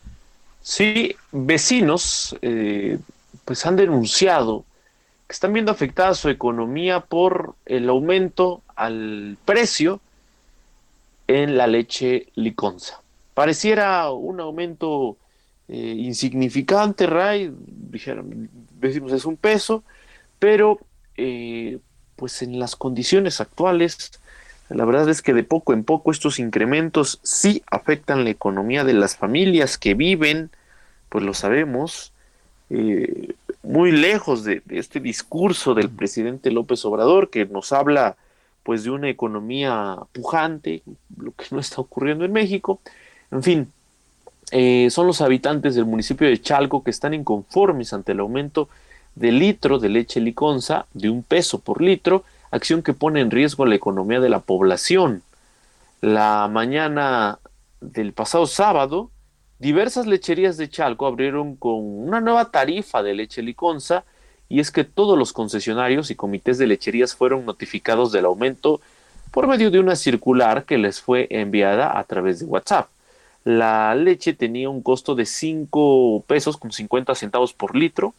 Sí, 0.60 1.16
vecinos 1.32 2.36
eh, 2.42 2.98
pues 3.46 3.64
han 3.64 3.76
denunciado 3.76 4.66
que 5.28 5.34
están 5.34 5.52
viendo 5.52 5.70
afectada 5.70 6.14
su 6.14 6.30
economía 6.30 7.00
por 7.00 7.54
el 7.66 7.88
aumento 7.90 8.62
al 8.74 9.36
precio 9.44 10.00
en 11.26 11.58
la 11.58 11.66
leche 11.66 12.28
liconza. 12.34 13.02
Pareciera 13.34 14.10
un 14.10 14.40
aumento 14.40 15.18
eh, 15.68 15.76
insignificante, 15.98 17.06
Ray, 17.06 17.52
dijeron, 17.58 18.48
decimos 18.80 19.12
es 19.12 19.26
un 19.26 19.36
peso, 19.36 19.84
pero 20.38 20.80
eh, 21.18 21.78
pues 22.16 22.40
en 22.40 22.58
las 22.58 22.74
condiciones 22.74 23.42
actuales, 23.42 24.12
la 24.70 24.86
verdad 24.86 25.10
es 25.10 25.20
que 25.20 25.34
de 25.34 25.44
poco 25.44 25.74
en 25.74 25.84
poco 25.84 26.10
estos 26.10 26.38
incrementos 26.38 27.20
sí 27.22 27.62
afectan 27.70 28.24
la 28.24 28.30
economía 28.30 28.82
de 28.82 28.94
las 28.94 29.16
familias 29.16 29.76
que 29.76 29.92
viven, 29.92 30.50
pues 31.10 31.22
lo 31.22 31.34
sabemos, 31.34 32.14
eh, 32.70 33.34
muy 33.62 33.92
lejos 33.92 34.44
de, 34.44 34.62
este 34.68 35.00
discurso 35.00 35.74
del 35.74 35.90
presidente 35.90 36.50
López 36.50 36.84
Obrador 36.84 37.30
que 37.30 37.46
nos 37.46 37.72
habla 37.72 38.16
pues 38.62 38.84
de 38.84 38.90
una 38.90 39.08
economía 39.08 39.96
pujante, 40.12 40.82
lo 41.16 41.32
que 41.32 41.46
no 41.50 41.60
está 41.60 41.80
ocurriendo 41.80 42.24
en 42.24 42.32
México. 42.32 42.80
En 43.30 43.42
fin, 43.42 43.72
eh, 44.50 44.88
son 44.90 45.06
los 45.06 45.20
habitantes 45.20 45.74
del 45.74 45.86
municipio 45.86 46.26
de 46.28 46.40
Chalco 46.40 46.82
que 46.82 46.90
están 46.90 47.14
inconformes 47.14 47.92
ante 47.92 48.12
el 48.12 48.20
aumento 48.20 48.68
del 49.14 49.38
litro 49.38 49.78
de 49.78 49.88
leche 49.88 50.20
liconza 50.20 50.86
de 50.92 51.10
un 51.10 51.22
peso 51.22 51.58
por 51.58 51.82
litro, 51.82 52.24
acción 52.50 52.82
que 52.82 52.94
pone 52.94 53.20
en 53.20 53.30
riesgo 53.30 53.66
la 53.66 53.74
economía 53.74 54.20
de 54.20 54.28
la 54.28 54.40
población. 54.40 55.22
La 56.00 56.48
mañana 56.50 57.38
del 57.80 58.12
pasado 58.12 58.46
sábado, 58.46 59.10
Diversas 59.58 60.06
lecherías 60.06 60.56
de 60.56 60.70
Chalco 60.70 61.06
abrieron 61.06 61.56
con 61.56 61.74
una 61.74 62.20
nueva 62.20 62.50
tarifa 62.52 63.02
de 63.02 63.14
leche 63.14 63.42
liconza 63.42 64.04
y 64.48 64.60
es 64.60 64.70
que 64.70 64.84
todos 64.84 65.18
los 65.18 65.32
concesionarios 65.32 66.10
y 66.10 66.14
comités 66.14 66.58
de 66.58 66.68
lecherías 66.68 67.16
fueron 67.16 67.44
notificados 67.44 68.12
del 68.12 68.26
aumento 68.26 68.80
por 69.32 69.48
medio 69.48 69.72
de 69.72 69.80
una 69.80 69.96
circular 69.96 70.64
que 70.64 70.78
les 70.78 71.00
fue 71.00 71.26
enviada 71.30 71.98
a 71.98 72.04
través 72.04 72.38
de 72.38 72.46
WhatsApp. 72.46 72.88
La 73.44 73.94
leche 73.96 74.32
tenía 74.32 74.70
un 74.70 74.80
costo 74.80 75.16
de 75.16 75.26
5 75.26 76.24
pesos 76.26 76.56
con 76.56 76.70
50 76.70 77.14
centavos 77.16 77.52
por 77.52 77.74
litro 77.74 78.14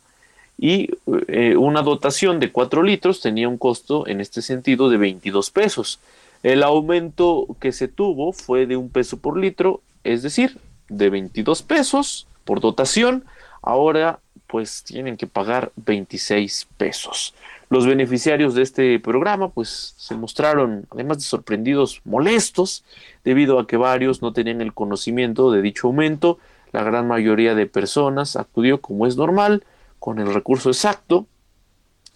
y 0.58 0.90
eh, 1.30 1.56
una 1.56 1.84
dotación 1.84 2.42
de 2.42 2.52
4 2.52 2.84
litros 2.84 3.22
tenía 3.22 3.48
un 3.48 3.58
costo 3.58 4.06
en 4.08 4.20
este 4.20 4.42
sentido 4.42 4.90
de 4.90 4.98
22 4.98 5.52
pesos. 5.52 6.00
El 6.44 6.64
aumento 6.64 7.48
que 7.62 7.72
se 7.72 7.88
tuvo 7.88 8.34
fue 8.34 8.66
de 8.66 8.76
un 8.76 8.90
peso 8.90 9.18
por 9.18 9.38
litro, 9.38 9.82
es 10.04 10.22
decir, 10.22 10.58
de 10.90 11.10
22 11.10 11.62
pesos 11.64 12.28
por 12.44 12.60
dotación, 12.60 13.26
ahora 13.62 14.20
pues 14.48 14.84
tienen 14.84 15.16
que 15.16 15.28
pagar 15.28 15.72
26 15.76 16.68
pesos. 16.78 17.36
Los 17.70 17.86
beneficiarios 17.86 18.56
de 18.56 18.64
este 18.64 19.00
programa 19.00 19.50
pues 19.50 19.94
se 19.96 20.16
mostraron 20.16 20.88
además 20.90 21.18
de 21.18 21.24
sorprendidos 21.24 22.02
molestos 22.04 22.84
debido 23.24 23.60
a 23.60 23.68
que 23.68 23.78
varios 23.78 24.24
no 24.24 24.34
tenían 24.34 24.62
el 24.62 24.74
conocimiento 24.74 25.52
de 25.52 25.62
dicho 25.62 25.88
aumento. 25.88 26.40
La 26.72 26.82
gran 26.82 27.08
mayoría 27.08 27.54
de 27.54 27.68
personas 27.68 28.36
acudió 28.36 28.82
como 28.82 29.06
es 29.06 29.18
normal 29.18 29.64
con 30.00 30.18
el 30.18 30.34
recurso 30.34 30.70
exacto 30.70 31.28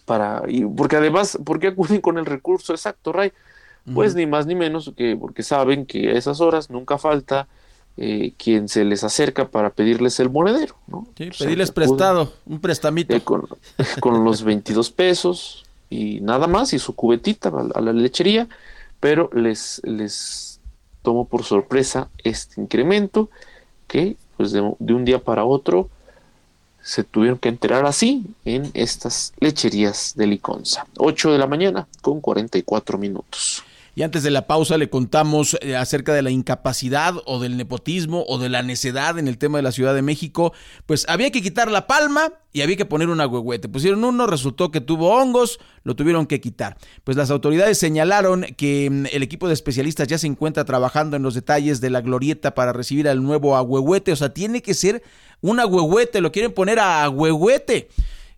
para 0.05 0.41
y 0.47 0.65
porque 0.65 0.95
además 0.95 1.37
¿por 1.45 1.59
qué 1.59 1.67
acuden 1.67 2.01
con 2.01 2.17
el 2.17 2.25
recurso 2.25 2.73
exacto, 2.73 3.13
Ray? 3.13 3.31
Pues 3.93 4.15
ni 4.15 4.25
más 4.25 4.47
ni 4.47 4.55
menos 4.55 4.91
que 4.97 5.15
porque 5.15 5.43
saben 5.43 5.85
que 5.85 6.09
a 6.09 6.13
esas 6.13 6.41
horas 6.41 6.71
nunca 6.71 6.97
falta 6.97 7.47
eh, 7.97 8.33
quien 8.37 8.69
se 8.69 8.83
les 8.85 9.03
acerca 9.03 9.49
para 9.49 9.69
pedirles 9.69 10.19
el 10.19 10.29
monedero. 10.29 10.75
¿no? 10.87 11.07
Sí, 11.17 11.29
pedirles 11.37 11.71
prestado, 11.71 12.33
un 12.45 12.59
prestamito. 12.59 13.15
Eh, 13.15 13.21
con, 13.21 13.47
los 14.23 14.43
22 14.43 14.89
pesos 14.91 15.63
y 15.89 16.19
nada 16.21 16.47
más, 16.47 16.73
y 16.73 16.79
su 16.79 16.95
cubetita 16.95 17.49
a, 17.49 17.81
la 17.81 17.93
lechería, 17.93 18.47
pero 18.99 19.29
les, 19.33 19.81
les 19.83 20.59
tomó 21.03 21.25
por 21.25 21.43
sorpresa 21.43 22.09
este 22.23 22.59
incremento 22.59 23.29
que 23.87 24.15
pues 24.37 24.51
de, 24.51 24.61
un 24.61 25.05
día 25.05 25.19
para 25.19 25.45
otro 25.45 25.89
se 26.81 27.03
tuvieron 27.03 27.37
que 27.37 27.49
enterar 27.49 27.85
así 27.85 28.25
en 28.43 28.69
estas 28.73 29.33
lecherías 29.39 30.13
de 30.15 30.27
Liconza. 30.27 30.87
8 30.97 31.31
de 31.31 31.37
la 31.37 31.47
mañana 31.47 31.87
con 32.01 32.19
44 32.19 32.97
minutos. 32.97 33.63
Y 33.95 34.01
antes 34.01 34.23
de 34.23 34.31
la 34.31 34.47
pausa 34.47 34.77
le 34.77 34.89
contamos 34.89 35.55
eh, 35.61 35.75
acerca 35.75 36.13
de 36.13 36.23
la 36.23 36.31
incapacidad 36.31 37.13
o 37.25 37.39
del 37.39 37.57
nepotismo 37.57 38.23
o 38.27 38.39
de 38.39 38.49
la 38.49 38.63
necedad 38.63 39.19
en 39.19 39.27
el 39.27 39.37
tema 39.37 39.59
de 39.59 39.61
la 39.61 39.71
Ciudad 39.71 39.93
de 39.93 40.01
México. 40.01 40.53
Pues 40.87 41.05
había 41.07 41.29
que 41.29 41.43
quitar 41.43 41.69
la 41.69 41.85
palma 41.85 42.33
y 42.51 42.61
había 42.61 42.75
que 42.75 42.85
poner 42.85 43.09
un 43.09 43.21
agüehuete. 43.21 43.69
Pusieron 43.69 44.03
uno, 44.03 44.25
resultó 44.25 44.71
que 44.71 44.81
tuvo 44.81 45.15
hongos, 45.15 45.59
lo 45.83 45.95
tuvieron 45.95 46.25
que 46.25 46.41
quitar. 46.41 46.77
Pues 47.03 47.17
las 47.17 47.29
autoridades 47.29 47.77
señalaron 47.77 48.45
que 48.57 48.89
mm, 48.89 49.05
el 49.11 49.21
equipo 49.21 49.47
de 49.47 49.53
especialistas 49.53 50.07
ya 50.07 50.17
se 50.17 50.27
encuentra 50.27 50.65
trabajando 50.65 51.15
en 51.15 51.21
los 51.21 51.35
detalles 51.35 51.79
de 51.79 51.91
la 51.91 52.01
glorieta 52.01 52.55
para 52.55 52.73
recibir 52.73 53.07
al 53.07 53.21
nuevo 53.21 53.55
agüehuete. 53.55 54.11
O 54.11 54.15
sea, 54.15 54.33
tiene 54.33 54.63
que 54.63 54.73
ser 54.73 55.03
un 55.41 55.59
agüehuete, 55.59 56.19
lo 56.19 56.31
quieren 56.31 56.51
poner 56.51 56.79
a 56.79 57.03
agüehuete. 57.03 57.89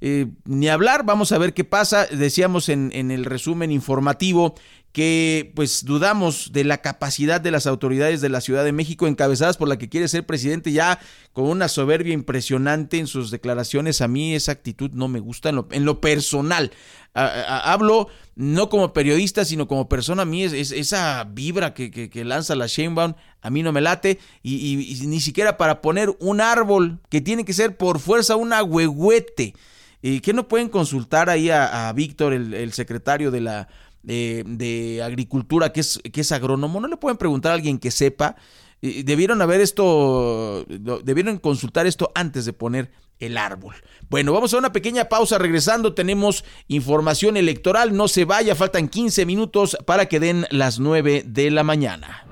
Eh, 0.01 0.28
ni 0.43 0.68
hablar, 0.68 1.06
vamos 1.06 1.32
a 1.32 1.38
ver 1.38 1.53
qué 1.53 1.64
pasa. 1.64 2.06
Decíamos 2.08 2.68
en, 2.68 2.91
en 2.93 3.10
el 3.12 3.24
resumen 3.24 3.72
informativo 3.72 4.56
que 4.96 5.52
pues 5.56 5.84
dudamos 5.84 6.54
de 6.54 6.64
la 6.64 6.78
capacidad 6.78 7.41
de 7.41 7.52
las 7.52 7.68
autoridades 7.68 8.22
de 8.22 8.30
la 8.30 8.39
Ciudad 8.39 8.64
de 8.64 8.72
México 8.72 9.08
encabezadas 9.08 9.58
por 9.58 9.68
la 9.68 9.78
que 9.78 9.89
quiere 9.89 10.08
ser 10.08 10.26
presidente 10.26 10.72
ya 10.72 11.02
con 11.34 11.48
una 11.48 11.68
soberbia 11.68 12.14
impresionante 12.14 12.98
en 12.98 13.08
sus 13.08 13.30
declaraciones. 13.30 14.00
A 14.00 14.08
mí 14.08 14.36
esa 14.36 14.54
actitud 14.54 14.91
no 14.91 15.10
me 15.10 15.20
gusta 15.20 15.50
en 15.50 15.58
lo, 15.58 15.68
en 15.72 15.84
lo 15.84 16.00
personal. 16.00 16.72
hablo 17.14 18.08
no 18.36 18.70
como 18.70 18.93
periodista, 18.93 19.43
sino 19.43 19.68
como 19.68 19.89
persona. 19.89 20.22
A 20.22 20.26
mí 20.26 20.43
es, 20.43 20.72
esa 20.72 21.26
vibra 21.26 21.74
que, 21.74 21.91
que, 21.91 22.24
lanza 22.24 22.56
la 22.56 22.68
Sheinbaum, 22.68 23.16
a 23.41 23.50
mí 23.50 23.64
no 23.64 23.74
me 23.74 23.82
late. 23.82 24.18
Y, 24.43 25.02
ni 25.08 25.20
siquiera 25.20 25.58
para 25.58 25.82
poner 25.82 26.16
un 26.22 26.39
árbol 26.39 27.02
que 27.10 27.20
tiene 27.20 27.43
que 27.43 27.52
ser 27.52 27.76
por 27.76 28.00
fuerza 28.00 28.38
un 28.38 28.54
agüehuete. 28.54 29.56
¿Y 30.02 30.22
que 30.22 30.34
no 30.34 30.48
pueden 30.48 30.70
consultar 30.70 31.30
ahí 31.30 31.50
a, 31.50 31.91
Víctor, 31.93 32.32
el 32.34 32.72
secretario 32.72 33.30
de 33.32 33.41
la 33.41 33.68
de, 34.06 35.01
agricultura 35.03 35.74
que 35.74 35.82
es, 35.82 35.99
que 36.12 36.22
es 36.22 36.32
agrónomo, 36.32 36.80
no 36.80 36.88
le 36.88 36.97
pueden 36.97 37.18
preguntar 37.18 37.51
a 37.51 37.56
alguien 37.56 37.80
que 37.80 37.91
sepa. 37.91 38.36
Debieron 38.82 39.41
haber 39.41 39.62
esto, 39.62 40.66
debieron 40.68 41.39
consultar 41.39 41.88
esto 41.88 42.12
antes 42.14 42.45
de 42.45 42.53
poner 42.53 42.91
el 43.20 43.38
árbol. 43.38 43.76
Bueno, 44.10 44.34
vamos 44.34 44.53
a 44.53 44.58
una 44.58 44.72
pequeña 44.72 45.06
pausa. 45.06 45.38
Regresando, 45.38 45.93
tenemos 45.93 46.43
información 46.68 47.38
electoral. 47.38 47.95
No 47.95 48.08
se 48.08 48.26
vaya, 48.26 48.56
faltan 48.56 48.88
15 48.88 49.26
minutos 49.26 49.78
para 49.86 50.08
que 50.08 50.20
den 50.20 50.45
las 50.51 50.80
9 50.80 51.24
de 51.26 51.51
la 51.51 51.64
mañana. 51.64 52.26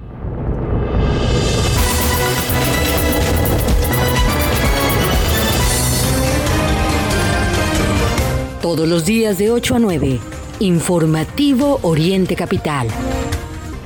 Todos 8.61 8.88
los 8.88 9.05
días 9.05 9.38
de 9.38 9.51
8 9.51 9.76
a 9.76 9.80
9. 9.80 10.43
Informativo 10.64 11.80
Oriente 11.82 12.38
Capital. 12.38 12.88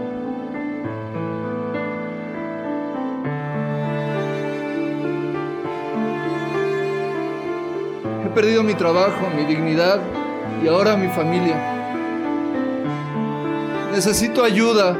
Perdido 8.31 8.63
mi 8.63 8.73
trabajo, 8.73 9.29
mi 9.35 9.45
dignidad 9.45 9.99
y 10.63 10.67
ahora 10.67 10.95
mi 10.95 11.09
familia. 11.09 11.77
Necesito 13.91 14.43
ayuda. 14.43 14.97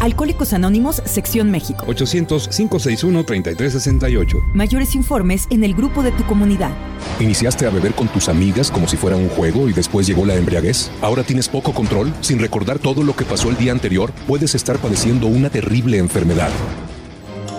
Alcohólicos 0.00 0.52
Anónimos, 0.52 1.00
Sección 1.04 1.52
México. 1.52 1.86
800-561-3368. 1.86 4.42
Mayores 4.52 4.96
informes 4.96 5.46
en 5.50 5.62
el 5.62 5.74
grupo 5.74 6.02
de 6.02 6.10
tu 6.10 6.24
comunidad. 6.24 6.72
¿Iniciaste 7.20 7.66
a 7.66 7.70
beber 7.70 7.94
con 7.94 8.08
tus 8.08 8.28
amigas 8.28 8.72
como 8.72 8.88
si 8.88 8.96
fuera 8.96 9.14
un 9.14 9.28
juego 9.28 9.68
y 9.68 9.72
después 9.72 10.08
llegó 10.08 10.26
la 10.26 10.34
embriaguez? 10.34 10.90
¿Ahora 11.02 11.22
tienes 11.22 11.48
poco 11.48 11.72
control? 11.72 12.12
Sin 12.20 12.40
recordar 12.40 12.80
todo 12.80 13.04
lo 13.04 13.14
que 13.14 13.24
pasó 13.24 13.48
el 13.48 13.56
día 13.56 13.70
anterior, 13.70 14.10
puedes 14.26 14.56
estar 14.56 14.78
padeciendo 14.78 15.28
una 15.28 15.50
terrible 15.50 15.98
enfermedad. 15.98 16.50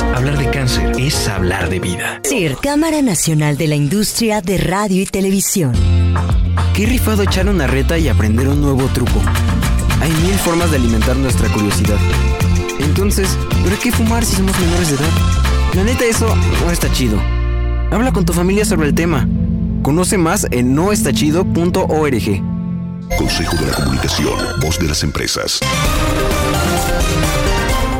Hablar 0.01 0.37
de 0.37 0.49
cáncer 0.49 0.91
es 0.99 1.27
hablar 1.27 1.69
de 1.69 1.79
vida. 1.79 2.21
CIR, 2.27 2.57
Cámara 2.61 3.01
Nacional 3.01 3.57
de 3.57 3.67
la 3.67 3.75
Industria 3.75 4.41
de 4.41 4.57
radio 4.57 5.01
y 5.01 5.05
televisión. 5.05 5.73
Qué 6.73 6.85
rifado 6.85 7.23
echar 7.23 7.47
una 7.49 7.67
reta 7.67 7.97
y 7.97 8.07
aprender 8.07 8.47
un 8.47 8.61
nuevo 8.61 8.85
truco. 8.93 9.21
Hay 10.01 10.11
mil 10.11 10.35
formas 10.35 10.69
de 10.71 10.77
alimentar 10.77 11.15
nuestra 11.15 11.49
curiosidad. 11.49 11.97
Entonces, 12.79 13.37
¿pero 13.63 13.77
qué 13.81 13.91
fumar 13.91 14.23
si 14.23 14.35
somos 14.35 14.57
menores 14.59 14.89
de 14.89 14.95
edad? 14.95 15.11
La 15.73 15.83
neta, 15.83 16.05
eso 16.05 16.27
no 16.63 16.71
está 16.71 16.91
chido. 16.91 17.19
Habla 17.91 18.11
con 18.11 18.25
tu 18.25 18.33
familia 18.33 18.65
sobre 18.65 18.87
el 18.87 18.93
tema. 18.93 19.27
Conoce 19.81 20.17
más 20.17 20.45
en 20.51 20.75
noestachido.org. 20.75 22.41
Consejo 23.17 23.55
de 23.55 23.67
la 23.67 23.73
Comunicación, 23.73 24.37
voz 24.61 24.77
de 24.79 24.87
las 24.87 25.03
empresas. 25.03 25.59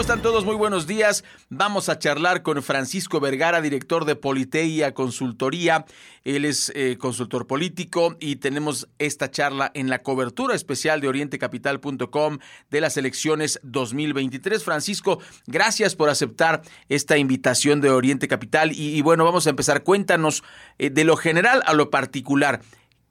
¿Cómo 0.00 0.08
están 0.14 0.22
todos? 0.22 0.46
Muy 0.46 0.56
buenos 0.56 0.86
días. 0.86 1.24
Vamos 1.50 1.90
a 1.90 1.98
charlar 1.98 2.42
con 2.42 2.62
Francisco 2.62 3.20
Vergara, 3.20 3.60
director 3.60 4.06
de 4.06 4.16
Politeia 4.16 4.94
Consultoría. 4.94 5.84
Él 6.24 6.46
es 6.46 6.72
eh, 6.74 6.96
consultor 6.98 7.46
político 7.46 8.16
y 8.18 8.36
tenemos 8.36 8.88
esta 8.98 9.30
charla 9.30 9.70
en 9.74 9.90
la 9.90 9.98
cobertura 9.98 10.54
especial 10.54 11.02
de 11.02 11.08
orientecapital.com 11.08 12.38
de 12.70 12.80
las 12.80 12.96
elecciones 12.96 13.60
2023. 13.62 14.64
Francisco, 14.64 15.20
gracias 15.46 15.96
por 15.96 16.08
aceptar 16.08 16.62
esta 16.88 17.18
invitación 17.18 17.82
de 17.82 17.90
Oriente 17.90 18.26
Capital 18.26 18.72
y, 18.72 19.02
bueno, 19.02 19.26
vamos 19.26 19.46
a 19.46 19.50
empezar. 19.50 19.82
Cuéntanos 19.82 20.42
eh, 20.78 20.88
de 20.88 21.04
lo 21.04 21.18
general 21.18 21.62
a 21.66 21.74
lo 21.74 21.90
particular. 21.90 22.62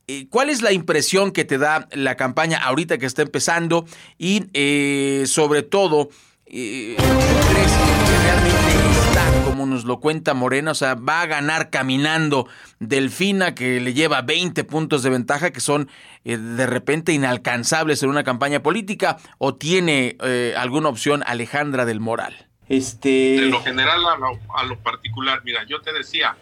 Eh, 0.08 0.26
¿Cuál 0.32 0.50
es 0.50 0.64
la 0.64 0.72
impresión 0.72 1.34
que 1.34 1.46
te 1.46 1.60
da 1.60 1.88
la 1.92 2.16
campaña 2.16 2.58
ahorita 2.58 2.98
que 2.98 3.06
está 3.06 3.22
empezando? 3.22 3.86
Y 4.18 4.48
sobre 5.28 5.62
todo, 5.62 6.10
¿crees 6.50 7.72
que 7.72 8.18
realmente 8.24 8.90
está 9.02 9.44
como 9.46 9.66
nos 9.66 9.84
lo 9.84 10.00
cuenta 10.00 10.34
Morena, 10.34 10.72
o 10.72 10.76
sea, 10.76 10.96
va 10.96 11.22
a 11.22 11.26
ganar 11.28 11.70
caminando 11.70 12.48
Delfina, 12.80 13.54
que 13.54 13.80
le 13.80 13.94
lleva 13.94 14.22
20 14.22 14.64
puntos 14.64 15.04
de 15.04 15.10
ventaja, 15.10 15.52
que 15.52 15.60
son 15.60 15.90
eh, 16.26 16.38
de 16.38 16.66
repente 16.66 17.14
inalcanzables 17.14 18.02
en 18.04 18.10
una 18.10 18.24
campaña 18.24 18.64
política, 18.64 19.18
o 19.38 19.56
tiene 19.56 20.18
eh, 20.24 20.54
alguna 20.58 20.90
opción 20.90 21.24
Alejandra 21.26 21.86
del 21.86 22.00
Moral? 22.00 22.48
Este... 22.68 23.10
De 23.10 23.48
lo 23.48 23.62
general 23.62 24.02
a 24.56 24.64
lo, 24.64 24.80
particular, 24.80 25.42
mira, 25.44 25.66
yo 25.68 25.82
te 25.82 25.94
decía, 25.94 26.36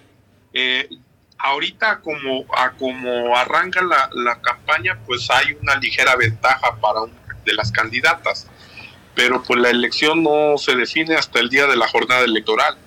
eh, 0.53 0.89
ahorita 1.37 1.99
como, 2.01 2.45
a 2.55 2.71
como 2.71 3.35
arranca 3.35 3.81
la, 3.81 4.09
la, 4.13 4.41
campaña, 4.41 4.99
pues 5.05 5.29
hay 5.29 5.57
una 5.61 5.75
ligera 5.75 6.15
ventaja 6.15 6.75
para 6.81 7.01
una 7.03 7.13
de 7.45 7.53
las 7.53 7.71
candidatas, 7.71 8.47
pero 9.17 9.41
pues 9.41 9.59
la 9.59 9.71
elección 9.71 10.21
no 10.21 10.59
se 10.59 10.75
define 10.75 11.15
hasta 11.15 11.39
el 11.39 11.49
día 11.49 11.65
de 11.65 11.75
la 11.75 11.87
jornada 11.87 12.23
electoral. 12.23 12.77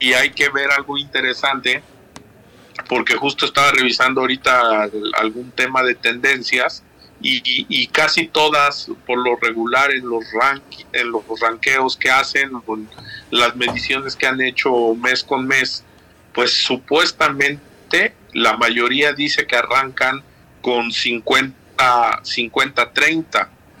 Y, 0.00 0.12
hay 0.12 0.30
que 0.30 0.48
ver 0.48 0.72
algo 0.72 0.98
interesante 0.98 1.84
porque 2.88 3.14
justo 3.14 3.46
estaba 3.46 3.70
revisando 3.70 4.22
ahorita 4.22 4.90
algún 5.18 5.52
tema 5.52 5.84
de 5.84 5.94
tendencias 5.94 6.82
y, 7.20 7.86
casi 7.86 8.26
todas 8.26 8.90
por 9.06 9.18
lo 9.18 9.36
regular 9.36 9.92
en 9.92 10.08
los 10.08 10.24
en 10.92 11.12
los 11.12 11.22
ranqueos 11.40 11.96
que 11.96 12.10
hacen 12.10 12.50
con 12.62 12.90
las 13.30 13.54
mediciones 13.56 14.16
que 14.16 14.26
han 14.26 14.40
hecho 14.42 14.94
mes 14.96 15.24
con 15.24 15.46
mes 15.46 15.84
pues 16.34 16.52
supuestamente 16.52 18.14
la 18.34 18.56
mayoría 18.58 19.14
dice 19.14 19.46
que 19.46 19.56
arrancan 19.56 20.22
con 20.60 20.92
50 20.92 21.54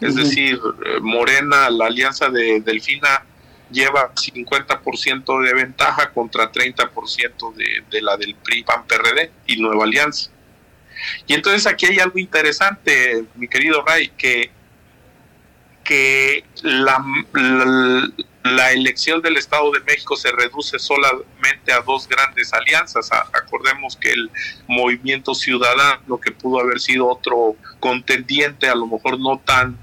30 0.00 0.06
es 0.06 0.14
decir 0.14 0.60
Morena 1.00 1.70
la 1.70 1.86
alianza 1.86 2.28
de 2.30 2.60
Delfina 2.60 3.24
lleva 3.70 4.14
50% 4.14 5.42
de 5.42 5.54
ventaja 5.54 6.12
contra 6.12 6.52
30% 6.52 7.54
de, 7.54 7.84
de 7.90 8.02
la 8.02 8.16
del 8.16 8.34
PRI 8.36 8.62
PAN 8.62 8.86
PRD 8.86 9.30
y 9.46 9.56
Nueva 9.60 9.84
Alianza 9.84 10.30
y 11.26 11.34
entonces 11.34 11.66
aquí 11.66 11.86
hay 11.86 11.98
algo 11.98 12.18
interesante, 12.18 13.24
mi 13.34 13.48
querido 13.48 13.82
Ray, 13.84 14.08
que, 14.16 14.50
que 15.84 16.44
la, 16.62 17.04
la, 18.44 18.72
elección 18.72 19.22
del 19.22 19.36
Estado 19.36 19.70
de 19.72 19.80
México 19.80 20.16
se 20.16 20.32
reduce 20.32 20.78
solamente 20.78 21.72
a 21.72 21.80
dos 21.80 22.08
grandes 22.08 22.52
alianzas. 22.52 23.10
acordemos 23.12 23.96
que 23.96 24.10
el 24.10 24.30
movimiento 24.66 25.34
ciudadano, 25.34 26.18
que 26.18 26.32
pudo 26.32 26.60
haber 26.60 26.80
sido 26.80 27.08
otro 27.08 27.56
contendiente, 27.80 28.68
a 28.68 28.74
lo 28.74 28.86
mejor 28.86 29.18
no 29.18 29.40
tan, 29.44 29.78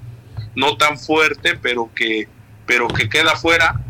no 0.54 0.76
tan 0.76 0.98
fuerte, 0.98 1.56
pero 1.60 1.90
que, 1.94 2.28
pero 2.66 2.88
que 2.88 3.08
queda 3.08 3.36
fuera, 3.36 3.80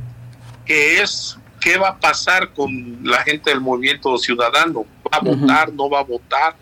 que 0.65 1.01
es 1.01 1.39
qué 1.61 1.79
va 1.79 1.91
a 1.91 1.99
pasar 1.99 2.53
con 2.53 2.99
la 3.03 3.23
gente 3.23 3.51
del 3.51 3.61
movimiento 3.61 4.17
ciudadano. 4.19 4.85
¿Va 5.13 5.19
a 5.19 5.21
votar? 5.21 5.73
¿No 5.73 5.89
va 5.89 6.01
a 6.01 6.05
votar? 6.05 6.57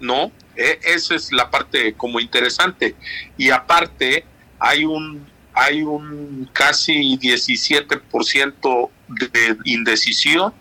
¿no? 0.00 0.30
E, 0.54 0.78
esa 0.82 1.14
es 1.14 1.32
la 1.32 1.50
parte 1.50 1.94
como 1.94 2.20
interesante. 2.20 2.94
Y 3.36 3.50
aparte, 3.50 4.24
hay 4.58 4.84
un, 4.84 5.26
hay 5.52 5.82
un 5.82 6.48
casi 6.52 7.16
17% 7.18 8.90
de 9.08 9.56
indecisión. 9.64 10.52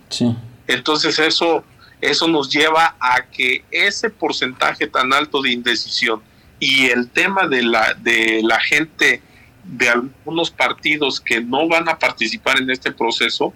Entonces 0.68 1.20
eso, 1.20 1.64
eso 2.02 2.28
nos 2.28 2.50
lleva 2.50 2.96
a 3.00 3.24
que 3.24 3.64
ese 3.72 4.10
porcentaje 4.10 4.88
tan 4.88 5.14
alto 5.14 5.42
de 5.42 5.52
indecisión 5.52 6.22
y 6.60 6.88
el 6.88 7.10
tema 7.10 7.48
de 7.48 7.64
la, 7.64 7.94
de 7.96 8.42
la 8.44 8.60
gente 8.60 9.22
de 9.64 9.90
algunos 9.90 10.52
partidos 10.52 11.20
que 11.20 11.42
no 11.42 11.68
van 11.68 11.90
a 11.90 11.98
participar 11.98 12.58
en 12.60 12.70
este 12.70 12.92
proceso, 12.92 13.54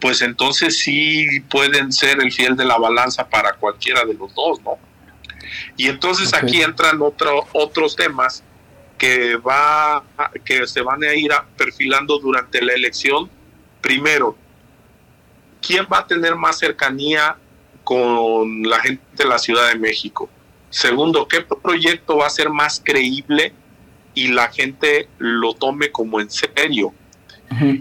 pues 0.00 0.22
entonces 0.22 0.78
sí 0.78 1.40
pueden 1.48 1.92
ser 1.92 2.20
el 2.20 2.32
fiel 2.32 2.56
de 2.56 2.64
la 2.64 2.78
balanza 2.78 3.28
para 3.28 3.52
cualquiera 3.54 4.04
de 4.04 4.14
los 4.14 4.34
dos, 4.34 4.60
¿no? 4.62 4.78
Y 5.76 5.88
entonces 5.88 6.32
aquí 6.34 6.62
entran 6.62 7.00
otro, 7.02 7.46
otros 7.52 7.96
temas 7.96 8.42
que, 8.98 9.36
va, 9.36 10.04
que 10.44 10.66
se 10.66 10.82
van 10.82 11.02
a 11.02 11.14
ir 11.14 11.30
perfilando 11.56 12.18
durante 12.18 12.62
la 12.62 12.72
elección. 12.72 13.30
Primero, 13.80 14.36
¿quién 15.60 15.86
va 15.92 16.00
a 16.00 16.06
tener 16.06 16.34
más 16.36 16.58
cercanía 16.58 17.36
con 17.82 18.62
la 18.62 18.78
gente 18.80 19.02
de 19.12 19.24
la 19.24 19.38
Ciudad 19.38 19.68
de 19.68 19.76
México? 19.76 20.28
Segundo, 20.70 21.26
¿qué 21.28 21.42
proyecto 21.42 22.18
va 22.18 22.26
a 22.26 22.30
ser 22.30 22.48
más 22.48 22.80
creíble 22.82 23.52
y 24.14 24.28
la 24.28 24.48
gente 24.48 25.08
lo 25.18 25.54
tome 25.54 25.90
como 25.90 26.20
en 26.20 26.30
serio? 26.30 26.94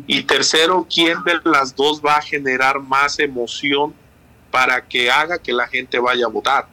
Y 0.07 0.23
tercero, 0.23 0.87
¿quién 0.91 1.23
de 1.23 1.39
las 1.45 1.75
dos 1.75 2.01
va 2.03 2.17
a 2.17 2.21
generar 2.21 2.79
más 2.79 3.19
emoción 3.19 3.93
para 4.51 4.85
que 4.85 5.11
haga 5.11 5.39
que 5.39 5.53
la 5.53 5.67
gente 5.67 5.99
vaya 5.99 6.25
a 6.25 6.29
votar, 6.29 6.67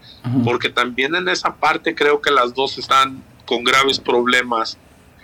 porque 0.45 0.71
también 0.71 1.15
en 1.15 1.29
esa 1.29 1.55
parte 1.55 1.95
creo 1.95 2.21
que 2.21 2.31
las 2.31 2.55
dos 2.55 2.79
están 2.79 3.23
con 3.45 3.65
graves 3.65 3.99
problemas 3.99 4.79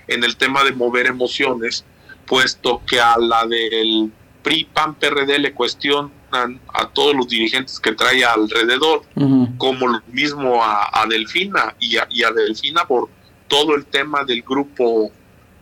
en 0.06 0.22
el 0.24 0.36
tema 0.36 0.62
de 0.64 0.72
mover 0.72 1.06
emociones, 1.06 1.84
puesto 2.26 2.82
que 2.86 3.00
a 3.00 3.16
la 3.18 3.46
del 3.46 4.12
PRI, 4.42 4.64
PAN, 4.72 4.94
PRD 4.94 5.38
le 5.38 5.54
a 6.32 6.88
todos 6.88 7.14
los 7.14 7.28
dirigentes 7.28 7.78
que 7.78 7.92
trae 7.92 8.24
alrededor, 8.24 9.02
como 9.58 9.88
lo 9.88 10.00
mismo 10.08 10.62
a, 10.62 11.04
Delfina 11.08 11.74
y 11.78 11.96
a, 11.96 12.06
y 12.10 12.22
a, 12.22 12.30
Delfina 12.30 12.84
por 12.86 13.08
todo 13.48 13.74
el 13.74 13.84
tema 13.86 14.24
del 14.24 14.42
grupo 14.42 15.10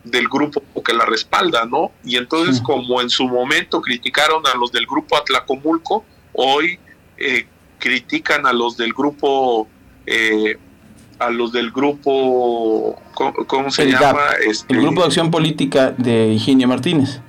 del 0.03 0.27
grupo 0.27 0.63
que 0.83 0.93
la 0.93 1.05
respalda, 1.05 1.65
¿no? 1.65 1.91
Y 2.03 2.15
entonces 2.15 2.59
como 2.61 3.01
en 3.01 3.09
su 3.09 3.27
momento 3.27 3.81
criticaron 3.81 4.41
a 4.47 4.57
los 4.57 4.71
del 4.71 4.87
grupo 4.87 5.15
Atlacomulco, 5.15 6.03
hoy 6.33 6.79
eh, 7.17 7.45
critican 7.77 8.47
a 8.47 8.53
los 8.53 8.77
del 8.77 8.93
grupo, 8.93 9.67
eh, 10.07 10.57
a 11.19 11.29
los 11.29 11.51
del 11.51 11.71
grupo, 11.71 12.99
¿cómo, 13.13 13.69
se 13.69 13.91
llama? 13.91 14.21
Este, 14.43 14.73
el 14.73 14.81
Grupo 14.81 15.01
de 15.01 15.07
Acción 15.07 15.29
Política 15.29 15.91
de 15.91 16.33
Higinio 16.33 16.67
Martínez. 16.67 17.21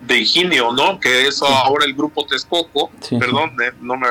De 0.00 0.18
Higinio, 0.18 0.72
¿no? 0.72 0.98
Que 0.98 1.26
es 1.26 1.42
ahora 1.42 1.84
el 1.84 1.94
Grupo 1.94 2.26
Texcoco, 2.26 2.90
perdón, 3.18 3.56
eh, 3.62 3.72
no 3.80 3.96
me... 3.96 4.08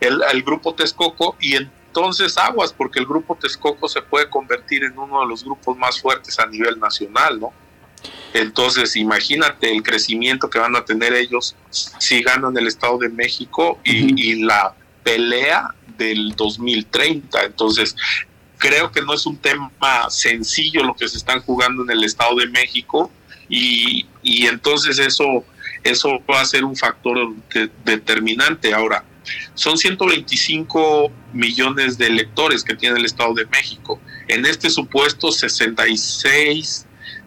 El, 0.00 0.20
el 0.32 0.42
Grupo 0.42 0.74
Texcoco 0.74 1.36
y 1.40 1.54
entonces 1.54 2.36
aguas 2.36 2.72
porque 2.72 2.98
el 2.98 3.06
Grupo 3.06 3.36
Texcoco 3.40 3.88
se 3.88 4.02
puede 4.02 4.28
convertir 4.28 4.84
en 4.84 4.98
uno 4.98 5.20
de 5.20 5.26
los 5.26 5.44
grupos 5.44 5.76
más 5.76 6.00
fuertes 6.00 6.38
a 6.38 6.46
nivel 6.46 6.78
nacional, 6.78 7.40
¿no? 7.40 7.52
Entonces, 8.34 8.96
imagínate 8.96 9.72
el 9.72 9.82
crecimiento 9.82 10.50
que 10.50 10.58
van 10.58 10.76
a 10.76 10.84
tener 10.84 11.14
ellos 11.14 11.56
si 11.70 12.22
ganan 12.22 12.56
el 12.56 12.66
Estado 12.66 12.98
de 12.98 13.08
México 13.08 13.78
y, 13.84 14.42
la 14.44 14.74
pelea 15.02 15.74
del 15.96 16.34
2030. 16.36 17.44
Entonces, 17.44 17.96
creo 18.58 18.92
que 18.92 19.00
no 19.02 19.14
es 19.14 19.24
un 19.24 19.38
tema 19.38 19.70
sencillo 20.10 20.82
lo 20.82 20.94
que 20.94 21.08
se 21.08 21.16
están 21.16 21.40
jugando 21.40 21.82
en 21.84 21.90
el 21.90 22.04
Estado 22.04 22.36
de 22.36 22.48
México 22.48 23.10
y, 23.48 24.06
entonces 24.22 24.98
eso, 24.98 25.44
eso 25.84 26.20
va 26.30 26.40
a 26.40 26.44
ser 26.44 26.64
un 26.64 26.76
factor 26.76 27.34
determinante. 27.84 28.74
Ahora, 28.74 29.04
son 29.54 29.76
125 29.76 31.10
millones 31.32 31.98
de 31.98 32.06
electores 32.06 32.64
que 32.64 32.74
tiene 32.74 32.98
el 32.98 33.04
Estado 33.04 33.34
de 33.34 33.46
México. 33.46 34.00
En 34.28 34.46
este 34.46 34.70
supuesto, 34.70 35.32
66 35.32 36.86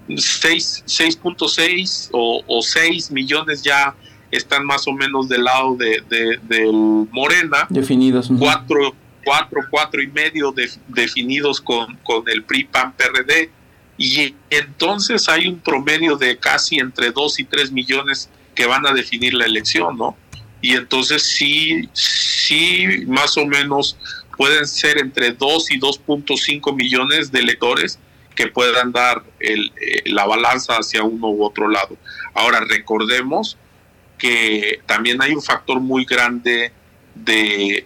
6.6 0.10 2.10
o, 2.12 2.44
o 2.48 2.62
6 2.62 3.12
millones 3.12 3.62
ya 3.62 3.96
están 4.32 4.66
más 4.66 4.88
o 4.88 4.94
menos 4.94 5.30
del 5.30 5.44
lado 5.44 5.76
de, 5.76 6.02
del 6.44 7.08
Morena. 7.12 7.68
Definidos. 7.70 8.32
Cuatro, 8.38 8.96
cuatro, 9.24 9.62
cuatro 9.70 10.02
y 10.02 10.08
medio 10.08 10.52
definidos 10.88 11.62
con, 11.62 11.96
con 12.04 12.28
el 12.30 12.44
PRI, 12.44 12.64
PAN, 12.66 12.94
PRD. 12.94 13.52
Y 14.02 14.34
entonces 14.50 15.28
hay 15.28 15.48
un 15.48 15.60
promedio 15.60 16.16
de 16.16 16.38
casi 16.38 16.78
entre 16.78 17.12
2 17.12 17.40
y 17.42 17.44
3 17.44 17.74
millones 17.74 18.30
que 18.56 18.66
van 18.66 18.88
a 18.88 18.94
definir 18.94 19.34
la 19.34 19.46
elección, 19.46 19.98
¿no? 19.98 20.16
Y 20.62 20.76
entonces 20.76 21.22
sí, 21.22 21.90
sí, 21.92 23.04
más 23.08 23.38
o 23.38 23.46
menos 23.46 23.98
pueden 24.38 24.66
ser 24.66 25.00
entre 25.00 25.34
2 25.34 25.72
y 25.72 25.80
2.5 25.82 26.74
millones 26.74 27.30
de 27.30 27.40
electores 27.40 28.00
que 28.36 28.48
puedan 28.48 28.94
dar 28.94 29.22
eh, 29.42 29.58
la 30.06 30.26
balanza 30.26 30.76
hacia 30.78 31.04
uno 31.04 31.28
u 31.28 31.44
otro 31.44 31.68
lado. 31.68 31.98
Ahora, 32.34 32.62
recordemos 32.62 33.58
que 34.18 34.80
también 34.86 35.22
hay 35.22 35.34
un 35.34 35.42
factor 35.42 35.82
muy 35.82 36.06
grande 36.06 36.72
de, 37.16 37.86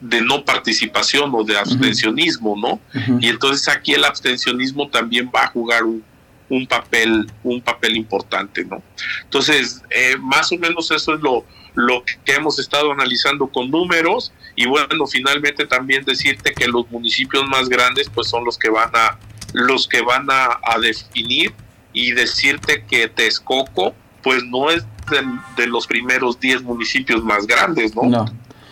de 0.00 0.22
no 0.22 0.44
participación 0.44 1.30
o 1.34 1.44
de 1.44 1.58
abstencionismo, 1.58 2.56
¿no? 2.56 2.80
Y 3.20 3.28
entonces 3.28 3.68
aquí 3.68 3.92
el 3.92 4.04
abstencionismo 4.04 4.88
también 4.88 5.30
va 5.34 5.44
a 5.44 5.46
jugar 5.48 5.84
un, 5.84 6.02
un 6.48 6.66
papel, 6.66 7.30
un 7.44 7.60
papel 7.60 7.96
importante, 7.96 8.64
¿no? 8.64 8.82
Entonces, 9.22 9.82
eh, 9.90 10.16
más 10.18 10.50
o 10.52 10.56
menos 10.56 10.90
eso 10.90 11.14
es 11.14 11.20
lo, 11.20 11.44
lo 11.74 12.02
que 12.24 12.32
hemos 12.32 12.58
estado 12.58 12.92
analizando 12.92 13.46
con 13.46 13.70
números 13.70 14.32
y 14.56 14.66
bueno, 14.66 15.06
finalmente 15.06 15.66
también 15.66 16.04
decirte 16.04 16.52
que 16.52 16.66
los 16.66 16.90
municipios 16.90 17.46
más 17.46 17.68
grandes 17.68 18.10
pues 18.12 18.28
son 18.28 18.44
los 18.44 18.58
que 18.58 18.70
van 18.70 18.90
a 18.94 19.18
los 19.52 19.88
que 19.88 20.00
van 20.00 20.28
a, 20.30 20.60
definir 20.80 21.52
y 21.92 22.12
decirte 22.12 22.84
que 22.88 23.08
Texcoco 23.08 23.94
pues 24.22 24.44
no 24.44 24.70
es 24.70 24.84
de, 25.10 25.22
de 25.56 25.66
los 25.66 25.86
primeros 25.88 26.38
10 26.38 26.62
municipios 26.62 27.24
más 27.24 27.46
grandes, 27.46 27.96
¿no? 27.96 28.04
No. 28.04 28.26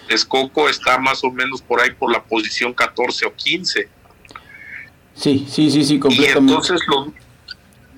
Texcoco 0.09 0.69
está 0.69 0.99
más 0.99 1.23
o 1.23 1.31
menos 1.31 1.63
por 1.63 1.81
ahí 1.81 1.91
por 1.91 2.11
la 2.11 2.23
posición 2.25 2.73
14 2.73 3.27
o 3.27 3.35
15. 3.35 3.89
Sí, 5.15 5.47
sí, 5.49 5.71
sí, 5.71 5.85
sí, 5.85 5.95
Y 5.95 5.99
completamente. 5.99 6.53
entonces 6.53 6.81
los 6.89 7.09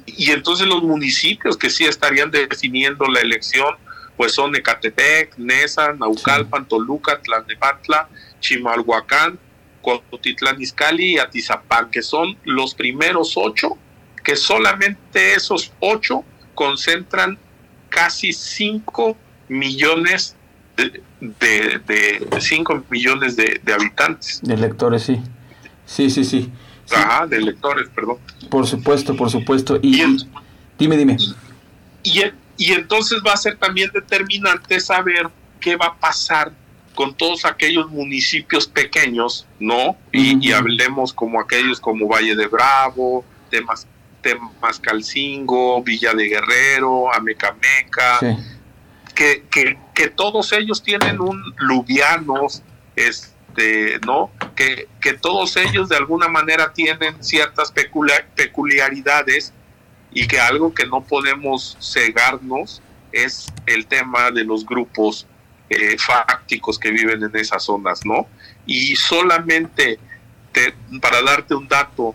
y 0.06 0.32
entonces 0.32 0.66
los 0.66 0.82
municipios 0.82 1.56
que 1.56 1.70
sí 1.70 1.84
estarían 1.84 2.30
definiendo 2.30 3.06
la 3.06 3.20
elección 3.20 3.76
pues 4.16 4.34
son 4.34 4.54
Ecatepec, 4.54 5.38
Nesa, 5.38 5.94
Naucalpan, 5.94 6.68
Toluca, 6.68 7.20
Tlalnepantla, 7.22 8.08
Chimalhuacán, 8.40 9.38
Cotitlán 9.80 10.60
Izcalli 10.60 11.14
y 11.14 11.18
Atizapán, 11.18 11.90
que 11.90 12.02
son 12.02 12.36
los 12.44 12.74
primeros 12.74 13.32
ocho, 13.36 13.78
que 14.22 14.36
solamente 14.36 15.32
esos 15.32 15.72
ocho 15.80 16.22
concentran 16.54 17.38
casi 17.88 18.34
5 18.34 19.16
millones 19.48 20.36
de, 20.76 21.02
de, 21.20 21.78
de- 21.86 22.40
cinco 22.40 22.82
millones 22.90 23.36
de, 23.36 23.60
de 23.62 23.72
habitantes. 23.72 24.40
De 24.42 24.56
lectores, 24.56 25.02
sí. 25.02 25.20
Sí, 25.86 26.10
sí, 26.10 26.24
sí. 26.24 26.50
Ajá, 26.92 27.26
de 27.26 27.36
electores, 27.36 27.88
perdón. 27.94 28.18
Por 28.48 28.66
supuesto, 28.66 29.14
por 29.16 29.30
supuesto. 29.30 29.78
Y, 29.82 30.02
dime, 30.78 30.96
dime. 30.96 31.16
Y, 32.02 32.22
y 32.56 32.72
entonces 32.72 33.20
va 33.26 33.32
a 33.34 33.36
ser 33.36 33.56
también 33.56 33.90
determinante 33.92 34.80
saber 34.80 35.28
qué 35.60 35.76
va 35.76 35.86
a 35.86 35.94
pasar 35.96 36.52
con 36.94 37.14
todos 37.14 37.44
aquellos 37.44 37.88
municipios 37.90 38.66
pequeños, 38.66 39.46
¿no? 39.60 39.96
Y, 40.12 40.44
y 40.48 40.52
hablemos 40.52 41.12
como 41.12 41.40
aquellos 41.40 41.80
como 41.80 42.08
Valle 42.08 42.34
de 42.34 42.46
Bravo, 42.48 43.24
Temas, 43.50 43.86
Temascalcingo, 44.22 45.82
Villa 45.82 46.12
de 46.14 46.24
Guerrero, 46.28 47.12
Amecameca, 47.14 48.18
que, 49.14 49.44
que, 49.50 49.78
que 50.00 50.08
todos 50.08 50.50
ellos 50.52 50.82
tienen 50.82 51.20
un 51.20 51.42
Lubianos, 51.58 52.62
este, 52.96 54.00
¿no? 54.06 54.30
Que, 54.56 54.88
que 54.98 55.12
todos 55.12 55.58
ellos 55.58 55.90
de 55.90 55.96
alguna 55.96 56.26
manera 56.26 56.72
tienen 56.72 57.22
ciertas 57.22 57.70
peculiaridades 58.34 59.52
y 60.10 60.26
que 60.26 60.40
algo 60.40 60.72
que 60.72 60.86
no 60.86 61.02
podemos 61.02 61.76
cegarnos 61.82 62.80
es 63.12 63.52
el 63.66 63.86
tema 63.86 64.30
de 64.30 64.42
los 64.44 64.64
grupos 64.64 65.26
eh, 65.68 65.98
fácticos 65.98 66.78
que 66.78 66.92
viven 66.92 67.22
en 67.22 67.36
esas 67.36 67.62
zonas, 67.64 68.00
¿no? 68.06 68.26
Y 68.64 68.96
solamente 68.96 69.98
te- 70.52 70.74
para 71.02 71.20
darte 71.20 71.54
un 71.54 71.68
dato 71.68 72.14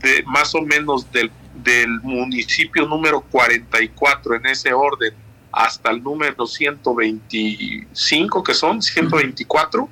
de 0.00 0.22
más 0.24 0.54
o 0.54 0.62
menos 0.62 1.12
del, 1.12 1.30
del 1.56 2.00
municipio 2.00 2.86
número 2.86 3.20
44 3.20 4.36
en 4.36 4.46
ese 4.46 4.72
orden 4.72 5.14
hasta 5.52 5.90
el 5.90 6.02
número 6.02 6.46
125 6.46 8.42
que 8.42 8.54
son 8.54 8.82
124 8.82 9.88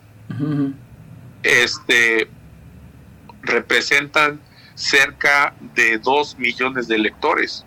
este 1.43 2.29
representan 3.43 4.41
cerca 4.75 5.55
de 5.75 5.99
2 5.99 6.39
millones 6.39 6.87
de 6.89 6.97
electores. 6.97 7.65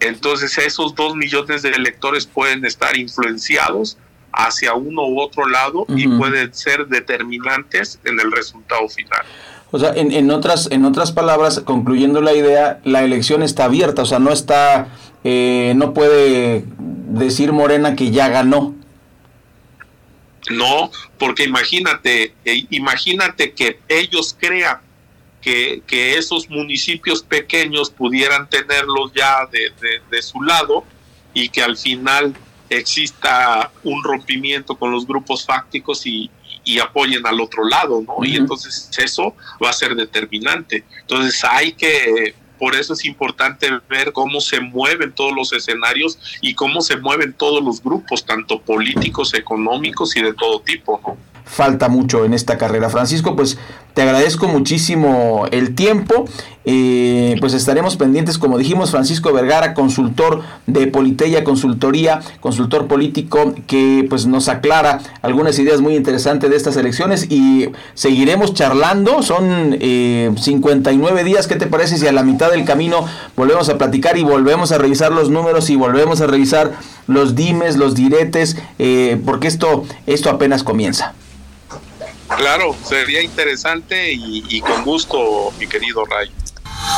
Entonces 0.00 0.56
esos 0.58 0.94
2 0.94 1.16
millones 1.16 1.62
de 1.62 1.70
electores 1.70 2.26
pueden 2.26 2.64
estar 2.64 2.96
influenciados 2.96 3.98
hacia 4.32 4.74
uno 4.74 5.06
u 5.06 5.20
otro 5.20 5.48
lado 5.48 5.86
y 5.88 6.06
pueden 6.06 6.52
ser 6.54 6.86
determinantes 6.86 7.98
en 8.04 8.20
el 8.20 8.30
resultado 8.30 8.88
final. 8.88 9.22
O 9.70 9.78
sea, 9.78 9.92
en, 9.94 10.12
en 10.12 10.30
otras, 10.30 10.68
en 10.70 10.84
otras 10.84 11.12
palabras, 11.12 11.60
concluyendo 11.60 12.20
la 12.20 12.32
idea, 12.32 12.80
la 12.84 13.02
elección 13.02 13.42
está 13.42 13.64
abierta, 13.64 14.02
o 14.02 14.06
sea, 14.06 14.18
no 14.18 14.32
está, 14.32 14.88
eh, 15.24 15.72
no 15.76 15.92
puede 15.94 16.64
decir 16.78 17.52
Morena 17.52 17.94
que 17.96 18.10
ya 18.10 18.28
ganó. 18.28 18.74
No, 20.50 20.90
porque 21.18 21.44
imagínate, 21.44 22.32
eh, 22.44 22.64
imagínate 22.70 23.52
que 23.52 23.80
ellos 23.88 24.34
crean 24.38 24.78
que, 25.42 25.82
que 25.86 26.16
esos 26.16 26.48
municipios 26.48 27.22
pequeños 27.22 27.90
pudieran 27.90 28.48
tenerlos 28.48 29.12
ya 29.14 29.46
de, 29.52 29.70
de- 29.80 30.00
de 30.10 30.22
su 30.22 30.42
lado 30.42 30.84
y 31.34 31.48
que 31.50 31.62
al 31.62 31.76
final 31.76 32.34
exista 32.70 33.70
un 33.84 34.02
rompimiento 34.02 34.76
con 34.76 34.90
los 34.90 35.06
grupos 35.06 35.44
fácticos 35.44 36.06
y, 36.06 36.30
y 36.64 36.78
apoyen 36.78 37.26
al 37.26 37.40
otro 37.40 37.66
lado, 37.66 38.02
¿no? 38.06 38.24
Y 38.24 38.36
entonces 38.36 38.90
eso 38.98 39.34
va 39.62 39.70
a 39.70 39.72
ser 39.74 39.94
determinante. 39.94 40.84
Entonces 41.00 41.42
hay 41.44 41.72
que, 41.72 42.34
por 42.58 42.74
eso 42.74 42.92
es 42.92 43.04
importante 43.04 43.68
ver 43.88 44.12
cómo 44.12 44.40
se 44.40 44.60
mueven 44.60 45.12
todos 45.12 45.32
los 45.34 45.52
escenarios 45.52 46.18
y 46.40 46.54
cómo 46.54 46.80
se 46.80 46.96
mueven 46.96 47.32
todos 47.32 47.62
los 47.62 47.82
grupos, 47.82 48.24
tanto 48.24 48.60
políticos, 48.60 49.34
económicos 49.34 50.16
y 50.16 50.22
de 50.22 50.34
todo 50.34 50.60
tipo. 50.60 51.16
Falta 51.44 51.88
mucho 51.88 52.26
en 52.26 52.34
esta 52.34 52.58
carrera. 52.58 52.90
Francisco, 52.90 53.34
pues 53.34 53.58
te 53.94 54.02
agradezco 54.02 54.48
muchísimo 54.48 55.46
el 55.50 55.74
tiempo. 55.74 56.26
Eh, 56.70 57.36
pues 57.40 57.54
estaremos 57.54 57.96
pendientes, 57.96 58.36
como 58.36 58.58
dijimos, 58.58 58.90
Francisco 58.90 59.32
Vergara, 59.32 59.72
consultor 59.72 60.42
de 60.66 60.86
Politeya 60.86 61.42
Consultoría, 61.42 62.20
consultor 62.40 62.86
político, 62.86 63.54
que 63.66 64.06
pues 64.10 64.26
nos 64.26 64.48
aclara 64.48 65.00
algunas 65.22 65.58
ideas 65.58 65.80
muy 65.80 65.96
interesantes 65.96 66.50
de 66.50 66.56
estas 66.56 66.76
elecciones 66.76 67.30
y 67.30 67.70
seguiremos 67.94 68.52
charlando. 68.52 69.22
Son 69.22 69.78
eh, 69.80 70.30
59 70.38 71.24
días, 71.24 71.46
¿qué 71.46 71.56
te 71.56 71.68
parece 71.68 71.96
si 71.96 72.06
a 72.06 72.12
la 72.12 72.22
mitad 72.22 72.50
del 72.50 72.66
camino 72.66 73.06
volvemos 73.34 73.70
a 73.70 73.78
platicar 73.78 74.18
y 74.18 74.22
volvemos 74.22 74.70
a 74.70 74.76
revisar 74.76 75.10
los 75.10 75.30
números 75.30 75.70
y 75.70 75.76
volvemos 75.76 76.20
a 76.20 76.26
revisar 76.26 76.72
los 77.06 77.34
dimes, 77.34 77.78
los 77.78 77.94
diretes, 77.94 78.58
eh, 78.78 79.18
porque 79.24 79.48
esto, 79.48 79.86
esto 80.04 80.28
apenas 80.28 80.64
comienza. 80.64 81.14
Claro, 82.36 82.76
sería 82.84 83.22
interesante 83.22 84.12
y, 84.12 84.44
y 84.50 84.60
con 84.60 84.84
gusto, 84.84 85.50
mi 85.58 85.66
querido 85.66 86.04
Ray. 86.04 86.30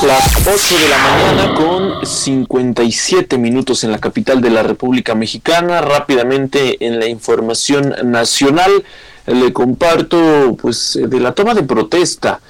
Las 0.07 0.47
8 0.47 0.79
de 0.79 0.89
la 0.89 0.99
mañana 0.99 1.55
con 1.55 2.07
57 2.07 3.39
minutos 3.39 3.83
en 3.85 3.93
la 3.93 3.99
capital 3.99 4.41
de 4.41 4.49
la 4.51 4.63
República 4.63 5.15
Mexicana. 5.15 5.81
Rápidamente 5.81 6.85
en 6.87 6.99
la 6.99 7.07
información 7.07 7.95
nacional 8.05 8.85
le 9.27 9.53
comparto 9.53 10.57
pues 10.61 10.97
eh, 10.97 11.07
de 11.07 11.21
la 11.21 11.33
toma 11.33 11.55
de 11.55 11.63
protesta 11.63 12.41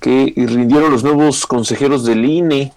que 0.00 0.32
rindieron 0.36 0.90
los 0.90 1.04
nuevos 1.04 1.46
consejeros 1.46 2.04
del 2.04 2.24
INE. 2.24 2.72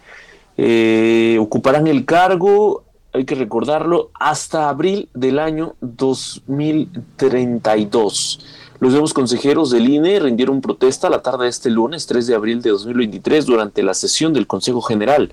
Eh, 0.57 1.37
ocuparán 1.39 1.87
el 1.87 2.05
cargo, 2.05 2.83
hay 3.13 3.25
que 3.25 3.33
recordarlo, 3.35 4.11
hasta 4.19 4.69
abril 4.69 5.09
del 5.13 5.39
año 5.39 5.75
2032. 5.81 8.39
Los 8.79 8.91
nuevos 8.91 9.15
consejeros 9.15 9.71
del 9.71 9.89
INE 9.89 10.19
rindieron 10.19 10.61
protesta 10.61 11.09
la 11.09 11.23
tarde 11.23 11.45
de 11.45 11.49
este 11.49 11.71
lunes 11.71 12.05
3 12.05 12.27
de 12.27 12.35
abril 12.35 12.61
de 12.61 12.69
2023 12.69 13.47
durante 13.47 13.81
la 13.81 13.95
sesión 13.95 14.33
del 14.33 14.45
Consejo 14.45 14.81
General. 14.81 15.31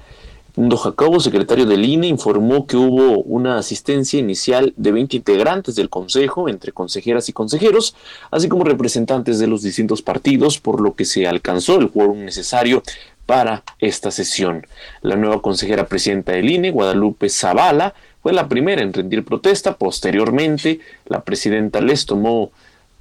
Mundo 0.57 0.78
Jacobo, 0.78 1.20
secretario 1.20 1.66
del 1.66 1.84
INE, 1.84 2.07
informó 2.07 2.66
que 2.66 2.78
hubo 2.78 3.18
una 3.18 3.59
asistencia 3.59 4.18
inicial 4.18 4.72
de 4.78 4.92
20 4.92 5.16
integrantes 5.16 5.74
del 5.74 5.90
Consejo, 5.90 6.49
entre 6.49 6.72
consejeras 6.72 7.28
y 7.28 7.34
consejeros, 7.34 7.95
así 8.30 8.49
como 8.49 8.64
representantes 8.64 9.38
de 9.38 9.47
los 9.47 9.61
distintos 9.61 10.01
partidos, 10.01 10.59
por 10.59 10.80
lo 10.80 10.95
que 10.95 11.05
se 11.05 11.26
alcanzó 11.26 11.78
el 11.78 11.90
quórum 11.90 12.24
necesario 12.24 12.82
para 13.26 13.62
esta 13.78 14.11
sesión. 14.11 14.66
La 15.03 15.16
nueva 15.16 15.42
consejera 15.42 15.86
presidenta 15.86 16.32
del 16.32 16.49
INE, 16.49 16.70
Guadalupe 16.70 17.28
Zavala, 17.28 17.92
fue 18.22 18.32
la 18.32 18.49
primera 18.49 18.80
en 18.80 18.95
rendir 18.95 19.22
protesta. 19.22 19.76
Posteriormente, 19.76 20.80
la 21.05 21.24
presidenta 21.24 21.82
les 21.82 22.07
tomó 22.07 22.53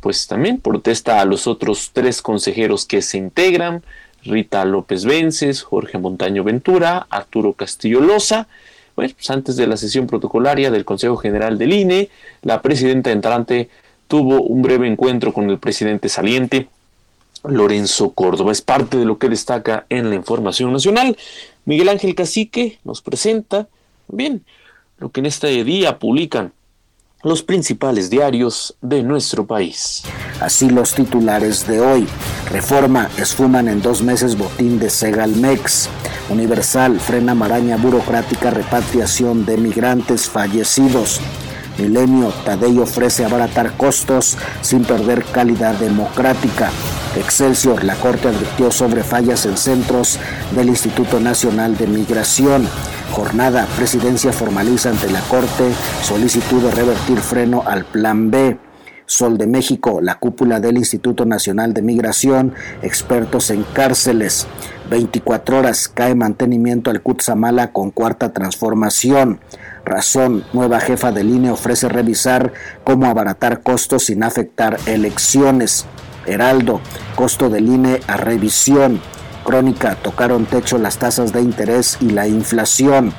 pues 0.04 0.28
también 0.28 0.60
protesta 0.60 1.22
a 1.22 1.26
los 1.26 1.48
otros 1.48 1.92
tres 1.94 2.22
consejeros 2.22 2.86
que 2.86 3.02
se 3.02 3.18
integran, 3.18 3.84
Rita 4.26 4.66
López 4.66 5.06
Vences, 5.06 5.64
Jorge 5.64 5.98
Montaño 5.98 6.44
Ventura, 6.44 7.08
Arturo 7.10 7.54
Castillo 7.54 8.02
Loza. 8.02 8.50
Bueno, 8.98 9.14
pues 9.16 9.30
antes 9.30 9.56
de 9.56 9.66
la 9.66 9.78
sesión 9.78 10.06
protocolaria 10.06 10.72
del 10.72 10.84
Consejo 10.84 11.16
General 11.16 11.58
del 11.58 11.72
INE, 11.72 12.10
la 12.42 12.62
presidenta 12.62 13.12
entrante 13.12 13.70
tuvo 14.10 14.42
un 14.42 14.62
breve 14.62 14.88
encuentro 14.88 15.32
con 15.32 15.50
el 15.50 15.58
presidente 15.58 16.10
saliente, 16.10 16.68
Lorenzo 17.46 18.10
Córdoba. 18.10 18.52
Es 18.52 18.62
parte 18.62 18.98
de 18.98 19.06
lo 19.06 19.18
que 19.18 19.30
destaca 19.30 19.86
en 19.88 20.10
la 20.10 20.16
información 20.16 20.74
nacional. 20.74 21.16
Miguel 21.64 21.88
Ángel 21.88 22.14
Cacique 22.14 22.78
nos 22.84 23.02
presenta, 23.02 23.70
bien, 24.10 24.44
lo 24.98 25.12
que 25.12 25.22
en 25.22 25.28
este 25.28 25.64
día 25.64 25.98
publican 25.98 26.52
los 27.24 27.42
principales 27.42 28.10
diarios 28.10 28.76
de 28.82 29.02
nuestro 29.02 29.48
país. 29.48 30.04
Así 30.42 30.70
los 30.70 30.94
titulares 30.94 31.66
de 31.66 31.80
hoy. 31.80 32.08
Reforma, 32.52 33.10
esfuman 33.18 33.70
en 33.70 33.82
dos 33.82 34.02
meses 34.02 34.38
botín 34.38 34.78
de 34.78 34.90
Segalmex. 34.90 35.90
Universal, 36.30 37.00
frena 37.00 37.34
maraña 37.34 37.78
burocrática, 37.78 38.50
repatriación 38.50 39.46
de 39.46 39.58
migrantes 39.58 40.30
fallecidos. 40.30 41.22
Milenio, 41.78 42.32
Tadei 42.46 42.78
ofrece 42.78 43.26
abaratar 43.26 43.76
costos 43.78 44.38
sin 44.62 44.84
perder 44.84 45.24
calidad 45.26 45.76
democrática. 45.76 46.72
Excelsior, 47.18 47.84
la 47.84 47.96
Corte 47.96 48.28
advirtió 48.28 48.72
sobre 48.72 49.04
fallas 49.04 49.46
en 49.46 49.58
centros 49.58 50.20
del 50.56 50.70
Instituto 50.70 51.20
Nacional 51.20 51.78
de 51.78 51.88
Migración. 51.88 52.68
Jornada, 53.12 53.68
presidencia 53.76 54.32
formaliza 54.32 54.90
ante 54.90 55.10
la 55.10 55.22
Corte 55.22 55.72
solicitud 56.02 56.62
de 56.62 56.72
revertir 56.72 57.20
freno 57.20 57.64
al 57.66 57.86
Plan 57.86 58.32
B. 58.32 58.58
Sol 59.06 59.38
de 59.38 59.48
México, 59.48 60.00
la 60.02 60.18
cúpula 60.18 60.60
del 60.60 60.78
Instituto 60.78 61.26
Nacional 61.26 61.74
de 61.74 61.82
Migración, 61.82 62.54
expertos 62.82 63.50
en 63.50 63.64
cárceles. 63.64 64.48
24 64.90 65.60
horas 65.60 65.88
cae 65.88 66.16
mantenimiento 66.16 66.90
al 66.90 67.02
Cutzamala 67.02 67.72
con 67.72 67.92
cuarta 67.92 68.34
transformación. 68.34 69.40
Razón, 69.86 70.44
nueva 70.54 70.80
jefa 70.80 71.12
de 71.12 71.24
línea 71.24 71.54
ofrece 71.54 71.90
revisar 71.90 72.54
cómo 72.84 73.08
abaratar 73.08 73.62
costos 73.62 74.06
sin 74.06 74.24
afectar 74.24 74.78
elecciones. 74.86 75.86
Heraldo, 76.26 76.80
costo 77.16 77.50
del 77.50 77.68
INE 77.68 78.00
a 78.08 78.18
revisión. 78.18 79.02
Crónica, 79.44 79.96
tocaron 79.96 80.46
techo 80.46 80.78
las 80.78 80.98
tasas 80.98 81.34
de 81.34 81.42
interés 81.42 81.98
y 82.00 82.12
la 82.12 82.28
inflación. 82.28 83.14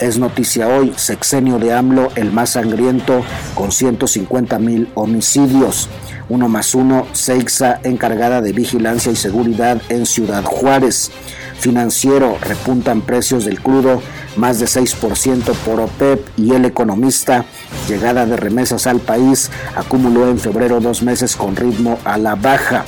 Es 0.00 0.18
noticia 0.18 0.68
hoy, 0.68 0.94
sexenio 0.96 1.58
de 1.58 1.74
AMLO, 1.74 2.10
el 2.14 2.32
más 2.32 2.50
sangriento, 2.50 3.22
con 3.54 3.72
150 3.72 4.58
mil 4.60 4.88
homicidios. 4.94 5.88
Uno 6.28 6.48
más 6.48 6.74
uno, 6.74 7.06
Seixa, 7.12 7.80
encargada 7.84 8.40
de 8.40 8.52
vigilancia 8.52 9.10
y 9.10 9.16
seguridad 9.16 9.80
en 9.88 10.06
Ciudad 10.06 10.44
Juárez. 10.44 11.10
Financiero, 11.58 12.38
repuntan 12.40 13.00
precios 13.00 13.44
del 13.44 13.60
crudo 13.60 14.02
más 14.36 14.60
de 14.60 14.66
6% 14.66 15.52
por 15.64 15.80
OPEP 15.80 16.28
y 16.36 16.54
el 16.54 16.64
economista, 16.64 17.44
llegada 17.88 18.26
de 18.26 18.36
remesas 18.36 18.86
al 18.86 19.00
país, 19.00 19.50
acumuló 19.74 20.28
en 20.28 20.38
febrero 20.38 20.80
dos 20.80 21.02
meses 21.02 21.34
con 21.34 21.56
ritmo 21.56 21.98
a 22.04 22.18
la 22.18 22.36
baja. 22.36 22.84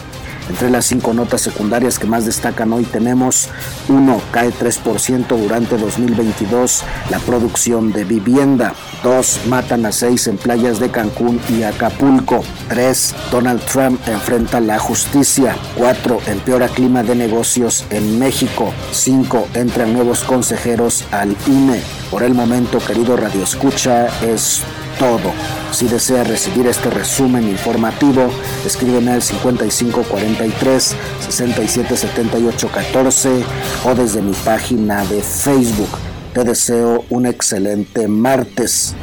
Entre 0.51 0.68
las 0.68 0.86
cinco 0.86 1.14
notas 1.14 1.42
secundarias 1.42 2.01
que 2.01 2.09
más 2.09 2.26
destacan 2.26 2.72
hoy 2.72 2.82
tenemos 2.82 3.48
1. 3.88 4.20
Cae 4.32 4.51
3% 4.51 5.28
durante 5.28 5.78
2022 5.78 6.82
la 7.09 7.20
producción 7.20 7.92
de 7.92 8.03
vivienda. 8.03 8.74
2. 9.05 9.42
Matan 9.46 9.86
a 9.86 9.92
6 9.92 10.26
en 10.26 10.38
playas 10.38 10.80
de 10.80 10.90
Cancún 10.90 11.40
y 11.48 11.62
Acapulco. 11.62 12.42
3. 12.68 13.14
Donald 13.30 13.62
Trump 13.62 14.01
enfrenta 14.09 14.59
la 14.59 14.80
justicia. 14.80 15.57
4. 15.76 16.18
Empeora 16.26 16.66
clima 16.66 17.05
de 17.05 17.14
negocios 17.14 17.84
en 17.90 18.18
México. 18.18 18.74
5. 18.90 19.51
Entran 19.55 19.92
nuevos 19.92 20.24
consejeros 20.24 21.05
al 21.12 21.36
INE. 21.46 21.80
Por 22.11 22.24
el 22.24 22.34
momento, 22.34 22.80
querido 22.84 23.16
Radio 23.16 23.44
Escucha, 23.44 24.09
es 24.20 24.62
todo. 24.98 25.30
Si 25.73 25.87
desea 25.87 26.25
recibir 26.25 26.66
este 26.66 26.91
resumen 26.91 27.49
informativo, 27.49 28.31
escríbeme 28.66 29.12
al 29.12 29.23
5543 29.23 30.97
677814 31.29 33.45
o 33.85 33.95
desde 33.95 34.21
mi 34.21 34.33
página 34.45 35.05
de 35.07 35.23
Facebook. 35.23 35.91
Te 36.35 36.45
deseo 36.45 37.05
un 37.09 37.27
excelente 37.27 38.09
martes. 38.09 38.95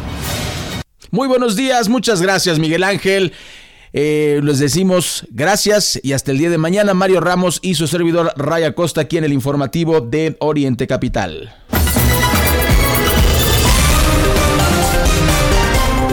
Muy 1.10 1.28
buenos 1.28 1.56
días, 1.56 1.88
muchas 1.88 2.22
gracias 2.22 2.60
Miguel 2.60 2.84
Ángel. 2.84 3.32
Eh, 3.94 4.42
les 4.44 4.60
decimos 4.60 5.26
gracias 5.32 6.00
y 6.04 6.14
hasta 6.14 6.32
el 6.32 6.38
día 6.38 6.50
de 6.50 6.58
mañana. 6.58 6.94
Mario 6.94 7.22
Ramos 7.22 7.60
y 7.62 7.76
su 7.76 7.88
servidor 7.88 8.34
Raya 8.36 8.76
Costa 8.76 9.02
aquí 9.02 9.18
en 9.18 9.24
el 9.24 9.34
informativo 9.34 10.02
de 10.02 10.36
Oriente 10.40 10.86
Capital. 10.86 11.56